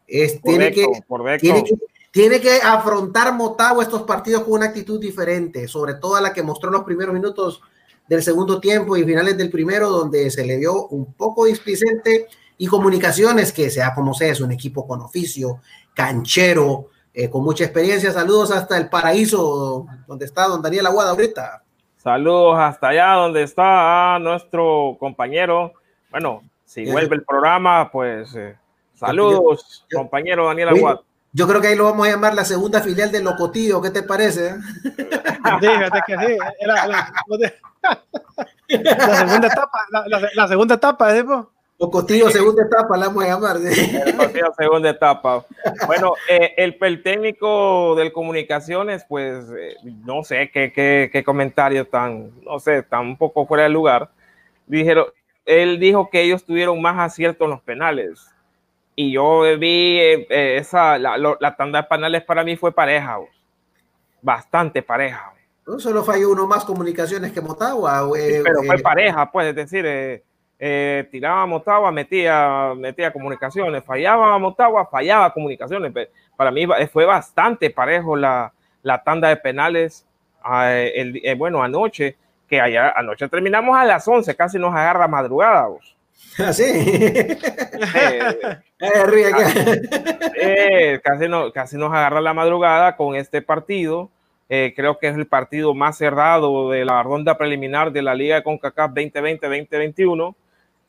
Es, 0.07 0.41
tiene, 0.41 0.71
que, 0.71 0.85
Correcto, 1.07 1.41
tiene, 1.41 1.63
que, 1.63 1.75
tiene 2.11 2.39
que 2.39 2.59
afrontar 2.63 3.33
Motagua 3.33 3.83
estos 3.83 4.03
partidos 4.03 4.43
con 4.43 4.53
una 4.53 4.67
actitud 4.67 4.99
diferente, 4.99 5.67
sobre 5.67 5.95
todo 5.95 6.15
a 6.15 6.21
la 6.21 6.33
que 6.33 6.43
mostró 6.43 6.69
en 6.69 6.73
los 6.73 6.83
primeros 6.83 7.13
minutos 7.13 7.61
del 8.07 8.21
segundo 8.21 8.59
tiempo 8.59 8.95
y 8.95 9.03
finales 9.03 9.37
del 9.37 9.49
primero, 9.49 9.89
donde 9.89 10.29
se 10.29 10.45
le 10.45 10.57
vio 10.57 10.87
un 10.87 11.13
poco 11.13 11.45
displicente 11.45 12.27
y 12.57 12.67
comunicaciones, 12.67 13.51
que 13.51 13.69
sea 13.69 13.93
como 13.93 14.13
sea, 14.13 14.31
es 14.31 14.41
un 14.41 14.51
equipo 14.51 14.87
con 14.87 15.01
oficio, 15.01 15.59
canchero, 15.93 16.89
eh, 17.13 17.29
con 17.29 17.43
mucha 17.43 17.63
experiencia. 17.63 18.11
Saludos 18.11 18.51
hasta 18.51 18.77
el 18.77 18.89
paraíso, 18.89 19.85
donde 20.07 20.25
está 20.25 20.47
don 20.47 20.61
Daniel 20.61 20.85
Aguada 20.87 21.11
ahorita. 21.11 21.63
Saludos 21.97 22.57
hasta 22.59 22.89
allá 22.89 23.13
donde 23.13 23.43
está 23.43 24.19
nuestro 24.19 24.95
compañero. 24.99 25.73
Bueno, 26.11 26.43
si 26.63 26.89
vuelve 26.91 27.15
el 27.15 27.23
programa, 27.23 27.89
pues 27.91 28.35
eh, 28.35 28.55
saludos, 28.95 29.85
yo- 29.89 29.97
compañero 29.99 30.45
Daniel 30.47 30.69
Aguad. 30.69 30.99
Yo 31.33 31.47
creo 31.49 31.59
que 31.59 31.67
ahí 31.67 31.75
lo 31.75 31.83
vamos 31.83 32.07
a 32.07 32.11
llamar 32.11 32.33
la 32.33 32.45
segunda 32.45 32.79
filial 32.81 33.11
de 33.11 33.21
Locotillo, 33.21 33.81
¿qué 33.81 33.89
te 33.89 34.03
parece? 34.03 34.55
Sí, 34.83 34.91
fíjate 35.59 35.99
que 36.07 36.17
sí. 36.17 36.37
Era 36.61 36.87
la, 36.87 37.11
la 38.69 39.15
segunda 39.27 39.47
etapa, 39.47 39.79
la, 39.91 40.05
la- 40.07 40.29
la 40.33 40.47
segunda 40.47 40.75
etapa, 40.75 41.13
¿sí, 41.15 41.23
po? 41.23 41.51
Locotillo, 41.77 42.29
segunda 42.29 42.63
etapa, 42.63 42.95
la 42.95 43.07
vamos 43.07 43.25
a 43.25 43.27
llamar. 43.27 43.57
sí. 43.57 43.97
Partido 44.15 44.53
segunda 44.57 44.89
etapa. 44.91 45.45
Bueno, 45.85 46.13
eh, 46.29 46.53
el, 46.55 46.77
el 46.79 47.03
técnico 47.03 47.95
del 47.95 48.13
comunicaciones, 48.13 49.05
pues 49.09 49.45
eh, 49.59 49.75
no 50.05 50.23
sé 50.23 50.49
qué, 50.53 50.71
qué, 50.71 51.09
qué 51.11 51.23
comentarios 51.25 51.89
tan, 51.89 52.31
no 52.43 52.59
sé, 52.61 52.81
tan 52.83 53.01
un 53.01 53.17
poco 53.17 53.45
fuera 53.45 53.63
de 53.63 53.69
lugar. 53.69 54.09
Dijeron, 54.67 55.07
él 55.45 55.77
dijo 55.77 56.09
que 56.09 56.21
ellos 56.21 56.45
tuvieron 56.45 56.81
más 56.81 56.97
acierto 56.97 57.43
en 57.43 57.51
los 57.51 57.61
penales. 57.61 58.25
Y 58.95 59.11
yo 59.11 59.41
vi 59.57 59.99
eh, 59.99 60.27
eh, 60.29 60.57
esa, 60.57 60.97
la, 60.97 61.17
lo- 61.17 61.37
la 61.39 61.55
tanda 61.55 61.81
de 61.81 61.87
penales 61.87 62.23
para 62.23 62.43
mí 62.43 62.55
fue 62.55 62.71
pareja, 62.73 63.17
vos. 63.17 63.29
bastante 64.21 64.81
pareja. 64.81 65.33
No 65.67 65.79
solo 65.79 66.03
falló 66.03 66.29
uno 66.31 66.47
más 66.47 66.63
comunicaciones 66.63 67.31
que 67.31 67.41
Motagua. 67.41 68.01
güey, 68.01 68.41
pero 68.43 68.63
fue 68.63 68.75
eh, 68.75 68.81
pareja, 68.81 69.31
pues, 69.31 69.47
es 69.47 69.55
decir, 69.55 69.83
eh, 69.85 70.23
eh, 70.59 71.07
tiraba 71.11 71.41
a 71.41 71.45
Motagua, 71.45 71.91
metía, 71.91 72.73
metía 72.77 73.11
comunicaciones, 73.11 73.83
fallaba 73.83 74.33
a 74.33 74.37
Motagua, 74.37 74.85
fallaba 74.85 75.33
comunicaciones. 75.33 75.91
Para 76.37 76.51
mí 76.51 76.65
fue 76.91 77.05
bastante 77.05 77.69
parejo 77.71 78.15
la, 78.15 78.53
la 78.83 79.03
tanda 79.03 79.27
de 79.29 79.37
penales. 79.37 80.05
ah, 80.43 80.71
el- 80.71 81.19
eh, 81.23 81.33
bueno, 81.35 81.63
anoche, 81.63 82.15
que 82.47 82.61
allá, 82.61 82.93
anoche 82.95 83.27
terminamos 83.27 83.75
a 83.75 83.83
las 83.83 84.07
11, 84.07 84.35
casi 84.35 84.59
nos 84.59 84.73
agarra 84.73 85.07
madrugada. 85.07 85.65
vos. 85.67 85.94
Así. 86.38 86.63
Eh, 87.95 88.57
Eh, 88.80 89.05
ríe 89.05 89.28
acá. 89.28 89.47
eh, 90.36 90.99
casi, 91.03 91.28
no, 91.28 91.51
casi 91.51 91.78
nos 91.78 91.91
agarra 91.93 92.20
la 92.22 92.34
madrugada 92.34 92.95
con 92.95 93.16
este 93.16 93.41
partido. 93.41 94.09
Eh, 94.49 94.74
creo 94.76 94.97
que 94.99 95.07
es 95.07 95.16
el 95.16 95.28
partido 95.28 95.74
más 95.74 95.97
cerrado 95.97 96.70
de 96.70 96.86
la 96.86 97.01
ronda 97.03 97.38
preliminar 97.38 97.91
de 97.91 98.01
la 98.01 98.13
Liga 98.16 98.36
de 98.36 98.43
CONCACAF 98.43 98.91
2020-2021. 98.91 100.36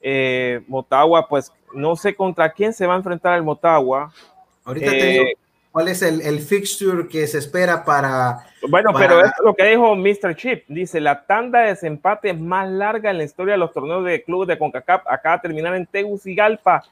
Eh, 0.02 0.60
Motagua, 0.68 1.28
pues 1.28 1.52
no 1.74 1.96
sé 1.96 2.14
contra 2.14 2.50
quién 2.52 2.72
se 2.72 2.86
va 2.86 2.94
a 2.94 2.98
enfrentar 2.98 3.34
el 3.36 3.42
Motagua. 3.42 4.12
Ahorita 4.64 4.90
te 4.90 4.98
Eh, 4.98 5.12
digo 5.12 5.24
cuál 5.76 5.88
es 5.88 6.00
el, 6.00 6.22
el 6.22 6.40
fixture 6.40 7.06
que 7.06 7.26
se 7.26 7.36
espera 7.36 7.84
para. 7.84 8.46
Bueno, 8.66 8.94
Para- 8.94 9.08
pero 9.08 9.20
es 9.22 9.30
lo 9.44 9.54
que 9.54 9.66
dijo 9.66 9.94
Mr. 9.94 10.34
Chip. 10.34 10.64
Dice, 10.68 11.02
la 11.02 11.26
tanda 11.26 11.60
de 11.60 11.66
desempate 11.68 12.32
más 12.32 12.66
larga 12.70 13.10
en 13.10 13.18
la 13.18 13.24
historia 13.24 13.52
de 13.52 13.58
los 13.58 13.74
torneos 13.74 14.02
de 14.02 14.22
clubes 14.22 14.48
de 14.48 14.56
CONCACAF 14.56 15.02
acaba 15.06 15.36
de 15.36 15.42
terminar 15.42 15.74
en 15.74 15.84
Tegucigalpa, 15.84 16.82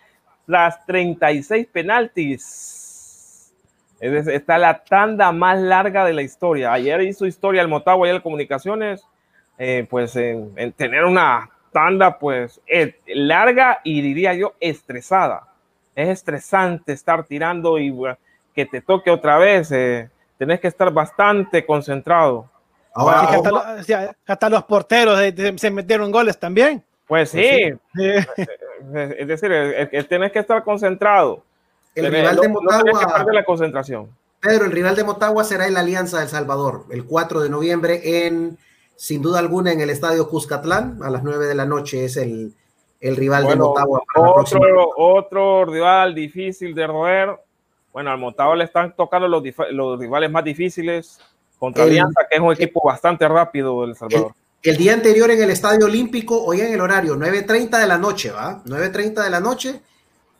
las 0.46 0.84
36 0.84 1.66
penaltis. 1.72 3.54
Es 4.00 4.26
Está 4.26 4.58
la 4.58 4.84
tanda 4.84 5.32
más 5.32 5.58
larga 5.58 6.04
de 6.04 6.12
la 6.12 6.20
historia. 6.20 6.70
Ayer 6.74 7.00
hizo 7.04 7.24
historia 7.24 7.62
el 7.62 7.68
Motagua 7.68 8.06
y 8.06 8.10
el 8.10 8.20
Comunicaciones, 8.20 9.02
eh, 9.56 9.86
pues 9.88 10.14
en, 10.16 10.52
en 10.56 10.72
tener 10.74 11.04
una 11.06 11.48
tanda 11.72 12.18
pues 12.18 12.60
eh, 12.66 13.00
larga 13.06 13.80
y 13.82 14.02
diría 14.02 14.34
yo 14.34 14.52
estresada. 14.60 15.48
Es 15.94 16.10
estresante 16.10 16.92
estar 16.92 17.24
tirando 17.24 17.78
y 17.78 17.88
bueno, 17.88 18.18
que 18.54 18.66
te 18.66 18.80
toque 18.80 19.10
otra 19.10 19.38
vez. 19.38 19.70
eh, 19.72 20.08
tenés 20.38 20.60
que 20.60 20.68
estar 20.68 20.92
bastante 20.92 21.64
concentrado. 21.64 22.48
Ahora, 22.94 23.26
que 23.28 23.36
hasta, 23.36 23.50
lo- 23.50 23.80
o 23.80 23.82
sea, 23.82 24.14
hasta 24.26 24.48
los 24.50 24.64
porteros 24.64 25.18
eh, 25.20 25.32
se- 25.36 25.58
se 25.58 25.70
metieron 25.70 26.10
goles 26.10 26.38
también. 26.38 26.82
Pues 27.06 27.30
sí, 27.30 27.42
Sí. 27.94 28.00
es 28.02 28.26
es 29.18 29.28
decir, 29.28 29.50
es- 29.52 29.88
es- 29.92 30.08
tenés 30.08 30.32
que 30.32 30.38
estar 30.40 30.62
concentrado. 30.64 31.42
el 31.94 32.06
Tenés- 32.06 32.20
rival 32.22 32.36
de 32.40 32.48
no 32.48 32.58
tenés 32.58 32.76
que 32.84 32.90
Motagua. 32.92 33.16
perder 33.18 33.34
la 33.34 33.44
concentración. 33.44 34.08
Pedro, 34.40 34.64
el 34.64 34.72
rival 34.72 34.96
de 34.96 35.04
Motagua 35.04 35.44
será 35.44 35.66
el 35.68 35.76
Alianza 35.76 36.18
del 36.18 36.28
Salvador, 36.28 36.86
el 36.90 37.04
4 37.04 37.40
de 37.40 37.48
noviembre, 37.48 38.26
en, 38.26 38.58
sin 38.96 39.22
duda 39.22 39.38
alguna, 39.38 39.70
en 39.72 39.80
el 39.80 39.90
estadio 39.90 40.28
Cuscatlán, 40.28 40.98
a 41.04 41.10
las 41.10 41.22
9 41.22 41.46
de 41.46 41.54
la 41.54 41.66
noche 41.66 42.04
es 42.04 42.16
el, 42.16 42.52
el 43.00 43.14
rival 43.16 43.46
de 43.46 43.54
Motagua. 43.54 44.02
para 44.12 44.26
la 44.26 44.32
otro, 44.32 44.90
otro 44.96 45.64
rival 45.66 46.14
difícil 46.16 46.74
de 46.74 46.86
roer. 46.88 47.30
Bueno, 47.94 48.10
al 48.10 48.18
Motagua 48.18 48.56
le 48.56 48.64
están 48.64 48.94
tocando 48.94 49.26
los, 49.28 49.98
rivales 49.98 50.30
más 50.30 50.44
difíciles 50.44 51.18
contra 51.58 51.84
El- 51.84 51.90
Alianza, 51.90 52.20
que 52.28 52.36
es 52.36 52.42
un 52.42 52.52
equipo 52.52 52.82
bastante 52.84 53.26
rápido 53.28 53.86
del 53.86 53.94
Salvador. 53.96 54.32
El 54.62 54.76
día 54.76 54.94
anterior 54.94 55.30
en 55.30 55.40
el 55.42 55.50
Estadio 55.50 55.86
Olímpico, 55.86 56.42
hoy 56.44 56.60
en 56.60 56.72
el 56.72 56.80
horario, 56.80 57.16
9.30 57.16 57.78
de 57.80 57.86
la 57.86 57.96
noche, 57.96 58.30
¿va? 58.30 58.62
9.30 58.64 59.22
de 59.22 59.30
la 59.30 59.38
noche, 59.40 59.80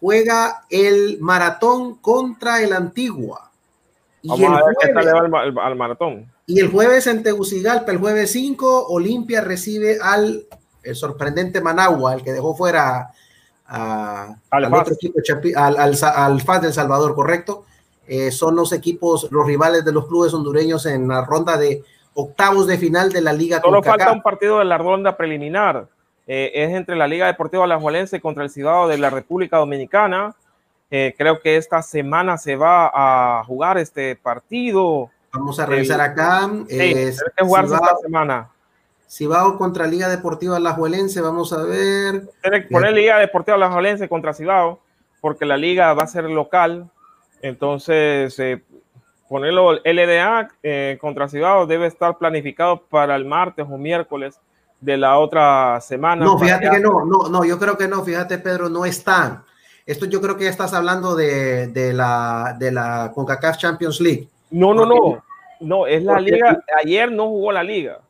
juega 0.00 0.64
el 0.68 1.18
maratón 1.20 1.96
contra 1.96 2.60
el 2.62 2.72
Antigua. 2.72 3.50
Y 4.22 4.28
Vamos 4.30 4.46
el, 4.46 4.52
a 4.54 4.66
ver 4.66 4.76
qué 4.80 4.88
tal 4.88 4.94
jueves, 5.04 5.06
le 5.06 5.12
va 5.12 5.20
al, 5.20 5.30
ma- 5.30 5.62
al- 5.62 5.72
al 5.72 5.76
maratón. 5.76 6.32
y 6.46 6.58
el 6.58 6.70
jueves 6.72 7.06
en 7.06 7.22
Tegucigalpa, 7.22 7.92
el 7.92 7.98
jueves 7.98 8.32
5, 8.32 8.86
Olimpia 8.88 9.42
recibe 9.42 9.98
al 10.02 10.44
el 10.82 10.96
sorprendente 10.96 11.60
Managua, 11.60 12.14
el 12.14 12.22
que 12.24 12.32
dejó 12.32 12.54
fuera 12.56 13.10
a- 13.66 14.34
Al 14.50 14.64
al, 14.64 14.74
otro 14.74 14.94
equipo, 14.94 15.18
al, 15.56 15.76
al, 15.76 15.96
Sa- 15.96 16.24
al 16.24 16.40
FAS 16.40 16.62
del 16.62 16.72
Salvador, 16.72 17.14
correcto. 17.14 17.64
Eh, 18.06 18.30
son 18.30 18.54
los 18.56 18.72
equipos, 18.72 19.28
los 19.30 19.46
rivales 19.46 19.84
de 19.84 19.92
los 19.92 20.06
clubes 20.06 20.34
hondureños 20.34 20.84
en 20.86 21.08
la 21.08 21.24
ronda 21.24 21.56
de 21.56 21.82
octavos 22.14 22.66
de 22.66 22.76
final 22.78 23.10
de 23.10 23.22
la 23.22 23.32
Liga 23.32 23.60
Solo 23.60 23.82
falta 23.82 24.12
un 24.12 24.22
partido 24.22 24.58
de 24.58 24.66
la 24.66 24.76
ronda 24.78 25.16
preliminar. 25.16 25.86
Eh, 26.26 26.52
es 26.54 26.70
entre 26.70 26.96
la 26.96 27.06
Liga 27.08 27.26
Deportiva 27.26 27.64
Alajuelense 27.64 28.20
contra 28.20 28.44
el 28.44 28.50
Cibao 28.50 28.88
de 28.88 28.98
la 28.98 29.10
República 29.10 29.56
Dominicana. 29.58 30.34
Eh, 30.90 31.14
creo 31.18 31.40
que 31.40 31.56
esta 31.56 31.82
semana 31.82 32.36
se 32.38 32.56
va 32.56 32.90
a 33.40 33.42
jugar 33.44 33.78
este 33.78 34.16
partido. 34.16 35.10
Vamos 35.32 35.58
a 35.58 35.66
revisar 35.66 36.00
acá. 36.00 36.48
Sí, 36.68 36.76
tiene 36.76 37.12
que 37.36 37.44
jugarse 37.44 37.74
Cibao- 37.74 37.84
esta 37.84 37.96
semana. 38.02 38.48
Cibao 39.08 39.56
contra 39.58 39.86
Liga 39.86 40.08
Deportiva 40.08 40.56
Alajuelense, 40.56 41.20
vamos 41.20 41.52
a 41.52 41.62
ver. 41.62 42.22
Tiene 42.42 42.62
que 42.62 42.68
poner 42.70 42.92
Liga 42.92 43.18
Deportiva 43.18 43.56
Alajuelense 43.56 44.08
contra 44.08 44.34
Cibao, 44.34 44.80
porque 45.20 45.44
la 45.46 45.56
liga 45.56 45.92
va 45.94 46.02
a 46.04 46.06
ser 46.08 46.24
local. 46.24 46.88
Entonces, 47.42 48.38
eh, 48.38 48.62
ponerlo 49.28 49.72
LDA 49.84 50.48
eh, 50.62 50.98
contra 51.00 51.28
Cibao 51.28 51.66
debe 51.66 51.86
estar 51.86 52.16
planificado 52.18 52.78
para 52.82 53.14
el 53.16 53.24
martes 53.24 53.66
o 53.70 53.76
miércoles 53.78 54.38
de 54.80 54.96
la 54.96 55.18
otra 55.18 55.80
semana. 55.80 56.24
No, 56.24 56.38
fíjate 56.38 56.68
que 56.70 56.80
no, 56.80 57.04
no, 57.04 57.28
no, 57.28 57.44
yo 57.44 57.58
creo 57.58 57.76
que 57.76 57.86
no, 57.88 58.02
fíjate 58.02 58.38
Pedro, 58.38 58.68
no 58.68 58.84
están. 58.84 59.42
Esto 59.86 60.06
yo 60.06 60.20
creo 60.20 60.36
que 60.36 60.44
ya 60.44 60.50
estás 60.50 60.72
hablando 60.72 61.14
de, 61.14 61.68
de 61.68 61.92
la, 61.92 62.56
de 62.58 62.72
la 62.72 63.12
CONCACAF 63.14 63.58
Champions 63.58 64.00
League, 64.00 64.28
No, 64.50 64.72
no, 64.72 64.86
no. 64.86 65.22
No, 65.60 65.86
es 65.86 66.02
la 66.02 66.14
porque- 66.14 66.30
liga. 66.32 66.58
Ayer 66.82 67.12
no 67.12 67.28
jugó 67.28 67.52
la 67.52 67.62
liga. 67.62 68.00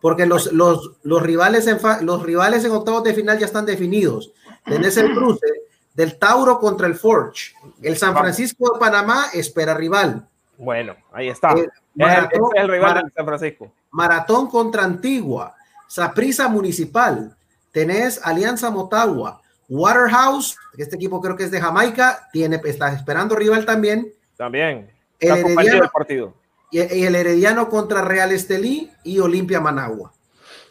Porque 0.00 0.26
los, 0.26 0.52
los, 0.52 0.92
los, 1.02 1.22
rivales 1.22 1.66
en 1.66 1.80
fa- 1.80 2.00
los 2.02 2.22
rivales 2.22 2.64
en 2.64 2.72
octavos 2.72 3.02
de 3.04 3.14
final 3.14 3.38
ya 3.38 3.46
están 3.46 3.66
definidos. 3.66 4.32
Tenés 4.64 4.96
el 4.96 5.12
cruce 5.14 5.46
del 5.94 6.18
Tauro 6.18 6.58
contra 6.58 6.86
el 6.86 6.94
Forge. 6.94 7.54
El 7.82 7.96
San 7.96 8.12
Francisco 8.22 8.72
de 8.74 8.80
Panamá 8.80 9.26
espera 9.32 9.74
rival. 9.74 10.26
Bueno, 10.58 10.94
ahí 11.12 11.28
está. 11.28 11.52
Eh, 11.52 11.60
Es 11.62 11.68
el, 11.96 12.02
Maratón- 12.06 12.50
es 12.54 12.62
el 12.62 12.68
rival 12.68 13.12
San 13.14 13.26
Francisco. 13.26 13.72
Maratón 13.90 14.48
contra 14.48 14.84
Antigua, 14.84 15.54
Saprisa 15.88 16.48
Municipal, 16.48 17.34
tenés 17.72 18.20
Alianza 18.24 18.70
Motagua, 18.70 19.40
Waterhouse, 19.68 20.56
este 20.76 20.96
equipo 20.96 21.20
creo 21.20 21.36
que 21.36 21.44
es 21.44 21.50
de 21.50 21.60
Jamaica, 21.60 22.28
tiene, 22.32 22.60
está 22.64 22.92
esperando 22.92 23.34
rival 23.34 23.64
también. 23.64 24.12
También. 24.36 24.90
El 25.18 25.30
Herediano, 25.38 25.84
el 25.84 25.90
partido. 25.90 26.34
Y, 26.70 26.78
el 26.80 27.14
Herediano 27.14 27.68
contra 27.68 28.02
Real 28.02 28.32
Estelí 28.32 28.90
y 29.04 29.18
Olimpia 29.18 29.60
Managua. 29.60 30.12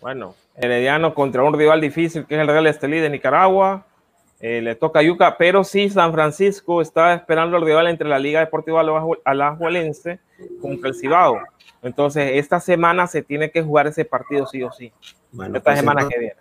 Bueno, 0.01 0.35
Herediano 0.55 1.13
contra 1.13 1.43
un 1.43 1.57
rival 1.57 1.81
difícil 1.81 2.25
que 2.25 2.35
es 2.35 2.41
el 2.41 2.47
Real 2.47 2.67
Estelí 2.67 2.99
de 2.99 3.09
Nicaragua. 3.09 3.85
Eh, 4.41 4.61
le 4.61 4.75
toca 4.75 4.99
a 4.99 5.03
Yuca, 5.03 5.37
pero 5.37 5.63
sí 5.63 5.89
San 5.89 6.11
Francisco 6.11 6.81
está 6.81 7.13
esperando 7.13 7.57
el 7.57 7.63
rival 7.63 7.87
entre 7.87 8.09
la 8.09 8.19
Liga 8.19 8.41
Deportiva 8.41 8.83
Alajuelense 9.23 10.19
contra 10.61 10.89
el 10.89 10.95
Cibao. 10.95 11.39
Entonces, 11.81 12.31
esta 12.33 12.59
semana 12.59 13.07
se 13.07 13.21
tiene 13.21 13.49
que 13.49 13.61
jugar 13.61 13.87
ese 13.87 14.05
partido 14.05 14.45
sí 14.45 14.61
o 14.63 14.71
sí. 14.71 14.91
Bueno, 15.31 15.57
esta 15.57 15.71
pues 15.71 15.79
semana 15.79 16.07
que 16.07 16.19
viene. 16.19 16.35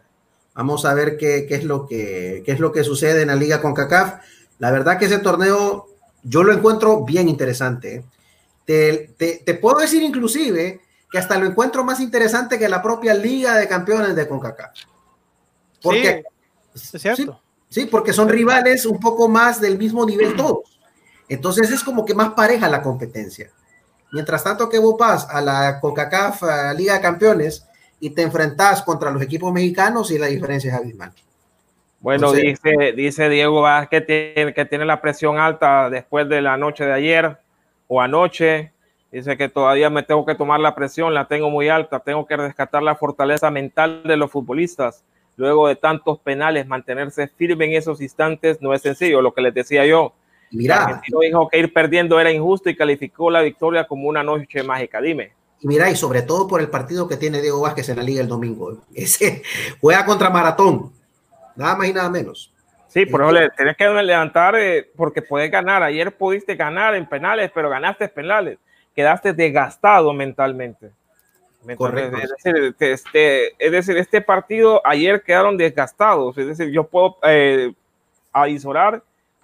Vamos 0.55 0.85
a 0.85 0.95
ver 0.95 1.17
qué, 1.17 1.47
qué, 1.49 1.55
es 1.55 1.65
lo 1.65 1.87
que, 1.87 2.43
qué 2.45 2.53
es 2.53 2.61
lo 2.61 2.73
que 2.73 2.85
sucede 2.85 3.23
en 3.23 3.29
la 3.29 3.37
Liga 3.37 3.61
con 3.61 3.75
CACAF. 3.75 4.23
La 4.59 4.71
verdad 4.71 4.99
que 4.99 5.07
ese 5.07 5.19
torneo 5.19 5.87
yo 6.23 6.43
lo 6.43 6.53
encuentro 6.53 7.05
bien 7.05 7.29
interesante. 7.29 8.05
Te, 8.65 9.15
te, 9.19 9.55
puedo 9.55 9.79
decir 9.79 10.03
inclusive 10.03 10.81
que 11.11 11.19
hasta 11.19 11.39
lo 11.39 11.47
encuentro 11.47 11.85
más 11.85 12.01
interesante 12.01 12.59
que 12.59 12.69
la 12.69 12.83
propia 12.83 13.15
Liga 13.15 13.57
de 13.57 13.69
Campeones 13.69 14.17
de 14.17 14.27
CONCACAF. 14.27 14.73
Porque, 15.83 16.25
sí, 16.75 16.97
es 16.97 17.03
cierto. 17.03 17.41
Sí, 17.69 17.87
porque 17.87 18.13
son 18.13 18.29
rivales 18.29 18.87
un 18.87 18.99
poco 19.01 19.29
más 19.29 19.61
del 19.61 19.77
mismo 19.77 20.07
nivel 20.07 20.35
todos. 20.37 20.81
Entonces 21.29 21.71
es 21.71 21.83
como 21.83 22.05
que 22.05 22.15
más 22.15 22.31
pareja 22.31 22.69
la 22.69 22.83
competencia. 22.83 23.51
Mientras 24.13 24.45
tanto 24.45 24.69
que 24.69 24.79
vos 24.79 24.97
vas 24.99 25.29
a 25.29 25.41
la 25.41 25.81
CONCACAF 25.81 26.43
Liga 26.77 26.95
de 26.95 27.01
Campeones 27.01 27.67
y 28.01 28.11
te 28.11 28.23
enfrentas 28.23 28.83
contra 28.83 29.11
los 29.11 29.23
equipos 29.23 29.53
mexicanos 29.53 30.11
y 30.11 30.19
la 30.19 30.27
diferencia 30.27 30.73
es 30.73 30.79
abismal. 30.79 31.13
Bueno, 32.01 32.33
dice, 32.33 32.93
dice 32.95 33.29
Diego 33.29 33.63
Vázquez 33.63 34.05
que 34.07 34.35
tiene, 34.35 34.55
que 34.55 34.65
tiene 34.67 34.85
la 34.85 35.01
presión 35.01 35.39
alta 35.39 35.89
después 35.91 36.29
de 36.29 36.43
la 36.43 36.57
noche 36.57 36.85
de 36.85 36.93
ayer 36.93 37.39
o 37.89 38.01
anoche. 38.01 38.73
Dice 39.11 39.37
que 39.37 39.49
todavía 39.49 39.91
me 39.91 40.03
tengo 40.03 40.27
que 40.27 40.35
tomar 40.35 40.61
la 40.61 40.75
presión, 40.75 41.15
la 41.15 41.29
tengo 41.29 41.49
muy 41.49 41.69
alta, 41.69 42.01
tengo 42.01 42.27
que 42.27 42.37
rescatar 42.37 42.83
la 42.83 42.97
fortaleza 42.97 43.51
mental 43.51 44.03
de 44.05 44.17
los 44.17 44.31
futbolistas 44.31 45.05
luego 45.37 45.69
de 45.69 45.77
tantos 45.77 46.19
penales, 46.19 46.67
mantenerse 46.67 47.29
firme 47.29 47.67
en 47.67 47.73
esos 47.73 48.01
instantes 48.01 48.61
no 48.61 48.75
es 48.75 48.83
sencillo, 48.83 49.23
lo 49.23 49.35
que 49.35 49.43
les 49.43 49.55
decía 49.55 49.87
yo. 49.87 50.13
Mira, 50.51 51.03
dijo 51.21 51.49
que 51.49 51.59
ir 51.59 51.73
perdiendo 51.73 52.21
era 52.21 52.31
injusto 52.31 52.71
y 52.71 52.77
calificó 52.77 53.31
la 53.31 53.41
victoria 53.41 53.87
como 53.87 54.09
una 54.09 54.23
noche 54.23 54.63
mágica. 54.63 55.01
Dime. 55.01 55.33
Y 55.61 55.67
mira, 55.67 55.91
y 55.91 55.97
sobre 55.97 56.23
todo 56.23 56.47
por 56.47 56.61
el 56.61 56.69
partido 56.69 57.09
que 57.09 57.17
tiene 57.17 57.41
Diego 57.41 57.61
Vázquez 57.61 57.89
en 57.89 57.97
la 57.97 58.03
liga 58.03 58.21
el 58.21 58.29
domingo. 58.29 58.79
Ese 58.95 59.43
juega 59.81 60.05
contra 60.05 60.31
Maratón, 60.31 60.93
nada 61.57 61.75
más 61.75 61.89
y 61.89 61.93
nada 61.93 62.11
menos. 62.11 62.54
Sí, 62.95 63.07
por 63.07 63.33
le 63.33 63.51
tenés 63.51 63.77
que 63.77 63.89
levantar 63.89 64.55
eh, 64.55 64.89
porque 64.95 65.21
puedes 65.21 65.51
ganar. 65.51 65.83
Ayer 65.83 66.17
pudiste 66.17 66.55
ganar 66.55 66.95
en 66.95 67.09
penales, 67.09 67.51
pero 67.53 67.69
ganaste 67.69 68.07
penales. 68.07 68.57
Quedaste 68.95 69.33
desgastado 69.33 70.13
mentalmente. 70.13 70.93
Correcto. 71.77 72.19
Es 72.19 72.31
decir, 72.31 72.75
este, 72.79 73.47
es 73.59 73.73
decir, 73.73 73.97
este 73.97 74.21
partido 74.21 74.81
ayer 74.85 75.25
quedaron 75.25 75.57
desgastados. 75.57 76.39
Es 76.39 76.47
decir, 76.47 76.71
yo 76.71 76.85
puedo 76.85 77.19
eh, 77.25 77.73
avisorar 78.33 79.03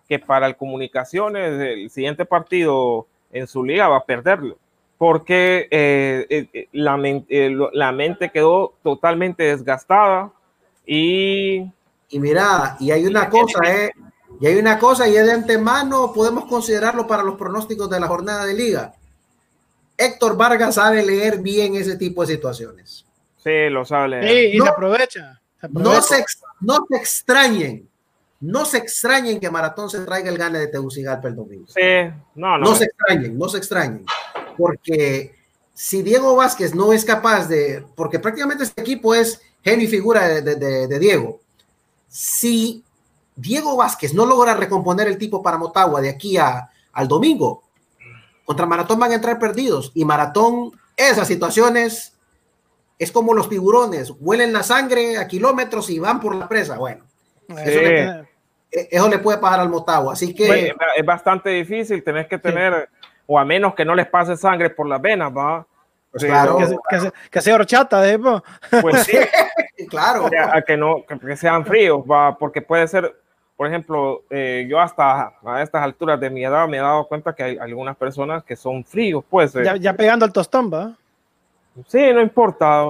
que 0.09 0.21
para 0.21 0.47
el 0.47 0.55
Comunicaciones 0.55 1.61
el 1.61 1.91
siguiente 1.91 2.25
partido 2.25 3.09
en 3.33 3.49
su 3.49 3.65
liga 3.65 3.89
va 3.89 3.97
a 3.97 4.05
perderlo. 4.05 4.59
Porque 4.97 5.67
eh, 5.73 6.47
eh, 6.53 6.69
la, 6.71 6.97
la, 7.73 7.91
mente 7.91 8.31
quedó 8.31 8.75
totalmente 8.85 9.43
desgastada 9.43 10.31
y... 10.87 11.69
Y 12.11 12.19
mira, 12.19 12.77
y 12.81 12.91
hay 12.91 13.07
una 13.07 13.31
cosa, 13.31 13.59
eh, 13.67 13.93
y 14.41 14.47
hay 14.47 14.57
una 14.57 14.79
cosa, 14.79 15.09
y 15.09 15.13
de 15.13 15.33
antemano 15.33 16.13
podemos 16.13 16.45
considerarlo 16.47 17.07
para 17.07 17.23
los 17.23 17.37
pronósticos 17.37 17.89
de 17.89 18.01
la 18.01 18.09
jornada 18.09 18.45
de 18.45 18.55
liga 18.55 18.95
Héctor 20.01 20.35
Vargas 20.35 20.77
sabe 20.77 21.05
leer 21.05 21.41
bien 21.41 21.75
ese 21.75 21.97
tipo 21.97 22.23
de 22.23 22.35
situaciones. 22.35 23.05
Sí, 23.37 23.69
lo 23.69 23.85
sabe 23.85 24.09
leer. 24.09 24.25
Sí, 24.25 24.57
y 24.57 24.61
se, 24.61 24.69
aprovecha, 24.69 25.41
No, 25.71 26.01
se, 26.01 26.25
no 26.61 26.87
se 26.89 26.97
extrañen, 26.97 27.87
no 28.41 28.65
se 28.65 28.79
extrañen 28.79 29.39
que 29.39 29.51
Maratón 29.51 29.91
se 29.91 30.01
traiga 30.01 30.31
el 30.31 30.39
gane 30.39 30.59
de 30.59 30.69
Tegucigalpa 30.69 31.29
el 31.29 31.37
domingo. 31.37 31.67
Sí, 31.69 31.83
no, 32.35 32.57
no. 32.57 32.65
No 32.65 32.75
se 32.75 32.85
extrañen, 32.85 33.39
no 33.39 33.49
se 33.51 33.59
extrañen, 33.59 34.07
porque 34.57 35.35
si 35.75 36.03
Diego 36.03 36.35
Vázquez 36.35 36.75
no 36.75 36.95
es 36.95 37.05
capaz 37.05 37.47
de, 37.47 37.85
porque 37.95 38.19
prácticamente 38.19 38.65
este 38.65 38.81
equipo 38.81 39.15
es 39.15 39.43
genio 39.63 39.85
y 39.85 39.91
figura 39.91 40.29
de, 40.29 40.55
de 40.55 40.99
Diego, 40.99 41.41
si 42.11 42.85
Diego 43.37 43.77
Vázquez 43.77 44.13
no 44.13 44.27
logra 44.27 44.55
recomponer 44.55 45.07
el 45.07 45.17
tipo 45.17 45.43
para 45.43 45.57
Motagua 45.57 46.01
de 46.01 46.11
aquí 46.11 46.37
a, 46.37 46.69
al 46.93 47.09
domingo, 47.09 47.63
contra 48.45 48.67
Maratón 48.67 48.99
van 48.99 49.13
a 49.13 49.15
entrar 49.15 49.39
perdidos 49.39 49.93
y 49.95 50.05
Maratón, 50.05 50.73
esas 50.97 51.29
situaciones 51.29 52.19
es 52.99 53.13
como 53.13 53.33
los 53.33 53.49
tiburones, 53.49 54.13
huelen 54.19 54.53
la 54.53 54.65
sangre 54.65 55.17
a 55.17 55.27
kilómetros 55.29 55.89
y 55.89 56.01
van 56.01 56.21
por 56.21 56.35
la 56.35 56.49
presa. 56.49 56.77
Bueno, 56.77 57.05
e, 57.49 58.27
eso, 58.91 59.09
le, 59.09 59.19
puede 59.19 59.39
pasar 59.39 59.61
al 59.61 59.71
Motagua. 59.71 60.13
Así 60.13 60.35
que 60.35 60.75
es 60.97 61.07
bastante 61.07 61.51
difícil, 61.51 62.03
tenés 62.03 62.27
que 62.27 62.39
tener, 62.39 62.91
o 63.27 63.39
a 63.39 63.45
menos 63.45 63.75
que 63.75 63.85
no 63.85 63.95
les 63.95 64.09
pase 64.09 64.37
sangre 64.37 64.71
por 64.71 64.87
las 64.89 65.01
venas, 65.01 65.33
va. 65.35 65.67
Pues 66.11 66.25
claro. 66.25 66.59
Que, 67.31 67.41
sea 67.41 67.55
horchata, 67.55 68.07
¿eh? 68.11 68.19
Pues 68.19 69.05
sí, 69.05 69.17
claro. 69.91 70.31
A 70.53 70.63
que 70.63 70.77
no, 70.77 71.05
que 71.05 71.37
sean 71.37 71.67
fríos, 71.67 72.03
va, 72.09 72.39
porque 72.39 72.63
puede 72.63 72.89
ser 72.89 73.15
por 73.61 73.67
ejemplo, 73.67 74.23
eh, 74.31 74.67
yo 74.71 74.81
hasta 74.81 75.35
a 75.45 75.63
estas 75.63 75.83
alturas 75.83 76.19
de 76.19 76.31
mi 76.31 76.43
edad 76.43 76.67
me 76.67 76.79
he 76.79 76.81
dado 76.81 77.07
cuenta 77.07 77.35
que 77.35 77.43
hay 77.43 77.59
algunas 77.59 77.95
personas 77.95 78.43
que 78.43 78.57
son 78.57 78.83
fríos, 78.83 79.23
pues. 79.29 79.55
Eh. 79.55 79.79
Ya, 79.79 79.93
pegando 79.93 80.25
el 80.25 80.33
tostón, 80.33 80.73
¿va? 80.73 80.97
Sí, 81.87 82.01
no 82.15 82.23
importa. 82.23 82.85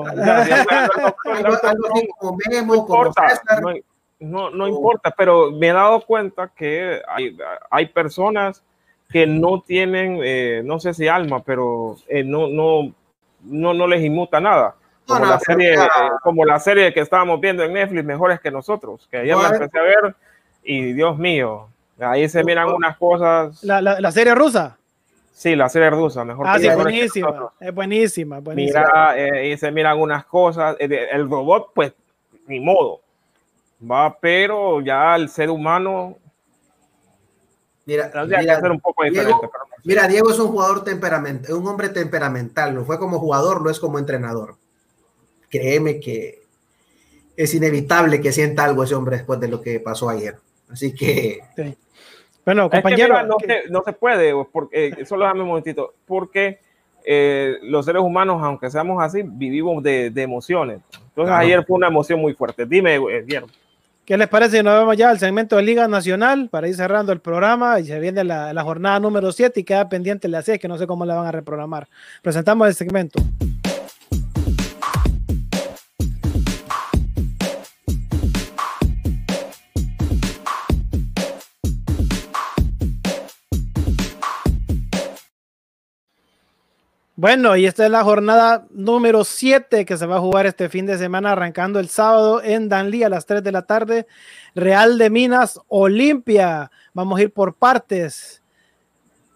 No, 4.21 4.51
no 4.51 4.69
importa, 4.69 5.13
pero 5.19 5.51
me 5.51 5.71
he 5.71 5.73
dado 5.73 6.03
cuenta 6.03 6.47
que 6.55 7.03
hay, 7.09 7.37
hay 7.69 7.87
personas 7.87 8.63
que 9.09 9.27
no 9.27 9.63
tienen, 9.63 10.21
eh, 10.23 10.63
no 10.65 10.79
sé 10.79 10.95
si 10.95 11.09
alma, 11.09 11.43
pero 11.43 11.97
no, 12.27 12.47
no, 12.47 12.95
no, 13.43 13.75
no 13.75 13.87
les 13.89 14.05
inmuta 14.05 14.41
nada. 14.41 14.77
Como, 15.11 15.27
la 15.27 15.41
serie, 15.41 15.77
como 16.23 16.45
la 16.45 16.59
serie 16.61 16.95
que 16.95 17.01
estábamos 17.01 17.41
viendo 17.41 17.65
en 17.65 17.73
Netflix, 17.73 18.05
mejores 18.05 18.41
que 18.41 18.51
nosotros, 18.51 19.09
que 19.11 19.19
ayer 19.19 19.37
la 19.37 19.49
empecé 19.49 19.79
a 19.79 19.83
ver 19.83 20.15
y 20.63 20.93
Dios 20.93 21.19
mío, 21.19 21.69
ahí 21.99 22.29
se 22.29 22.45
miran 22.45 22.69
unas 22.69 22.97
cosas. 22.97 23.63
¿La, 23.65 23.81
la, 23.81 24.13
serie 24.13 24.35
rusa? 24.35 24.77
Sí, 25.33 25.57
la 25.57 25.69
serie 25.69 25.91
rusa, 25.91 26.25
mejor 26.25 26.47
ah, 26.47 26.59
sí, 26.59 26.67
es 26.67 26.77
buenísima, 26.77 27.53
es 27.59 27.75
buenísima, 27.75 28.41
Mira, 28.41 29.15
eh, 29.17 29.49
y 29.49 29.57
se 29.57 29.71
miran 29.71 29.99
unas 29.99 30.25
cosas. 30.27 30.77
El, 30.79 31.29
robot, 31.29 31.73
pues, 31.75 31.93
ni 32.47 32.61
modo. 32.61 33.01
Va, 33.91 34.17
pero 34.21 34.81
ya 34.81 35.17
el 35.17 35.29
ser 35.29 35.51
humano. 35.51 36.17
Mira, 37.87 38.11
mira, 38.27 38.61
un 38.71 38.81
poco 38.81 39.03
Diego, 39.05 39.51
mira, 39.85 40.07
Diego 40.07 40.31
es 40.31 40.39
un 40.39 40.49
jugador 40.49 40.85
temperamental, 40.85 41.55
un 41.55 41.67
hombre 41.67 41.89
temperamental, 41.89 42.75
no 42.75 42.85
fue 42.85 42.99
como 42.99 43.19
jugador, 43.19 43.63
no 43.63 43.71
es 43.71 43.81
como 43.81 43.99
entrenador. 43.99 44.57
Créeme 45.51 46.01
que 46.01 46.41
es 47.37 47.55
inevitable 47.55 48.21
que 48.21 48.33
sienta 48.33 48.65
algo 48.65 48.85
ese 48.85 48.95
hombre 48.95 49.17
después 49.17 49.41
de 49.41 49.49
lo 49.49 49.61
que 49.61 49.81
pasó 49.81 50.09
ayer. 50.09 50.37
Así 50.71 50.95
que. 50.95 51.41
Bueno, 52.45 52.71
compañero. 52.71 53.15
no, 53.69 53.83
se, 53.85 53.93
puede, 53.93 54.33
porque, 54.51 54.95
eh, 54.99 55.05
solo 55.05 55.25
dame 55.25 55.43
un 55.43 55.49
momentito, 55.49 55.95
porque 56.07 56.59
eh, 57.05 57.59
los 57.63 57.85
seres 57.85 58.03
humanos, 58.03 58.43
aunque 58.43 58.71
seamos 58.71 59.03
así, 59.03 59.23
vivimos 59.25 59.83
de, 59.83 60.13
emociones. 60.17 60.81
Entonces, 61.09 61.35
ayer 61.35 61.65
fue 61.65 61.77
una 61.77 61.89
emoción 61.89 62.21
muy 62.21 62.35
fuerte. 62.35 62.67
Dime, 62.67 62.99
Guillermo. 62.99 63.49
¿Qué 64.05 64.17
les 64.17 64.27
parece 64.27 64.57
si 64.57 64.63
nos 64.63 64.79
vemos 64.79 64.97
ya 64.97 65.11
al 65.11 65.19
segmento 65.19 65.57
de 65.57 65.63
Liga 65.63 65.87
Nacional 65.87 66.49
para 66.49 66.67
ir 66.67 66.75
cerrando 66.75 67.13
el 67.13 67.21
programa 67.21 67.79
y 67.79 67.85
se 67.85 68.01
viene 68.01 68.25
la, 68.25 68.53
la 68.53 68.63
jornada 68.65 68.99
número 68.99 69.31
7 69.31 69.61
y 69.61 69.65
queda 69.65 69.89
pendiente 69.89 70.27
la 70.27 70.43
6 70.43 70.59
que 70.59 70.67
no 70.67 70.79
sé 70.79 70.87
cómo 70.89 71.05
la 71.05 71.15
van 71.15 71.27
a 71.27 71.33
reprogramar? 71.33 71.89
Presentamos 72.21 72.67
el 72.67 72.75
segmento. 72.75 73.23
Bueno, 87.21 87.55
y 87.55 87.67
esta 87.67 87.85
es 87.85 87.91
la 87.91 88.03
jornada 88.03 88.65
número 88.71 89.25
7 89.25 89.85
que 89.85 89.99
se 89.99 90.07
va 90.07 90.17
a 90.17 90.21
jugar 90.21 90.47
este 90.47 90.71
fin 90.71 90.87
de 90.87 90.97
semana, 90.97 91.33
arrancando 91.33 91.79
el 91.79 91.91
sábado 91.91 92.43
en 92.43 92.71
Danlí 92.71 93.03
a 93.03 93.11
las 93.11 93.27
3 93.27 93.43
de 93.43 93.53
la 93.53 93.67
tarde. 93.67 94.07
Real 94.55 94.97
de 94.97 95.11
Minas, 95.11 95.61
Olimpia. 95.69 96.71
Vamos 96.95 97.19
a 97.19 97.23
ir 97.25 97.31
por 97.31 97.53
partes. 97.53 98.43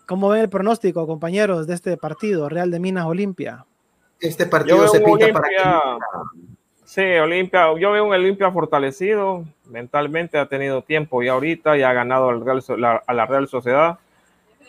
¿Cómo 0.07 0.31
ven 0.31 0.41
el 0.41 0.49
pronóstico, 0.49 1.07
compañeros, 1.07 1.67
de 1.67 1.75
este 1.75 1.99
partido, 1.99 2.49
Real 2.49 2.71
de 2.71 2.81
Minas, 2.81 3.05
Olimpia? 3.05 3.67
Este 4.19 4.47
partido 4.47 4.89
se 4.89 5.03
pinta 5.03 5.31
para 5.31 5.99
Sí, 6.87 7.03
Olimpia, 7.03 7.67
yo 7.79 7.93
veo 7.93 8.07
un 8.07 8.15
Olimpia 8.15 8.51
fortalecido, 8.51 9.45
mentalmente 9.69 10.39
ha 10.39 10.47
tenido 10.47 10.81
tiempo 10.81 11.23
y 11.23 11.29
ahorita 11.29 11.77
y 11.77 11.83
ha 11.83 11.93
ganado 11.93 12.31
al 12.31 12.43
Real, 12.43 12.63
a 13.07 13.13
la 13.13 13.27
Real 13.27 13.47
Sociedad. 13.47 13.99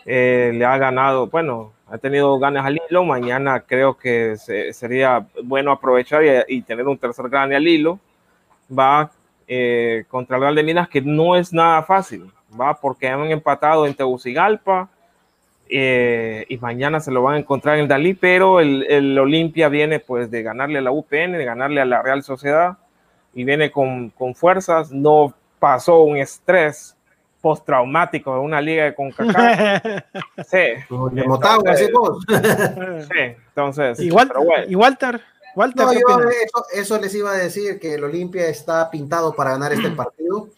Eh, 0.04 0.52
le 0.54 0.66
ha 0.66 0.76
ganado, 0.76 1.28
bueno, 1.28 1.72
ha 1.88 1.98
tenido 1.98 2.38
ganas 2.38 2.66
al 2.66 2.80
hilo. 2.88 3.04
Mañana 3.04 3.60
creo 3.60 3.96
que 3.96 4.36
sería 4.36 5.26
bueno 5.42 5.70
aprovechar 5.70 6.22
y, 6.48 6.62
tener 6.62 6.86
un 6.86 6.98
tercer 6.98 7.28
gane 7.28 7.56
al 7.56 7.66
hilo. 7.66 7.98
Va 8.76 9.10
eh, 9.46 10.04
contra 10.08 10.36
el 10.36 10.42
Real 10.42 10.54
de 10.54 10.62
Minas, 10.62 10.88
que 10.88 11.00
no 11.00 11.36
es 11.36 11.52
nada 11.52 11.82
fácil, 11.82 12.30
va 12.60 12.74
porque 12.80 13.08
han 13.08 13.30
empatado 13.30 13.86
en 13.86 13.94
Tegucigalpa. 13.94 14.88
Eh, 15.68 16.46
y 16.48 16.58
mañana 16.58 17.00
se 17.00 17.10
lo 17.10 17.22
van 17.22 17.34
a 17.34 17.38
encontrar 17.38 17.76
en 17.76 17.82
el 17.82 17.88
Dalí, 17.88 18.14
pero 18.14 18.60
el, 18.60 18.86
el 18.88 19.18
Olimpia 19.18 19.68
viene 19.68 19.98
pues 19.98 20.30
de 20.30 20.42
ganarle 20.44 20.78
a 20.78 20.82
la 20.82 20.92
UPN, 20.92 21.32
de 21.32 21.44
ganarle 21.44 21.80
a 21.80 21.84
la 21.84 22.02
Real 22.02 22.22
Sociedad 22.22 22.78
y 23.34 23.44
viene 23.44 23.70
con, 23.70 24.10
con 24.10 24.34
fuerzas, 24.34 24.90
no 24.92 25.34
pasó 25.58 26.00
un 26.00 26.16
estrés 26.16 26.95
postraumático 27.46 28.34
de 28.34 28.40
una 28.40 28.60
liga 28.60 28.82
de 28.86 28.94
CONCACAF. 28.96 29.84
sí. 30.50 30.58
De 31.12 31.24
Motagua, 31.28 31.76
sí, 31.76 31.84
entonces. 33.48 34.00
Igual, 34.00 34.32
y 34.66 34.74
Walter. 34.74 35.20
Walter 35.54 35.86
eso, 36.74 36.98
les 36.98 37.14
iba 37.14 37.30
a 37.30 37.36
decir 37.36 37.78
que 37.78 37.94
el 37.94 38.02
Olimpia 38.02 38.48
está 38.48 38.90
pintado 38.90 39.32
para 39.36 39.52
ganar 39.52 39.72
este 39.72 39.90
partido. 39.90 40.48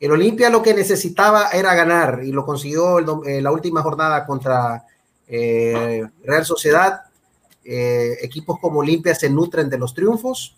El 0.00 0.10
Olimpia 0.10 0.50
lo 0.50 0.64
que 0.64 0.74
necesitaba 0.74 1.50
era 1.52 1.76
ganar 1.76 2.22
y 2.24 2.32
lo 2.32 2.44
consiguió 2.44 2.98
en 2.98 3.06
eh, 3.24 3.40
la 3.40 3.52
última 3.52 3.82
jornada 3.82 4.26
contra 4.26 4.84
eh, 5.28 6.04
Real 6.24 6.44
Sociedad. 6.44 7.02
Eh, 7.64 8.16
equipos 8.20 8.58
como 8.60 8.80
Olimpia 8.80 9.14
se 9.14 9.30
nutren 9.30 9.70
de 9.70 9.78
los 9.78 9.94
triunfos 9.94 10.56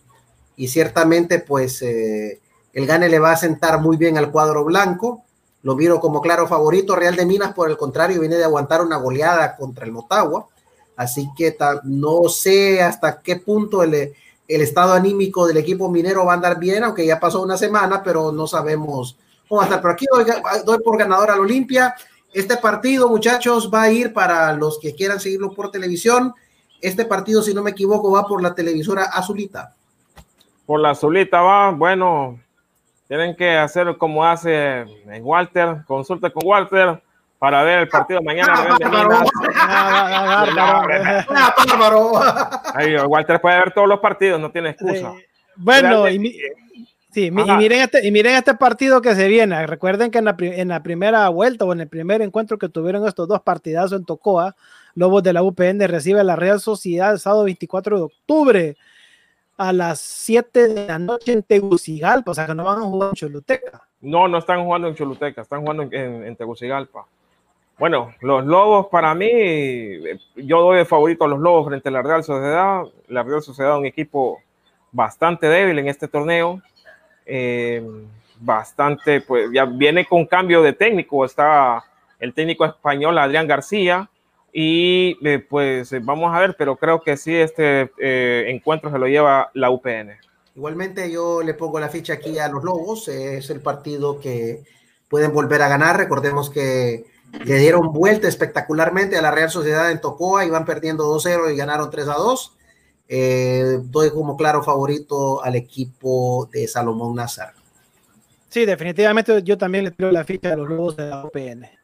y 0.55 0.67
ciertamente 0.67 1.37
pues 1.37 1.83
el 1.83 2.87
gane 2.87 3.07
le 3.07 3.19
va 3.19 3.33
a 3.33 3.37
sentar 3.37 3.79
muy 3.79 3.97
bien 3.97 4.17
al 4.17 4.31
cuadro 4.31 4.65
blanco 4.65 5.25
lo 5.65 5.75
vieron 5.75 5.99
como 5.99 6.21
claro 6.21 6.47
favorito. 6.47 6.95
Real 6.95 7.15
de 7.15 7.25
Minas, 7.25 7.55
por 7.55 7.71
el 7.71 7.75
contrario, 7.75 8.21
viene 8.21 8.35
de 8.35 8.43
aguantar 8.43 8.83
una 8.83 8.97
goleada 8.97 9.55
contra 9.55 9.83
el 9.83 9.91
Motagua. 9.91 10.45
Así 10.95 11.27
que 11.35 11.57
no 11.85 12.29
sé 12.29 12.83
hasta 12.83 13.19
qué 13.19 13.37
punto 13.37 13.81
el, 13.81 14.13
estado 14.47 14.93
anímico 14.93 15.47
del 15.47 15.57
equipo 15.57 15.89
minero 15.89 16.23
va 16.23 16.33
a 16.33 16.35
andar 16.35 16.59
bien, 16.59 16.83
aunque 16.83 17.03
ya 17.03 17.19
pasó 17.19 17.41
una 17.41 17.57
semana, 17.57 18.03
pero 18.03 18.31
no 18.31 18.45
sabemos 18.45 19.17
cómo 19.49 19.57
va 19.57 19.63
a 19.63 19.65
estar. 19.65 19.81
Pero 19.81 19.93
aquí 19.95 20.05
doy, 20.65 20.79
por 20.83 20.99
ganador 20.99 21.31
al 21.31 21.39
Olimpia. 21.39 21.95
Este 22.31 22.57
partido, 22.57 23.09
muchachos, 23.09 23.71
va 23.73 23.81
a 23.81 23.91
ir 23.91 24.13
para 24.13 24.53
los 24.53 24.77
que 24.77 24.93
quieran 24.93 25.19
seguirlo 25.19 25.51
por 25.51 25.71
televisión. 25.71 26.35
Este 26.79 27.05
partido, 27.05 27.41
si 27.41 27.55
no 27.55 27.63
me 27.63 27.71
equivoco, 27.71 28.11
va 28.11 28.27
por 28.27 28.43
la 28.43 28.53
televisora 28.53 29.05
azulita. 29.05 29.73
Por 30.67 30.79
la 30.79 30.91
azulita 30.91 31.41
va, 31.41 31.71
bueno, 31.71 32.37
tienen 33.07 33.35
que 33.35 33.57
hacer 33.57 33.97
como 33.97 34.25
hace 34.25 34.85
Walter, 35.21 35.77
consulte 35.85 36.31
con 36.31 36.43
Walter 36.45 37.01
para 37.37 37.63
ver 37.63 37.79
el 37.79 37.87
partido 37.87 38.21
mañana. 38.21 38.77
Walter 43.07 43.41
puede 43.41 43.57
ver 43.57 43.73
todos 43.73 43.87
los 43.87 43.99
partidos, 43.99 44.39
no 44.39 44.51
tiene 44.51 44.69
excusa. 44.69 45.13
Bueno, 45.55 46.09
y, 46.09 46.37
sí, 47.11 47.25
y, 47.25 47.31
miren 47.31 47.81
este, 47.81 48.05
y 48.05 48.11
miren 48.11 48.35
este 48.35 48.55
partido 48.55 49.01
que 49.01 49.15
se 49.15 49.27
viene. 49.27 49.67
Recuerden 49.67 50.11
que 50.11 50.17
en 50.17 50.25
la, 50.25 50.35
en 50.39 50.67
la 50.69 50.81
primera 50.81 51.29
vuelta 51.29 51.65
o 51.65 51.73
en 51.73 51.81
el 51.81 51.87
primer 51.87 52.21
encuentro 52.21 52.57
que 52.57 52.69
tuvieron 52.69 53.07
estos 53.07 53.27
dos 53.27 53.41
partidazos 53.41 53.99
en 53.99 54.05
Tocoa, 54.05 54.55
Lobos 54.95 55.23
de 55.23 55.33
la 55.33 55.43
UPN 55.43 55.87
recibe 55.87 56.23
la 56.23 56.37
Real 56.37 56.59
Sociedad 56.59 57.11
el 57.11 57.19
sábado 57.19 57.43
24 57.43 57.97
de 57.97 58.03
octubre 58.03 58.77
a 59.57 59.73
las 59.73 59.99
7 59.99 60.67
de 60.67 60.87
la 60.87 60.99
noche 60.99 61.31
en 61.31 61.43
Tegucigalpa, 61.43 62.31
o 62.31 62.33
sea 62.33 62.45
que 62.45 62.55
no 62.55 62.63
van 62.63 62.79
a 62.79 62.81
jugar 62.81 63.09
en 63.09 63.15
Choluteca. 63.15 63.87
No, 64.01 64.27
no 64.27 64.37
están 64.37 64.63
jugando 64.63 64.87
en 64.87 64.95
Choluteca, 64.95 65.41
están 65.41 65.61
jugando 65.61 65.83
en, 65.91 66.35
Tegucigalpa. 66.35 67.05
Bueno, 67.77 68.13
los 68.21 68.45
Lobos 68.45 68.87
para 68.87 69.13
mí, 69.15 69.29
yo 70.35 70.61
doy 70.61 70.77
de 70.77 70.85
favorito 70.85 71.25
a 71.25 71.27
los 71.27 71.39
Lobos 71.39 71.67
frente 71.67 71.89
a 71.89 71.91
la 71.91 72.01
Real 72.01 72.23
Sociedad. 72.23 72.83
La 73.07 73.23
Real 73.23 73.41
Sociedad 73.41 73.73
es 73.73 73.79
un 73.79 73.85
equipo 73.85 74.39
bastante 74.91 75.47
débil 75.47 75.79
en 75.79 75.87
este 75.87 76.07
torneo. 76.07 76.61
Eh, 77.25 77.85
bastante, 78.39 79.21
pues 79.21 79.49
ya 79.51 79.65
viene 79.65 80.05
con 80.05 80.25
cambio 80.25 80.61
de 80.61 80.73
técnico. 80.73 81.25
Está 81.25 81.83
el 82.19 82.33
técnico 82.33 82.65
español 82.65 83.17
Adrián 83.17 83.47
García, 83.47 84.09
y 84.57 85.17
eh, 85.21 85.39
pues 85.39 85.91
eh, 85.91 85.99
vamos 86.01 86.33
a 86.33 86.39
ver, 86.39 86.55
pero 86.57 86.77
creo 86.77 87.01
que 87.01 87.17
sí, 87.17 87.35
este 87.35 87.91
eh, 87.99 88.45
encuentro 88.47 88.89
se 88.89 88.97
lo 88.97 89.05
lleva 89.05 89.51
la 89.53 89.69
UPN. 89.69 90.11
Igualmente 90.55 91.11
yo 91.11 91.43
le 91.43 91.55
pongo 91.55 91.77
la 91.77 91.89
ficha 91.89 92.13
aquí 92.13 92.39
a 92.39 92.47
los 92.47 92.63
Lobos, 92.63 93.09
es 93.09 93.49
el 93.49 93.59
partido 93.59 94.17
que 94.21 94.63
pueden 95.09 95.33
volver 95.33 95.61
a 95.61 95.67
ganar. 95.67 95.97
Recordemos 95.97 96.49
que 96.49 97.03
le 97.43 97.57
dieron 97.57 97.91
vuelta 97.91 98.29
espectacularmente 98.29 99.17
a 99.17 99.21
la 99.21 99.31
Real 99.31 99.49
Sociedad 99.49 99.91
en 99.91 99.99
Tocoa, 99.99 100.45
iban 100.45 100.63
perdiendo 100.63 101.13
2-0 101.13 101.53
y 101.53 101.57
ganaron 101.57 101.91
3-2. 101.91 102.53
doy 103.91 104.09
como 104.11 104.37
claro 104.37 104.63
favorito 104.63 105.43
al 105.43 105.55
equipo 105.55 106.47
de 106.53 106.65
Salomón 106.69 107.13
Nazar. 107.13 107.51
Sí, 108.47 108.65
definitivamente 108.65 109.43
yo 109.43 109.57
también 109.57 109.83
le 109.83 109.91
tiro 109.91 110.13
la 110.13 110.23
ficha 110.23 110.53
a 110.53 110.55
los 110.55 110.69
Lobos 110.69 110.95
de 110.95 111.09
la 111.09 111.25
UPN. 111.25 111.74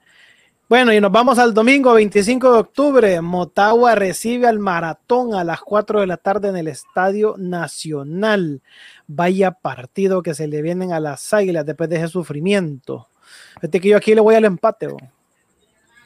Bueno, 0.71 0.93
y 0.93 1.01
nos 1.01 1.11
vamos 1.11 1.37
al 1.37 1.53
domingo 1.53 1.91
25 1.91 2.53
de 2.53 2.59
octubre. 2.59 3.19
Motagua 3.19 3.93
recibe 3.93 4.47
al 4.47 4.59
maratón 4.59 5.33
a 5.33 5.43
las 5.43 5.59
4 5.59 5.99
de 5.99 6.07
la 6.07 6.15
tarde 6.15 6.47
en 6.47 6.55
el 6.55 6.69
Estadio 6.69 7.35
Nacional. 7.37 8.61
Vaya 9.05 9.51
partido 9.51 10.23
que 10.23 10.33
se 10.33 10.47
le 10.47 10.61
vienen 10.61 10.93
a 10.93 11.01
las 11.01 11.33
águilas 11.33 11.65
después 11.65 11.89
de 11.89 11.97
ese 11.97 12.07
sufrimiento. 12.07 13.09
Fíjate 13.55 13.81
que 13.81 13.89
yo 13.89 13.97
aquí 13.97 14.15
le 14.15 14.21
voy 14.21 14.35
al 14.35 14.45
empate. 14.45 14.87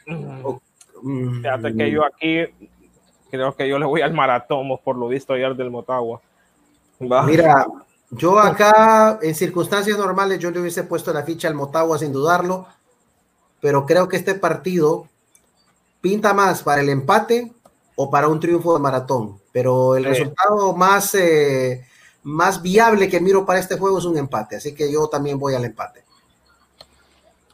Mm. 0.08 1.42
Fíjate 1.44 1.76
que 1.76 1.92
yo 1.92 2.04
aquí 2.04 2.68
creo 3.30 3.56
que 3.56 3.70
yo 3.70 3.78
le 3.78 3.86
voy 3.86 4.02
al 4.02 4.16
maratón 4.16 4.68
por 4.84 4.98
lo 4.98 5.08
visto 5.08 5.34
ayer 5.34 5.56
del 5.56 5.70
Motagua. 5.70 6.22
Mira, 7.00 7.68
yo 8.10 8.40
acá 8.40 9.20
en 9.22 9.36
circunstancias 9.36 9.96
normales 9.96 10.40
yo 10.40 10.50
le 10.50 10.60
hubiese 10.60 10.86
puesto 10.86 11.14
la 11.14 11.22
ficha 11.22 11.48
al 11.48 11.54
Motagua 11.54 12.00
sin 12.00 12.12
dudarlo 12.12 12.66
pero 13.66 13.84
creo 13.84 14.08
que 14.08 14.16
este 14.16 14.36
partido 14.36 15.08
pinta 16.00 16.36
más 16.36 16.62
para 16.62 16.82
el 16.82 16.90
empate 16.90 17.52
o 17.96 18.12
para 18.12 18.28
un 18.28 18.40
triunfo 18.40 18.76
de 18.76 18.80
maratón. 18.80 19.40
Pero 19.52 19.96
el 19.96 20.04
resultado 20.04 20.76
más, 20.76 21.16
eh, 21.16 21.84
más 22.22 22.62
viable 22.62 23.10
que 23.10 23.20
miro 23.20 23.44
para 23.44 23.58
este 23.58 23.76
juego 23.76 23.98
es 23.98 24.06
un 24.06 24.20
empate. 24.20 24.58
Así 24.58 24.76
que 24.76 24.94
yo 24.94 25.08
también 25.08 25.40
voy 25.40 25.56
al 25.56 25.66
empate. 25.66 26.04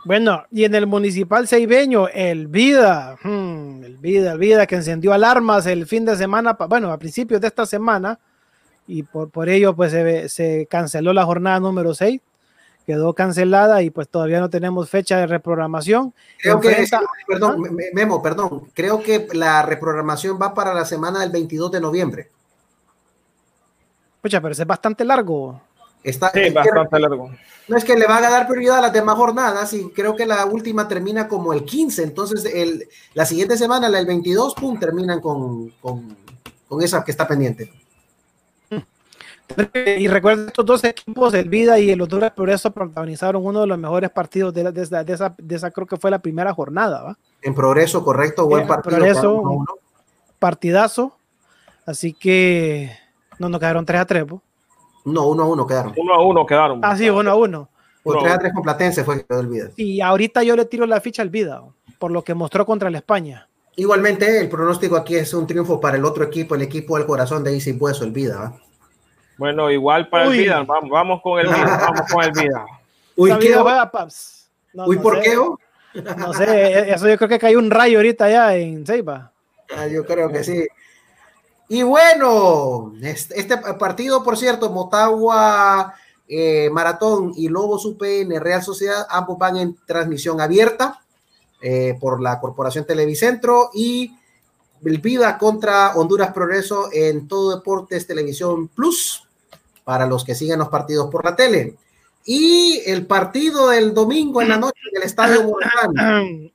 Bueno, 0.03 0.43
y 0.51 0.66
en 0.66 0.76
el 0.76 0.86
municipal 0.86 1.47
seibeño, 1.47 2.09
el 2.09 2.47
Vida, 2.47 3.18
hmm, 3.24 3.82
el 3.86 3.95
Vida, 3.95 4.34
el 4.34 4.38
Vida 4.38 4.68
que 4.68 4.76
encendió 4.76 5.14
alarmas 5.14 5.66
el 5.66 5.88
fin 5.88 6.03
de 6.03 6.18
semana, 6.18 6.57
bueno, 6.68 6.91
a 6.91 6.97
principios 6.97 7.39
de 7.39 7.47
esta 7.47 7.66
semana, 7.66 8.20
y 8.86 9.03
por, 9.03 9.30
por 9.30 9.47
ello 9.47 9.74
pues 9.74 9.93
se, 9.93 10.28
se 10.28 10.68
canceló 10.70 11.14
la 11.14 11.24
jornada 11.24 11.62
número 11.62 11.93
6 11.93 12.20
quedó 12.86 13.14
cancelada 13.14 13.82
y 13.82 13.90
pues 13.90 14.08
todavía 14.10 14.40
no 14.40 14.50
tenemos 14.50 14.90
fecha 14.90 15.18
de 15.18 15.28
reprogramación. 15.28 16.14
Creo 16.40 16.60
que, 16.60 16.86
perdón, 17.28 17.78
Memo, 17.94 18.22
perdón, 18.22 18.70
creo 18.74 19.02
que 19.02 19.28
la 19.34 19.62
reprogramación 19.62 20.40
va 20.42 20.54
para 20.54 20.74
la 20.74 20.86
semana 20.86 21.20
del 21.22 21.32
22 21.32 21.72
de 21.72 21.82
noviembre. 21.82 22.30
Pucha, 24.22 24.42
pero 24.42 24.52
es 24.54 24.66
bastante 24.66 25.04
largo. 25.04 25.62
Está, 26.04 26.32
sí, 26.32 26.50
bastante 26.50 27.00
largo. 27.00 27.32
No 27.68 27.78
es 27.78 27.84
que 27.84 27.96
le 27.96 28.08
van 28.08 28.24
a 28.24 28.30
dar 28.30 28.48
prioridad 28.48 28.80
a 28.80 28.82
las 28.82 28.94
demás 28.94 29.16
jornadas 29.16 29.72
y 29.74 29.90
creo 29.92 30.16
que 30.16 30.26
la 30.26 30.46
última 30.46 30.88
termina 30.88 31.28
como 31.28 31.54
el 31.54 31.64
15, 31.64 32.04
entonces 32.04 32.46
el, 32.46 32.88
la 33.14 33.26
siguiente 33.26 33.58
semana, 33.58 33.88
la 33.88 34.00
del 34.00 34.08
22, 34.08 34.56
pum, 34.56 34.80
terminan 34.80 35.22
con, 35.22 35.70
con, 35.82 36.18
con 36.68 36.82
esa 36.82 37.04
que 37.04 37.12
está 37.12 37.28
pendiente. 37.28 37.72
Y 39.97 40.08
recuerda, 40.08 40.47
estos 40.47 40.66
dos 40.66 40.84
equipos, 40.84 41.34
el 41.34 41.49
Vida 41.49 41.80
y 41.80 41.89
el 41.89 42.02
Honduras 42.02 42.32
Progreso, 42.32 42.72
protagonizaron 42.72 43.45
uno 43.45 43.62
de 43.62 43.68
los 43.68 43.78
mejores 43.78 44.10
partidos 44.10 44.54
de, 44.54 44.72
de, 44.72 44.82
esa, 44.82 45.36
de, 45.38 45.56
esa, 45.56 45.72
creo 45.72 45.88
que 45.88 45.97
fue 45.97 46.12
la 46.12 46.20
primera 46.20 46.54
jornada. 46.54 47.02
¿va? 47.02 47.18
En 47.41 47.54
progreso, 47.54 48.04
correcto, 48.04 48.47
buen 48.47 48.68
partido. 48.68 48.97
Progreso, 48.97 49.66
partidazo. 50.39 51.18
Así 51.86 52.14
que 52.14 52.91
no 53.39 53.49
nos 53.49 53.60
quedaron 53.60 53.86
3 53.86 54.02
a 54.02 54.06
3. 54.06 54.26
No, 55.06 55.28
1 55.28 55.43
a 55.43 55.47
1 55.47 55.68
quedaron. 55.68 55.93
1 55.97 56.14
a 56.14 56.24
1 56.24 56.45
quedaron. 56.45 56.80
Ah, 56.84 56.95
sí, 56.95 57.10
1 57.10 57.30
a 57.30 57.36
1. 57.36 57.70
O 58.04 58.18
3 58.18 58.34
a 58.34 58.39
3 58.39 58.54
con 58.54 58.64
Platense 58.64 59.04
fue 59.04 59.18
que 59.18 59.26
quedó 59.26 59.39
el 59.39 59.47
Vida. 59.47 59.70
Y 59.76 60.02
ahorita 60.02 60.43
yo 60.43 60.56
le 60.56 60.66
tiro 60.66 60.86
la 60.86 61.02
ficha 61.02 61.22
al 61.22 61.30
Vida, 61.30 61.64
por 61.99 62.12
lo 62.12 62.24
que 62.24 62.34
mostró 62.34 62.66
contra 62.66 62.89
el 62.89 62.95
España. 62.95 63.47
Igualmente, 63.76 64.39
el 64.39 64.49
pronóstico 64.49 64.95
aquí 64.95 65.16
es 65.16 65.34
un 65.34 65.47
triunfo 65.47 65.80
para 65.80 65.97
el 65.97 66.06
otro 66.06 66.24
equipo, 66.24 66.56
el 66.56 66.62
equipo 66.62 66.97
del 66.97 67.08
corazón 67.08 67.43
de 67.43 67.54
Easy 67.54 67.72
Bueso, 67.72 68.04
el 68.04 68.12
Vida. 68.12 68.38
¿va? 68.38 68.54
Bueno, 69.38 69.72
igual 69.72 70.10
para 70.10 70.26
el 70.26 70.32
Vida, 70.32 70.64
vamos, 70.64 70.90
vamos 70.90 71.22
con 71.22 71.40
el 71.40 71.48
Vida, 71.48 71.78
vamos 71.88 72.12
con 72.12 72.24
el 72.24 72.32
Vida. 72.32 72.66
Uy, 73.16 73.32
¿qué? 73.40 73.56
No, 74.74 74.86
Uy, 74.86 74.98
¿por 74.98 75.22
qué? 75.22 75.36
No 75.36 76.34
sé, 76.34 76.92
eso 76.92 77.10
yo 77.10 77.18
creo 77.18 77.30
que 77.30 77.40
cayó 77.40 77.60
un 77.60 77.70
rayo 77.70 78.00
ahorita 78.00 78.30
ya 78.30 78.56
en 78.56 78.86
Ceiba. 78.86 79.32
Ah, 79.76 79.88
yo 79.88 80.06
creo 80.06 80.30
que 80.32 80.44
sí. 80.44 80.68
Y 81.68 81.84
bueno, 81.84 82.94
este, 83.02 83.40
este 83.40 83.58
partido, 83.58 84.24
por 84.24 84.38
cierto, 84.38 84.70
Motagua 84.70 85.94
eh, 86.34 86.70
Maratón 86.70 87.34
y 87.36 87.50
Lobos 87.50 87.84
UPN 87.84 88.40
Real 88.40 88.64
Sociedad, 88.64 89.06
ambos 89.10 89.38
van 89.38 89.58
en 89.58 89.76
transmisión 89.86 90.40
abierta 90.40 91.02
eh, 91.62 91.98
por 92.00 92.22
la 92.22 92.40
Corporación 92.40 92.86
Televicentro 92.86 93.70
y 93.74 94.16
Vida 94.82 95.38
contra 95.38 95.96
Honduras 95.96 96.34
Progreso 96.34 96.90
en 96.92 97.28
Todo 97.28 97.56
Deportes 97.56 98.08
Televisión 98.08 98.68
Plus 98.68 99.24
para 99.84 100.06
los 100.06 100.24
que 100.24 100.36
siguen 100.36 100.60
los 100.60 100.70
partidos 100.70 101.10
por 101.10 101.26
la 101.26 101.36
tele. 101.36 101.76
Y 102.26 102.82
el 102.86 103.08
partido 103.08 103.70
del 103.70 103.94
domingo 103.94 104.42
en 104.42 104.50
la 104.50 104.58
noche 104.58 104.80
en 104.92 105.02
el 105.02 105.04
Estadio 105.04 105.44
Volcán. 105.44 106.52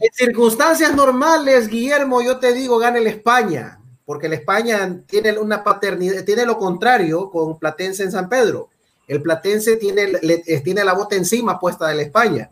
En 0.00 0.12
circunstancias 0.12 0.94
normales, 0.94 1.68
Guillermo, 1.68 2.22
yo 2.22 2.38
te 2.38 2.52
digo, 2.52 2.78
gana 2.78 2.98
el 2.98 3.06
España, 3.06 3.78
porque 4.04 4.26
el 4.26 4.32
España 4.32 5.00
tiene 5.06 5.38
una 5.38 5.62
paternidad, 5.62 6.24
tiene 6.24 6.44
lo 6.44 6.58
contrario 6.58 7.30
con 7.30 7.58
Platense 7.58 8.02
en 8.02 8.12
San 8.12 8.28
Pedro. 8.28 8.68
El 9.06 9.22
Platense 9.22 9.76
tiene, 9.76 10.08
le, 10.20 10.38
tiene 10.38 10.84
la 10.84 10.94
bota 10.94 11.14
encima 11.14 11.58
puesta 11.60 11.86
del 11.86 12.00
España. 12.00 12.50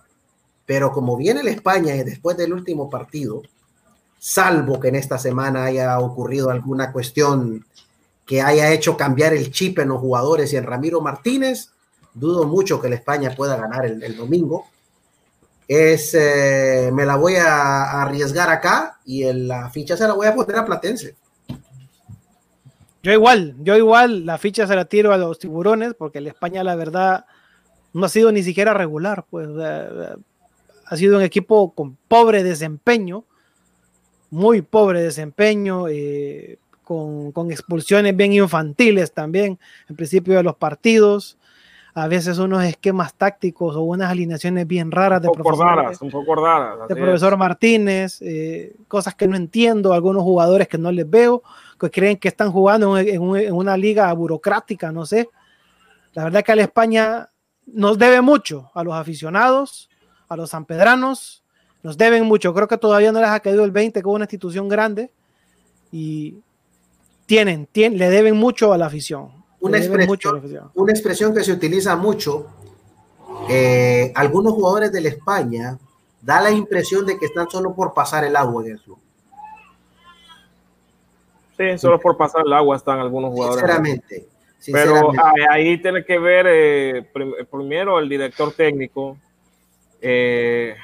Pero 0.66 0.92
como 0.92 1.16
viene 1.16 1.40
el 1.40 1.48
España 1.48 1.94
después 2.04 2.36
del 2.36 2.52
último 2.52 2.88
partido, 2.88 3.42
salvo 4.20 4.78
que 4.78 4.88
en 4.88 4.96
esta 4.96 5.18
semana 5.18 5.64
haya 5.64 5.98
ocurrido 5.98 6.50
alguna 6.50 6.92
cuestión 6.92 7.64
que 8.26 8.42
haya 8.42 8.70
hecho 8.70 8.96
cambiar 8.96 9.32
el 9.32 9.50
chip 9.50 9.80
en 9.80 9.88
los 9.88 9.98
jugadores 9.98 10.52
y 10.52 10.56
en 10.56 10.64
Ramiro 10.64 11.00
Martínez, 11.00 11.70
dudo 12.14 12.44
mucho 12.44 12.80
que 12.80 12.86
el 12.86 12.92
España 12.92 13.34
pueda 13.34 13.56
ganar 13.56 13.86
el, 13.86 14.16
domingo. 14.16 14.66
Es, 15.66 16.14
eh, 16.14 16.90
me 16.92 17.06
la 17.06 17.16
voy 17.16 17.36
a, 17.36 18.02
arriesgar 18.02 18.50
acá 18.50 18.98
y 19.04 19.24
en 19.24 19.48
la 19.48 19.70
ficha 19.70 19.96
se 19.96 20.06
la 20.06 20.12
voy 20.12 20.26
a 20.26 20.34
poner 20.34 20.56
a 20.56 20.64
Platense. 20.64 21.16
Yo 23.02 23.12
igual, 23.12 23.56
yo 23.60 23.76
igual 23.76 24.26
la 24.26 24.36
ficha 24.36 24.66
se 24.66 24.76
la 24.76 24.84
tiro 24.84 25.12
a 25.14 25.16
los 25.16 25.38
tiburones 25.38 25.94
porque 25.94 26.18
el 26.18 26.26
España 26.26 26.62
la 26.62 26.76
verdad 26.76 27.24
no 27.94 28.04
ha 28.04 28.10
sido 28.10 28.30
ni 28.30 28.42
siquiera 28.42 28.74
regular, 28.74 29.24
pues 29.30 29.48
ha 30.84 30.96
sido 30.96 31.16
un 31.16 31.22
equipo 31.22 31.72
con 31.72 31.96
pobre 32.08 32.44
desempeño, 32.44 33.24
muy 34.30 34.62
pobre 34.62 35.02
desempeño, 35.02 35.88
eh, 35.88 36.58
con, 36.84 37.32
con, 37.32 37.50
expulsiones 37.50 38.16
bien 38.16 38.32
infantiles 38.32 39.12
también 39.12 39.58
en 39.88 39.96
principio 39.96 40.36
de 40.36 40.42
los 40.42 40.56
partidos 40.56 41.38
a 41.94 42.08
veces 42.08 42.38
unos 42.38 42.62
esquemas 42.64 43.14
tácticos 43.14 43.74
o 43.76 43.82
unas 43.82 44.10
alineaciones 44.10 44.66
bien 44.66 44.90
raras 44.90 45.22
de 45.22 45.28
profesor, 45.28 45.96
un 46.00 46.10
poco 46.10 46.34
raras, 46.34 46.88
de 46.88 46.96
profesor 46.96 47.36
Martínez, 47.36 48.22
eh, 48.22 48.76
cosas 48.86 49.14
que 49.14 49.26
no 49.26 49.36
entiendo, 49.36 49.92
algunos 49.92 50.22
jugadores 50.22 50.68
que 50.68 50.78
no 50.78 50.92
les 50.92 51.08
veo, 51.08 51.42
que 51.78 51.90
creen 51.90 52.16
que 52.16 52.28
están 52.28 52.52
jugando 52.52 52.96
en, 52.96 53.20
una 53.20 53.76
liga 53.76 54.12
burocrática, 54.12 54.92
no 54.92 55.04
sé. 55.04 55.28
La 56.12 56.24
verdad 56.24 56.44
que 56.44 56.52
a 56.52 56.56
la 56.56 56.62
España 56.62 57.28
nos 57.66 57.98
debe 57.98 58.20
mucho 58.20 58.70
a 58.74 58.84
los 58.84 58.94
aficionados, 58.94 59.88
a 60.28 60.36
los 60.36 60.50
sanpedranos, 60.50 61.44
nos 61.82 61.96
deben 61.96 62.24
mucho. 62.24 62.52
Creo 62.54 62.68
que 62.68 62.78
todavía 62.78 63.12
no 63.12 63.20
les 63.20 63.30
ha 63.30 63.40
caído 63.40 63.64
el 63.64 63.70
20 63.70 64.02
como 64.02 64.16
una 64.16 64.24
institución 64.24 64.68
grande 64.68 65.10
y 65.92 66.36
tienen, 67.26 67.66
tienen, 67.66 67.98
le 67.98 68.10
deben 68.10 68.36
mucho 68.36 68.72
a 68.72 68.78
la 68.78 68.86
afición 68.86 69.40
una 69.60 69.78
expresión, 69.78 70.70
una 70.74 70.92
expresión 70.92 71.34
que 71.34 71.44
se 71.44 71.52
utiliza 71.52 71.94
mucho. 71.96 72.46
Eh, 73.48 74.12
algunos 74.14 74.54
jugadores 74.54 74.92
de 74.92 75.00
la 75.00 75.08
España 75.08 75.78
da 76.20 76.40
la 76.40 76.50
impresión 76.50 77.06
de 77.06 77.18
que 77.18 77.26
están 77.26 77.48
solo 77.50 77.74
por 77.74 77.94
pasar 77.94 78.24
el 78.24 78.36
agua 78.36 78.64
en 78.64 78.72
el 78.72 78.80
club. 78.80 78.98
Sí, 81.56 81.78
solo 81.78 82.00
por 82.00 82.16
pasar 82.16 82.42
el 82.46 82.52
agua 82.52 82.76
están 82.76 82.98
algunos 82.98 83.32
jugadores. 83.32 83.60
Sinceramente. 83.60 84.28
Pero 84.72 85.12
ahí, 85.50 85.78
tiene 85.78 86.04
que 86.04 86.18
ver 86.18 86.46
eh, 86.48 87.10
primero 87.50 87.98
el 87.98 88.08
director 88.08 88.52
técnico. 88.52 89.16
Eh, 90.00 90.74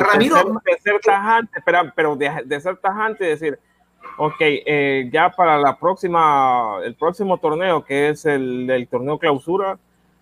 Ramiro. 0.00 0.60
De 0.64 0.78
ser, 0.82 1.00
tajante, 1.00 1.60
pero, 1.94 2.16
de, 2.16 2.42
de 2.44 2.60
ser 2.60 2.76
tajante, 2.76 3.24
decir, 3.24 3.58
Ok, 4.16 4.36
eh, 4.40 5.10
ya 5.12 5.30
para 5.30 5.58
la 5.58 5.76
próxima, 5.76 6.78
el 6.84 6.94
próximo 6.94 7.38
torneo, 7.38 7.84
que 7.84 8.10
es 8.10 8.24
el, 8.26 8.86
torneo 8.90 9.18
clausura, 9.18 9.78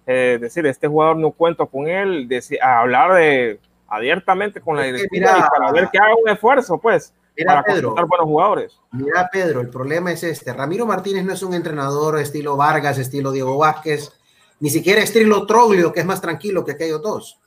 eh, 0.07 0.39
decir, 0.41 0.65
este 0.67 0.89
jugador 0.89 1.17
no 1.17 1.33
cuento 1.33 1.67
con 1.67 1.87
él, 1.89 2.27
decir, 2.27 2.59
hablar 2.63 3.15
de 3.15 3.61
abiertamente 3.89 4.63
con 4.63 4.77
la 4.77 4.85
directiva 4.85 5.37
y 5.39 5.43
para 5.43 5.71
ver 5.73 5.91
que 5.93 5.99
haga 5.99 6.15
un 6.15 6.29
esfuerzo, 6.29 6.79
pues, 6.79 7.13
para 7.47 7.63
Pedro, 7.63 7.95
buenos 7.95 8.27
jugadores. 8.27 8.81
Mira, 8.93 9.29
Pedro, 9.31 9.61
el 9.61 9.69
problema 9.69 10.13
es 10.13 10.23
este. 10.23 10.53
Ramiro 10.53 10.87
Martínez 10.87 11.25
no 11.25 11.35
es 11.35 11.43
un 11.43 11.55
entrenador 11.55 12.19
estilo 12.19 12.57
Vargas, 12.57 12.99
estilo 12.99 13.31
Diego 13.31 13.59
Vázquez, 13.59 14.13
ni 14.61 14.71
siquiera 14.71 15.03
estilo 15.03 15.47
Troglio, 15.47 15.93
que 15.93 16.01
es 16.01 16.07
más 16.07 16.23
tranquilo 16.23 16.65
que 16.65 16.73
aquellos 16.73 17.03
dos. 17.03 17.42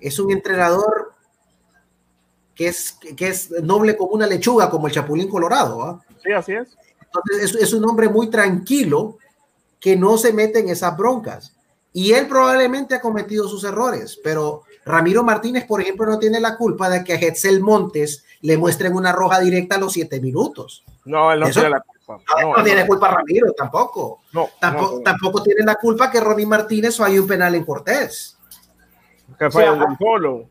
Es 0.00 0.18
un 0.18 0.30
entrenador 0.30 1.14
que 2.54 2.68
es, 2.68 2.98
que 3.16 3.28
es 3.28 3.50
noble 3.62 3.96
como 3.96 4.12
una 4.12 4.26
lechuga, 4.26 4.70
como 4.70 4.86
el 4.86 4.92
Chapulín 4.92 5.28
Colorado. 5.28 5.82
¿ah? 5.82 6.02
Sí, 6.22 6.32
así 6.32 6.52
es. 6.52 6.76
Entonces, 7.00 7.54
es, 7.60 7.72
un 7.72 7.84
hombre 7.84 8.08
muy 8.08 8.28
tranquilo 8.28 9.18
que 9.78 9.96
no 9.96 10.18
se 10.18 10.32
mete 10.32 10.60
en 10.60 10.70
esas 10.70 10.96
broncas. 10.96 11.54
Y 11.92 12.12
él 12.12 12.26
probablemente 12.26 12.94
ha 12.94 13.00
cometido 13.00 13.48
sus 13.48 13.64
errores, 13.64 14.18
pero 14.22 14.62
Ramiro 14.84 15.22
Martínez, 15.22 15.64
por 15.64 15.80
ejemplo, 15.80 16.06
no 16.06 16.18
tiene 16.18 16.40
la 16.40 16.56
culpa 16.56 16.90
de 16.90 17.02
que 17.04 17.14
a 17.14 17.16
Hetzel 17.16 17.60
Montes 17.60 18.24
le 18.42 18.58
muestren 18.58 18.94
una 18.94 19.12
roja 19.12 19.40
directa 19.40 19.76
a 19.76 19.78
los 19.78 19.92
siete 19.92 20.20
minutos. 20.20 20.84
No, 21.04 21.32
él 21.32 21.40
no 21.40 21.50
tiene 21.50 21.70
la 21.70 21.80
culpa. 21.80 22.22
No, 22.42 22.62
tiene 22.62 22.86
culpa 22.86 23.10
Ramiro, 23.10 23.52
tampoco. 23.52 24.22
No, 24.32 24.48
tampoco, 24.60 25.00
tampoco 25.00 25.42
tiene 25.42 25.64
la 25.64 25.74
culpa 25.76 26.10
que 26.10 26.20
Ronnie 26.20 26.46
Martínez 26.46 26.96
falle 26.96 27.18
un 27.18 27.26
penal 27.26 27.54
en 27.54 27.64
Cortés. 27.64 28.35
Que 29.38 29.50
fue 29.50 29.70
un 29.70 29.96
solo 29.98 30.48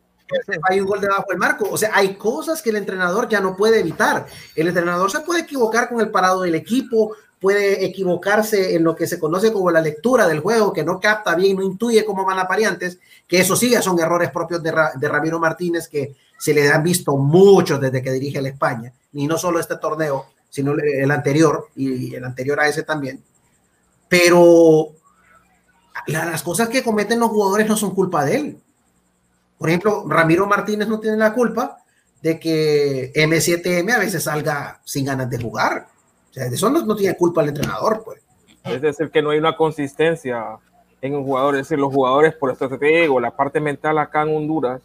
hay 0.69 0.79
un 0.79 0.87
gol 0.87 1.01
debajo 1.01 1.25
del 1.29 1.37
marco. 1.37 1.67
O 1.69 1.77
sea, 1.77 1.91
hay 1.93 2.15
cosas 2.15 2.61
que 2.61 2.69
el 2.69 2.77
entrenador 2.77 3.27
ya 3.29 3.39
no 3.41 3.55
puede 3.55 3.79
evitar. 3.79 4.25
El 4.55 4.67
entrenador 4.67 5.11
se 5.11 5.21
puede 5.21 5.41
equivocar 5.41 5.89
con 5.89 5.99
el 6.01 6.09
parado 6.09 6.41
del 6.41 6.55
equipo, 6.55 7.15
puede 7.39 7.85
equivocarse 7.85 8.75
en 8.75 8.83
lo 8.83 8.95
que 8.95 9.07
se 9.07 9.19
conoce 9.19 9.53
como 9.53 9.69
la 9.71 9.81
lectura 9.81 10.27
del 10.27 10.39
juego, 10.39 10.73
que 10.73 10.83
no 10.83 10.99
capta 10.99 11.35
bien, 11.35 11.57
no 11.57 11.63
intuye 11.63 12.05
cómo 12.05 12.25
van 12.25 12.39
a 12.39 12.47
pariantes, 12.47 12.99
que 13.27 13.39
eso 13.39 13.55
sí 13.55 13.73
son 13.81 13.99
errores 13.99 14.31
propios 14.31 14.63
de, 14.63 14.73
de 14.95 15.09
Ramiro 15.09 15.39
Martínez 15.39 15.87
que 15.87 16.15
se 16.37 16.53
le 16.53 16.69
han 16.69 16.83
visto 16.83 17.15
muchos 17.17 17.79
desde 17.79 18.01
que 18.01 18.11
dirige 18.11 18.41
la 18.41 18.49
España, 18.49 18.91
y 19.13 19.27
no 19.27 19.37
solo 19.37 19.59
este 19.59 19.77
torneo, 19.77 20.25
sino 20.49 20.73
el 20.73 21.11
anterior 21.11 21.67
y 21.75 22.13
el 22.13 22.23
anterior 22.23 22.59
a 22.59 22.67
ese 22.67 22.83
también. 22.83 23.23
Pero 24.07 24.89
las 26.07 26.43
cosas 26.43 26.69
que 26.69 26.83
cometen 26.83 27.19
los 27.19 27.29
jugadores 27.29 27.67
no 27.67 27.77
son 27.77 27.93
culpa 27.93 28.25
de 28.25 28.35
él 28.35 28.57
por 29.57 29.69
ejemplo, 29.69 30.03
Ramiro 30.07 30.47
Martínez 30.47 30.87
no 30.87 30.99
tiene 30.99 31.17
la 31.17 31.33
culpa 31.33 31.77
de 32.21 32.39
que 32.39 33.13
M7M 33.13 33.93
a 33.93 33.99
veces 33.99 34.23
salga 34.23 34.81
sin 34.83 35.05
ganas 35.05 35.29
de 35.29 35.37
jugar. 35.37 35.87
O 36.31 36.33
sea, 36.33 36.49
de 36.49 36.55
eso 36.55 36.69
no, 36.69 36.95
tiene 36.95 37.15
culpa 37.15 37.41
el 37.41 37.49
entrenador, 37.49 38.03
pues. 38.03 38.21
Es 38.63 38.81
decir, 38.81 39.11
que 39.11 39.21
no 39.21 39.29
hay 39.29 39.37
una 39.37 39.55
consistencia 39.55 40.57
en 41.01 41.15
un 41.15 41.23
jugador. 41.23 41.55
Es 41.55 41.61
decir, 41.61 41.79
los 41.79 41.93
jugadores, 41.93 42.33
por 42.33 42.51
esto 42.51 42.67
te 42.67 42.85
digo, 42.85 43.19
la 43.19 43.31
parte 43.31 43.59
mental 43.59 43.97
acá 43.99 44.23
en 44.23 44.35
Honduras 44.35 44.81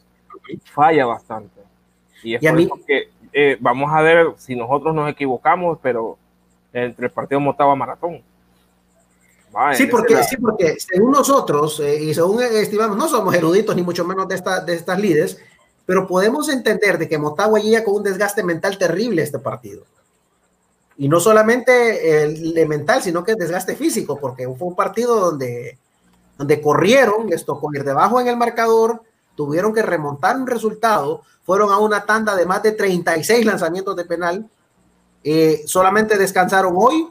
falla 0.65 1.07
bastante. 1.07 1.61
Y 2.23 2.35
es 2.35 2.41
por 2.41 2.61
eso 2.61 2.79
que 2.87 3.09
eh, 3.33 3.57
vamos 3.61 3.91
a 3.93 4.03
ver 4.03 4.35
si 4.37 4.55
nosotros 4.55 4.95
nos 4.95 5.11
equivocamos, 5.11 5.79
pero 5.83 6.19
entre 6.73 7.07
el 7.07 7.13
partido 7.13 7.41
Motagua 7.41 7.75
Maratón 7.75 8.23
sí, 9.75 9.87
porque, 9.87 10.23
sí, 10.25 10.37
porque 10.37 10.77
según 10.79 11.13
nosotros, 11.13 11.81
eh, 11.81 12.03
y 12.03 12.15
según 12.15 12.43
estimamos, 12.43 12.97
no 12.97 13.09
somos 13.09 13.35
eruditos 13.35 13.75
ni 13.75 13.83
mucho 13.83 14.05
menos 14.05 14.29
de, 14.29 14.35
esta, 14.37 14.61
de 14.61 14.75
estas 14.75 14.99
líderes, 14.99 15.39
pero 15.87 16.07
podemos 16.07 16.49
entender 16.49 16.99
de 16.99 17.09
que 17.09 17.19
Motagua 17.19 17.59
llega 17.59 17.83
con 17.83 17.97
un 17.97 18.03
desgaste 18.03 18.45
mental 18.45 18.79
terrible 18.79 19.23
este 19.23 19.39
partido. 19.39 19.85
Y 20.97 21.09
no 21.09 21.19
solamente 21.19 22.23
el, 22.23 22.69
mental, 22.69 23.03
sino 23.03 23.25
que 23.25 23.33
el 23.33 23.39
desgaste 23.39 23.75
físico, 23.75 24.19
porque 24.21 24.45
fue 24.57 24.69
un 24.69 24.77
partido 24.77 25.19
donde, 25.19 25.79
donde 26.37 26.61
corrieron, 26.61 27.29
les 27.29 27.45
tocó 27.45 27.75
ir 27.75 27.85
debajo 27.85 28.21
en 28.21 28.29
el 28.29 28.37
marcador, 28.37 29.03
tuvieron 29.35 29.73
que 29.73 29.83
remontar 29.83 30.37
un 30.37 30.47
resultado, 30.47 31.23
fueron 31.43 31.73
a 31.73 31.79
una 31.79 32.05
tanda 32.05 32.37
de 32.37 32.47
más 32.47 32.63
de 32.63 32.73
36 32.73 33.47
lanzamientos 33.47 33.97
de 33.97 34.05
penal, 34.05 34.49
eh, 35.25 35.63
solamente 35.67 36.19
descansaron 36.19 36.75
hoy, 36.77 37.09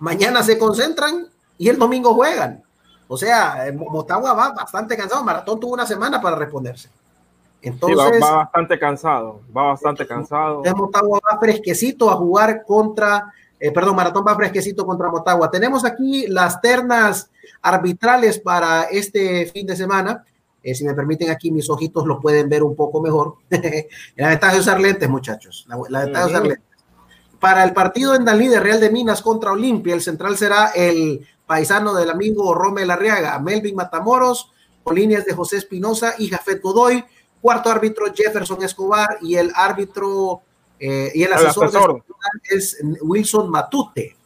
mañana 0.00 0.42
se 0.42 0.58
concentran 0.58 1.28
y 1.58 1.68
el 1.68 1.78
domingo 1.78 2.14
juegan. 2.14 2.62
O 3.08 3.16
sea, 3.16 3.66
eh, 3.66 3.72
Motagua 3.72 4.32
va 4.34 4.52
bastante 4.52 4.96
cansado. 4.96 5.24
Maratón 5.24 5.58
tuvo 5.58 5.72
una 5.72 5.86
semana 5.86 6.20
para 6.20 6.36
responderse. 6.36 6.88
Entonces, 7.60 8.22
va, 8.22 8.36
bastante 8.36 8.78
cansado, 8.78 9.40
va 9.54 9.64
bastante 9.64 10.06
cansado. 10.06 10.62
Motagua 10.76 11.18
va 11.28 11.40
fresquecito 11.40 12.08
a 12.08 12.14
jugar 12.14 12.64
contra, 12.64 13.32
eh, 13.58 13.72
perdón, 13.72 13.96
Maratón 13.96 14.24
va 14.26 14.36
fresquecito 14.36 14.86
contra 14.86 15.10
Motagua. 15.10 15.50
Tenemos 15.50 15.84
aquí 15.84 16.28
las 16.28 16.60
ternas 16.60 17.30
arbitrales 17.60 18.38
para 18.38 18.84
este 18.84 19.46
fin 19.46 19.66
de 19.66 19.74
semana. 19.74 20.24
Eh, 20.62 20.74
si 20.74 20.84
me 20.84 20.94
permiten 20.94 21.30
aquí, 21.30 21.50
mis 21.50 21.68
ojitos 21.68 22.06
lo 22.06 22.20
pueden 22.20 22.48
ver 22.48 22.62
un 22.62 22.76
poco 22.76 23.00
mejor. 23.00 23.34
la 24.16 24.28
ventaja 24.28 24.54
de 24.54 24.60
usar 24.60 24.80
lentes, 24.80 25.08
muchachos. 25.08 25.66
La, 25.68 26.00
ventaja 26.04 26.26
de 26.26 26.30
usar 26.30 26.46
lentes. 26.46 26.68
Para 27.40 27.64
el 27.64 27.72
partido 27.72 28.14
en 28.14 28.24
Dalí 28.24 28.48
de 28.48 28.60
Real 28.60 28.80
de 28.80 28.90
Minas 28.90 29.22
contra 29.22 29.52
Olimpia, 29.52 29.94
el 29.94 30.00
central 30.00 30.36
será 30.36 30.68
el 30.74 31.26
paisano 31.48 31.94
del 31.94 32.10
amigo 32.10 32.54
Romel 32.54 32.90
Arriaga, 32.90 33.38
Melvin 33.40 33.74
Matamoros, 33.74 34.52
con 34.84 34.94
líneas 34.94 35.24
de 35.24 35.32
José 35.34 35.56
Espinosa 35.56 36.14
y 36.18 36.28
Jafet 36.28 36.60
Godoy, 36.62 37.02
cuarto 37.40 37.70
árbitro 37.70 38.06
Jefferson 38.14 38.62
Escobar 38.62 39.18
y 39.22 39.34
el 39.36 39.50
árbitro 39.54 40.42
eh, 40.78 41.10
y 41.14 41.22
el 41.22 41.32
asesor, 41.32 42.04
es 42.48 42.78
Wilson 43.00 43.50
Matute. 43.50 44.16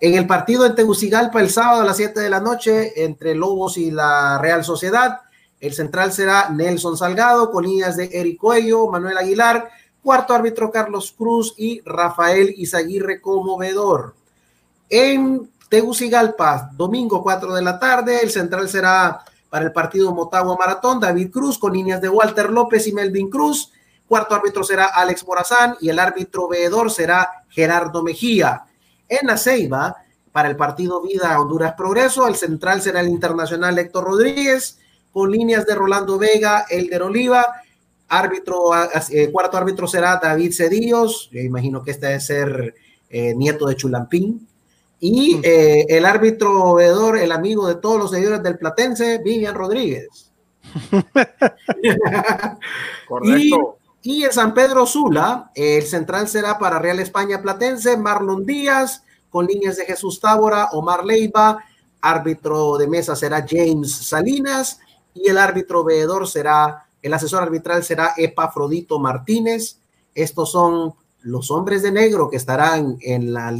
En 0.00 0.14
el 0.14 0.26
partido 0.26 0.66
en 0.66 0.74
Tegucigalpa 0.74 1.40
el 1.40 1.50
sábado 1.50 1.82
a 1.82 1.84
las 1.84 1.96
7 1.96 2.20
de 2.20 2.28
la 2.28 2.40
noche 2.40 3.04
entre 3.04 3.34
Lobos 3.34 3.78
y 3.78 3.90
la 3.90 4.38
Real 4.42 4.64
Sociedad, 4.64 5.20
el 5.60 5.72
central 5.72 6.12
será 6.12 6.50
Nelson 6.50 6.98
Salgado 6.98 7.50
con 7.50 7.64
líneas 7.64 7.96
de 7.96 8.10
Eric 8.12 8.38
Cuello, 8.38 8.88
Manuel 8.88 9.16
Aguilar, 9.16 9.70
cuarto 10.02 10.34
árbitro 10.34 10.70
Carlos 10.70 11.14
Cruz 11.16 11.54
y 11.56 11.80
Rafael 11.84 12.52
Izaguirre 12.56 13.20
como 13.20 13.56
vedor. 13.56 14.14
En 14.90 15.50
Tegucigalpa, 15.68 16.70
domingo 16.74 17.22
4 17.22 17.54
de 17.54 17.62
la 17.62 17.78
tarde, 17.78 18.20
el 18.22 18.30
central 18.30 18.68
será 18.68 19.24
para 19.50 19.64
el 19.64 19.72
partido 19.72 20.14
Motagua 20.14 20.56
Maratón, 20.56 21.00
David 21.00 21.30
Cruz 21.30 21.58
con 21.58 21.72
líneas 21.72 22.00
de 22.00 22.08
Walter 22.08 22.50
López 22.50 22.86
y 22.86 22.92
Melvin 22.92 23.30
Cruz. 23.30 23.72
Cuarto 24.06 24.34
árbitro 24.34 24.62
será 24.62 24.86
Alex 24.86 25.26
Morazán 25.26 25.76
y 25.80 25.88
el 25.88 25.98
árbitro 25.98 26.48
veedor 26.48 26.90
será 26.90 27.44
Gerardo 27.48 28.02
Mejía. 28.02 28.64
En 29.08 29.26
la 29.26 29.36
Ceiba, 29.36 29.96
para 30.30 30.48
el 30.48 30.56
partido 30.56 31.00
Vida 31.02 31.40
Honduras 31.40 31.74
Progreso, 31.74 32.28
el 32.28 32.36
central 32.36 32.82
será 32.82 33.00
el 33.00 33.08
internacional 33.08 33.78
Héctor 33.78 34.04
Rodríguez, 34.04 34.78
con 35.12 35.30
líneas 35.30 35.66
de 35.66 35.74
Rolando 35.74 36.18
Vega, 36.18 36.66
Elder 36.68 37.02
Oliva. 37.02 37.46
Árbitro, 38.08 38.70
eh, 39.10 39.30
cuarto 39.32 39.56
árbitro 39.56 39.88
será 39.88 40.20
David 40.22 40.52
Cedillos, 40.52 41.28
yo 41.32 41.40
imagino 41.40 41.82
que 41.82 41.90
este 41.90 42.06
debe 42.06 42.20
ser 42.20 42.74
eh, 43.08 43.34
nieto 43.34 43.66
de 43.66 43.74
Chulampín. 43.74 44.46
Y 45.08 45.38
eh, 45.44 45.86
el 45.88 46.04
árbitro 46.04 46.74
veedor, 46.74 47.16
el 47.16 47.30
amigo 47.30 47.68
de 47.68 47.76
todos 47.76 47.96
los 47.96 48.10
seguidores 48.10 48.42
del 48.42 48.58
Platense, 48.58 49.18
Vivian 49.18 49.54
Rodríguez. 49.54 50.32
Correcto. 53.08 53.78
Y 54.02 54.24
en 54.24 54.32
San 54.32 54.52
Pedro 54.52 54.84
Sula, 54.84 55.52
el 55.54 55.84
central 55.84 56.26
será 56.26 56.58
para 56.58 56.80
Real 56.80 56.98
España 56.98 57.40
Platense, 57.40 57.96
Marlon 57.96 58.44
Díaz, 58.44 59.04
con 59.30 59.46
líneas 59.46 59.76
de 59.76 59.84
Jesús 59.84 60.20
Tábora, 60.20 60.70
Omar 60.72 61.04
Leiva, 61.04 61.64
árbitro 62.00 62.76
de 62.76 62.88
mesa 62.88 63.14
será 63.14 63.46
James 63.48 63.92
Salinas 63.92 64.80
y 65.14 65.28
el 65.28 65.38
árbitro 65.38 65.84
veedor 65.84 66.26
será, 66.26 66.88
el 67.00 67.14
asesor 67.14 67.44
arbitral 67.44 67.84
será 67.84 68.12
Epafrodito 68.16 68.98
Martínez. 68.98 69.78
Estos 70.16 70.50
son 70.50 70.94
los 71.26 71.50
hombres 71.50 71.82
de 71.82 71.90
negro 71.90 72.28
que 72.30 72.36
estarán 72.36 72.98
en 73.00 73.32
la, 73.32 73.52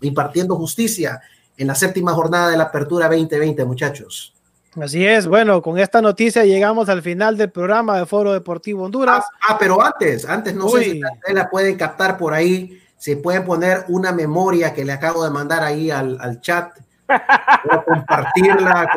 impartiendo 0.00 0.56
justicia 0.56 1.20
en 1.56 1.66
la 1.66 1.74
séptima 1.74 2.12
jornada 2.12 2.50
de 2.50 2.56
la 2.56 2.64
Apertura 2.64 3.08
2020, 3.08 3.64
muchachos. 3.64 4.34
Así 4.80 5.04
es, 5.04 5.26
bueno, 5.26 5.60
con 5.60 5.78
esta 5.78 6.00
noticia 6.00 6.44
llegamos 6.44 6.88
al 6.88 7.02
final 7.02 7.36
del 7.36 7.50
programa 7.50 7.98
de 7.98 8.06
Foro 8.06 8.32
Deportivo 8.32 8.84
Honduras. 8.84 9.24
Ah, 9.40 9.54
ah 9.54 9.56
pero 9.58 9.82
antes, 9.82 10.24
antes 10.28 10.54
no 10.54 10.68
sé 10.68 10.84
si 10.84 11.00
la 11.32 11.50
pueden 11.50 11.76
captar 11.76 12.16
por 12.16 12.32
ahí, 12.32 12.80
se 12.96 13.16
pueden 13.16 13.44
poner 13.44 13.84
una 13.88 14.12
memoria 14.12 14.74
que 14.74 14.84
le 14.84 14.92
acabo 14.92 15.24
de 15.24 15.30
mandar 15.30 15.62
ahí 15.62 15.90
al, 15.90 16.18
al 16.20 16.40
chat, 16.40 16.72
o 17.08 17.84
compartirla 17.84 18.88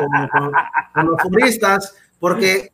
con, 0.94 1.06
los 1.06 1.16
turistas, 1.18 1.96
porque 2.18 2.72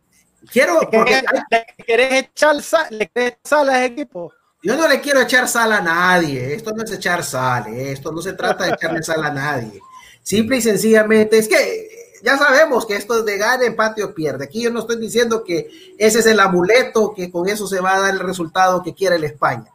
quiero... 0.51 0.81
Porque, 0.91 1.23
¿Le 1.51 1.85
querés 1.85 2.13
echar 2.25 2.61
sal, 2.61 2.87
le 2.91 3.09
querés 3.09 3.39
sal 3.45 3.69
a 3.71 3.85
equipo? 3.85 4.33
Yo 4.63 4.77
no 4.77 4.89
le 4.89 5.01
quiero 5.01 5.21
echar 5.21 5.49
sal 5.49 5.73
a 5.73 5.81
nadie, 5.81 6.55
esto 6.55 6.73
no 6.73 6.83
es 6.83 6.91
echar 6.91 7.23
sal, 7.23 7.69
esto 7.69 8.11
no 8.11 8.21
se 8.21 8.33
trata 8.33 8.65
de 8.65 8.73
echarle 8.73 9.03
sal 9.03 9.25
a 9.25 9.31
nadie. 9.31 9.81
Simple 10.23 10.57
y 10.57 10.63
sencillamente 10.63 11.39
es 11.39 11.49
que 11.49 11.89
ya 12.23 12.37
sabemos 12.37 12.85
que 12.85 12.97
esto 12.97 13.19
es 13.19 13.25
de 13.25 13.39
gana, 13.39 13.65
empate 13.65 14.03
o 14.03 14.13
pierde. 14.13 14.45
Aquí 14.45 14.63
yo 14.63 14.71
no 14.71 14.81
estoy 14.81 14.97
diciendo 14.97 15.45
que 15.45 15.69
ese 15.97 16.19
es 16.19 16.27
el 16.27 16.41
amuleto, 16.41 17.15
que 17.15 17.31
con 17.31 17.49
eso 17.49 17.67
se 17.67 17.81
va 17.81 17.95
a 17.95 18.01
dar 18.01 18.15
el 18.15 18.21
resultado 18.21 18.83
que 18.83 18.95
quiere 18.95 19.17
el 19.17 19.25
España. 19.25 19.71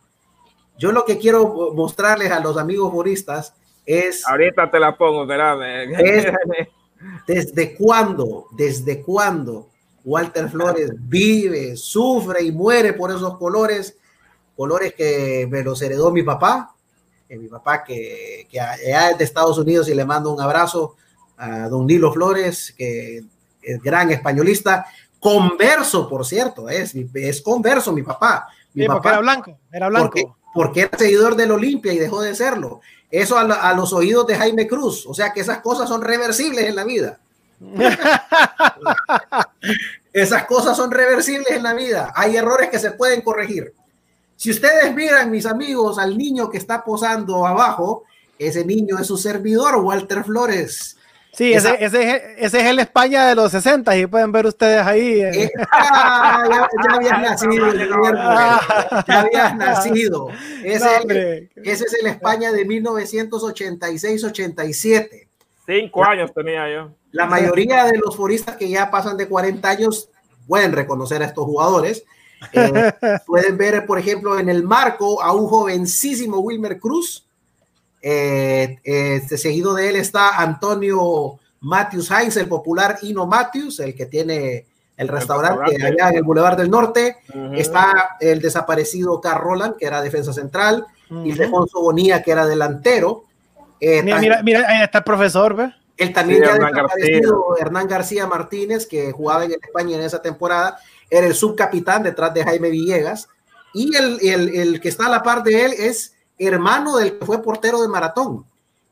Yo 0.77 0.91
lo 0.91 1.05
que 1.05 1.17
quiero 1.17 1.71
mostrarles 1.73 2.31
a 2.31 2.39
los 2.39 2.57
amigos 2.57 2.91
juristas 2.91 3.53
es... 3.85 4.27
Ahorita 4.27 4.69
te 4.69 4.79
la 4.79 4.97
pongo, 4.97 5.23
espérame. 5.23 5.93
desde 7.27 7.75
cuándo, 7.75 8.47
desde 8.51 9.01
cuándo 9.01 9.69
Walter 10.03 10.49
Flores 10.49 10.91
vive, 10.97 11.77
sufre 11.77 12.43
y 12.43 12.51
muere 12.51 12.93
por 12.93 13.11
esos 13.11 13.37
colores, 13.37 13.97
colores 14.55 14.93
que 14.93 15.47
me 15.49 15.63
los 15.63 15.81
heredó 15.81 16.11
mi 16.11 16.23
papá, 16.23 16.75
mi 17.29 17.47
papá 17.47 17.83
que, 17.83 18.47
que 18.49 18.59
es 18.59 19.17
de 19.17 19.23
Estados 19.23 19.57
Unidos 19.57 19.87
y 19.89 19.95
le 19.95 20.05
mando 20.05 20.31
un 20.31 20.41
abrazo 20.41 20.95
a 21.37 21.67
don 21.67 21.87
Nilo 21.87 22.11
Flores, 22.13 22.73
que 22.77 23.23
es 23.61 23.81
gran 23.81 24.11
españolista, 24.11 24.85
converso, 25.19 26.09
por 26.09 26.25
cierto, 26.25 26.69
es, 26.69 26.93
es 27.13 27.41
converso 27.41 27.93
mi 27.93 28.03
papá. 28.03 28.47
Mi 28.73 28.87
papá 28.87 29.11
era 29.11 29.19
blanco, 29.19 29.57
era 29.71 29.89
blanco. 29.89 30.37
Porque, 30.53 30.81
era 30.81 30.97
seguidor 30.97 31.35
del 31.35 31.51
Olimpia 31.51 31.93
y 31.93 31.97
dejó 31.97 32.21
de 32.21 32.35
serlo. 32.35 32.81
Eso 33.09 33.37
a, 33.37 33.73
los 33.73 33.93
oídos 33.93 34.27
de 34.27 34.35
Jaime 34.35 34.67
Cruz. 34.67 35.05
O 35.07 35.13
sea 35.13 35.31
que 35.31 35.41
esas 35.41 35.59
cosas 35.59 35.87
son 35.87 36.01
reversibles 36.01 36.65
en 36.65 36.75
la 36.75 36.83
vida. 36.83 37.19
esas 40.13 40.45
cosas 40.45 40.75
son 40.75 40.91
reversibles 40.91 41.51
en 41.51 41.63
la 41.63 41.73
vida. 41.73 42.11
Hay 42.15 42.35
errores 42.35 42.69
que 42.69 42.79
se 42.79 42.91
pueden 42.91 43.21
corregir. 43.21 43.73
Si 44.35 44.51
ustedes 44.51 44.93
miran, 44.93 45.31
mis 45.31 45.45
amigos, 45.45 45.99
al 45.99 46.17
niño 46.17 46.49
que 46.49 46.57
está 46.57 46.83
posando 46.83 47.45
abajo, 47.45 48.03
ese 48.37 48.65
niño 48.65 48.97
es 48.99 49.07
su 49.07 49.17
servidor, 49.17 49.77
Walter 49.77 50.23
Flores. 50.23 50.97
Sí, 51.33 51.51
ese, 51.51 51.83
ese, 51.83 52.35
ese, 52.37 52.59
es 52.59 52.65
el 52.65 52.77
España 52.77 53.25
de 53.25 53.33
los 53.33 53.51
60 53.51 53.97
y 53.97 54.05
pueden 54.05 54.31
ver 54.31 54.45
ustedes 54.45 54.85
ahí. 54.85 55.19
Eh. 55.19 55.49
Ah, 55.71 56.43
ya, 56.47 56.69
habías 56.95 57.21
nacido, 57.21 57.73
ya 59.07 59.19
habías 59.19 59.57
nacido. 59.57 60.27
Ese, 60.63 61.49
ese 61.55 61.85
es 61.85 61.93
el 61.99 62.05
España 62.05 62.51
de 62.51 62.67
1986-87. 62.67 65.27
Cinco 65.65 66.05
años 66.05 66.31
tenía 66.35 66.71
yo. 66.71 66.91
La 67.11 67.25
mayoría 67.25 67.85
de 67.85 67.97
los 67.97 68.15
foristas 68.15 68.57
que 68.57 68.69
ya 68.69 68.91
pasan 68.91 69.17
de 69.17 69.27
40 69.27 69.67
años 69.67 70.11
pueden 70.47 70.71
reconocer 70.71 71.23
a 71.23 71.25
estos 71.25 71.45
jugadores. 71.45 72.05
Eh, 72.51 72.91
pueden 73.25 73.57
ver, 73.57 73.85
por 73.85 73.99
ejemplo, 73.99 74.37
en 74.37 74.49
el 74.49 74.63
marco 74.63 75.21
a 75.21 75.33
un 75.33 75.47
jovencísimo 75.47 76.39
Wilmer 76.39 76.79
Cruz, 76.79 77.25
eh, 78.01 78.79
este, 78.83 79.37
seguido 79.37 79.73
de 79.73 79.89
él 79.89 79.95
está 79.95 80.41
Antonio 80.41 81.39
Matthews 81.61 82.11
Heinz, 82.11 82.35
el 82.37 82.49
popular 82.49 82.97
Ino 83.01 83.25
Matthews, 83.25 83.79
el 83.79 83.95
que 83.95 84.05
tiene 84.05 84.65
el 84.97 85.07
restaurante, 85.07 85.75
allá 85.83 86.09
en 86.09 86.17
el 86.17 86.23
Boulevard 86.23 86.57
del 86.57 86.69
Norte. 86.69 87.17
Está 87.53 88.17
el 88.19 88.41
desaparecido 88.41 89.19
Carl 89.21 89.41
Roland, 89.41 89.77
que 89.77 89.85
era 89.85 90.01
defensa 90.01 90.33
central, 90.33 90.85
y 91.23 91.31
Alfonso 91.31 91.81
Bonilla, 91.81 92.21
que 92.21 92.31
era 92.31 92.45
delantero. 92.45 93.23
Eh, 93.79 94.03
mira, 94.03 94.41
mira, 94.43 94.65
ahí 94.67 94.83
está 94.83 94.99
el 94.99 95.03
profesor, 95.03 95.55
¿ve? 95.55 95.73
El 95.95 96.11
también 96.11 96.43
ya 96.43 96.53
desaparecido 96.55 97.55
Hernán 97.59 97.87
García 97.87 98.27
Martínez, 98.27 98.87
que 98.87 99.11
jugaba 99.11 99.45
en 99.45 99.51
España 99.51 99.95
en 99.95 100.03
esa 100.03 100.21
temporada, 100.21 100.77
era 101.17 101.27
el 101.27 101.35
subcapitán 101.35 102.03
detrás 102.03 102.33
de 102.33 102.43
Jaime 102.43 102.69
Villegas. 102.69 103.29
Y 103.73 103.95
el, 103.95 104.19
el, 104.21 104.55
el 104.55 104.81
que 104.81 104.89
está 104.89 105.07
a 105.07 105.09
la 105.09 105.23
par 105.23 105.43
de 105.43 105.65
él 105.65 105.73
es 105.77 106.15
hermano 106.37 106.97
del 106.97 107.17
que 107.17 107.25
fue 107.25 107.41
portero 107.41 107.81
de 107.81 107.87
maratón, 107.87 108.45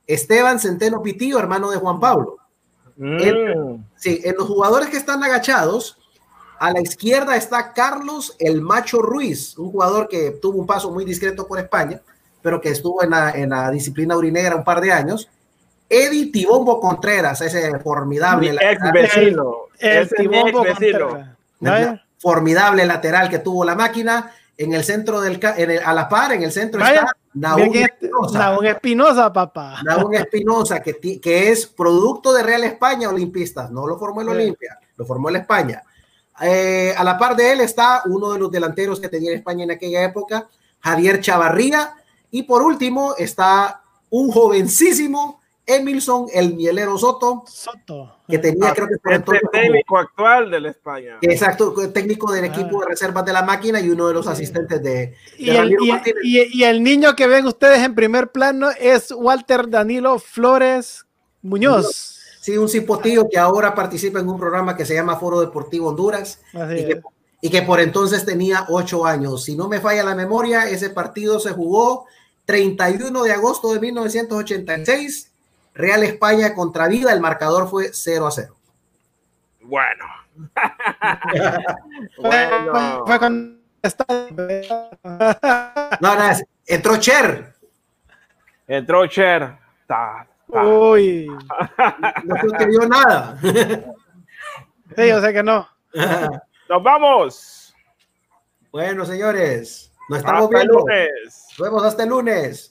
Esteban 0.08 0.60
Centeno 0.60 1.02
Pitillo, 1.02 1.40
hermano 1.40 1.72
de 1.72 1.78
Juan 1.78 2.00
Pablo. 2.00 2.38
Mm. 2.98 3.84
sí, 3.96 4.22
en 4.24 4.36
los 4.38 4.48
jugadores 4.48 4.90
que 4.90 4.98
están 4.98 5.24
agachados, 5.24 5.98
a 6.60 6.72
la 6.72 6.82
izquierda 6.82 7.36
está 7.36 7.74
Carlos 7.74 8.36
el 8.38 8.62
Macho 8.62 9.02
Ruiz, 9.02 9.58
un 9.58 9.72
jugador 9.72 10.08
que 10.08 10.32
tuvo 10.32 10.60
un 10.60 10.68
paso 10.68 10.92
muy 10.92 11.04
discreto 11.04 11.48
por 11.48 11.58
España, 11.58 12.02
pero 12.42 12.62
que 12.62 12.70
estuvo 12.70 13.02
en 13.04 13.12
la, 13.12 13.32
en 13.32 13.50
la 13.50 13.72
disciplina 13.72 14.16
urinegra 14.16 14.56
un 14.56 14.64
par 14.64 14.82
de 14.82 14.92
años. 14.92 15.30
Eddie 15.90 16.32
Tibombo 16.32 16.80
Contreras, 16.80 17.42
ese 17.42 17.78
formidable. 17.80 18.56
ex 18.62 18.92
vecino. 18.94 19.56
El, 19.80 20.08
Tibombo 20.08 20.64
Formidable 22.22 22.86
lateral 22.86 23.30
que 23.30 23.40
tuvo 23.40 23.66
la 23.66 23.76
máquina 23.76 24.32
en 24.58 24.74
el 24.74 24.84
centro 24.84 25.22
del 25.22 25.40
a 25.84 25.94
la 25.94 26.08
par, 26.08 26.34
en 26.34 26.44
el 26.44 26.52
centro 26.52 26.80
está 26.86 27.16
Naún 27.34 27.76
Espinosa. 27.76 28.58
Espinosa, 28.64 29.34
papá. 29.34 29.82
Naún 29.84 30.14
Espinosa, 30.14 30.82
que, 30.82 31.20
que 31.20 31.50
es 31.50 31.66
producto 31.66 32.32
de 32.32 32.44
Real 32.44 32.64
España 32.64 33.10
Olimpistas, 33.10 33.72
no 33.72 33.88
lo 33.88 33.98
formó 33.98 34.22
el 34.22 34.30
Olimpia, 34.30 34.78
lo 34.98 35.06
formó 35.06 35.30
el 35.30 35.38
España. 35.38 35.82
Eh, 36.42 36.94
a 36.96 37.04
la 37.04 37.18
par 37.18 37.36
de 37.36 37.54
él 37.54 37.62
está 37.62 38.04
uno 38.06 38.34
de 38.34 38.40
los 38.40 38.52
delanteros 38.52 39.00
que 39.00 39.10
tenía 39.10 39.34
España 39.34 39.64
en 39.64 39.72
aquella 39.72 40.04
época, 40.04 40.48
Javier 40.80 41.22
Chavarría, 41.22 41.94
y 42.30 42.44
por 42.44 42.62
último 42.62 43.16
está 43.18 43.82
un 44.10 44.32
jovencísimo 44.32 45.41
Emilson, 45.76 46.28
el 46.34 46.56
mielero 46.56 46.98
Soto, 46.98 47.44
Soto. 47.48 48.18
que 48.28 48.38
tenía 48.40 48.70
ah, 48.70 48.74
creo 48.74 48.88
que 48.88 48.98
por 48.98 49.14
entonces 49.14 49.44
técnico 49.52 49.98
actual 49.98 50.52
del 50.52 50.66
España. 50.68 51.18
Exacto, 51.22 51.74
técnico 51.92 52.32
del 52.32 52.46
equipo 52.46 52.82
de 52.82 52.88
reservas 52.88 53.26
de 53.26 53.34
la 53.34 53.44
máquina 53.44 53.80
y 53.80 53.90
uno 53.90 54.08
de 54.08 54.14
los 54.14 54.28
asistentes 54.28 54.82
de, 54.82 55.16
y, 55.38 55.50
el, 55.50 55.76
y, 56.24 56.64
el, 56.64 56.84
niño 56.84 57.16
que 57.16 57.28
ven 57.28 57.46
ustedes 57.46 57.80
en 57.80 57.96
primer 57.96 58.32
plano 58.32 58.70
es 58.80 59.12
Walter 59.12 59.70
Danilo 59.70 60.20
Flores 60.20 61.06
Muñoz. 61.42 62.18
Sí, 62.42 62.58
un 62.58 62.70
cipotío 62.70 63.28
que 63.30 63.38
ahora 63.38 63.76
participa 63.76 64.20
en 64.20 64.28
un 64.28 64.40
programa 64.40 64.76
que 64.76 64.86
se 64.86 64.96
llama 64.96 65.18
Foro 65.18 65.40
Deportivo 65.40 65.90
Honduras 65.90 66.42
y 67.42 67.50
que 67.50 67.62
por 67.64 67.80
entonces 67.80 68.26
tenía 68.26 68.66
ocho 68.70 69.06
años. 69.06 69.44
Si 69.44 69.56
no 69.56 69.68
me 69.68 69.80
falla 69.80 70.04
la 70.04 70.16
memoria, 70.16 70.70
ese 70.70 70.90
partido 70.90 71.40
se 71.40 71.52
jugó 71.52 72.06
31 72.46 73.24
de 73.24 73.32
agosto 73.32 73.74
de 73.74 73.80
1986, 73.80 75.31
Real 75.74 76.04
España 76.04 76.54
contra 76.54 76.88
Vida, 76.88 77.14
el 77.14 77.22
marcador 77.22 77.70
fue 77.70 77.90
0 77.94 78.28
a 78.28 78.32
0. 78.32 78.56
Bueno. 79.62 80.06
bueno. 82.18 83.06
Fue 83.06 83.20
con... 83.20 83.62
no, 86.00 86.16
no, 86.16 86.30
entró 86.66 86.98
Cher. 86.98 87.54
Entró 88.68 89.08
Cher. 89.08 89.58
Uy. 90.48 91.28
No 92.24 92.36
se 92.58 92.66
vio 92.66 92.88
nada. 92.88 93.38
sí, 93.42 95.08
yo 95.08 95.22
sé 95.22 95.34
que 95.34 95.44
no. 95.44 95.68
Nos 96.70 96.84
vamos. 96.84 97.76
Bueno, 98.72 99.06
señores, 99.06 99.92
nos 100.08 100.20
estamos 100.20 100.44
hasta 100.44 100.58
viendo. 100.58 100.74
El 100.74 100.86
lunes. 100.86 101.46
Nos 101.50 101.68
vemos 101.68 101.84
hasta 101.84 102.04
el 102.04 102.10
lunes. 102.10 102.71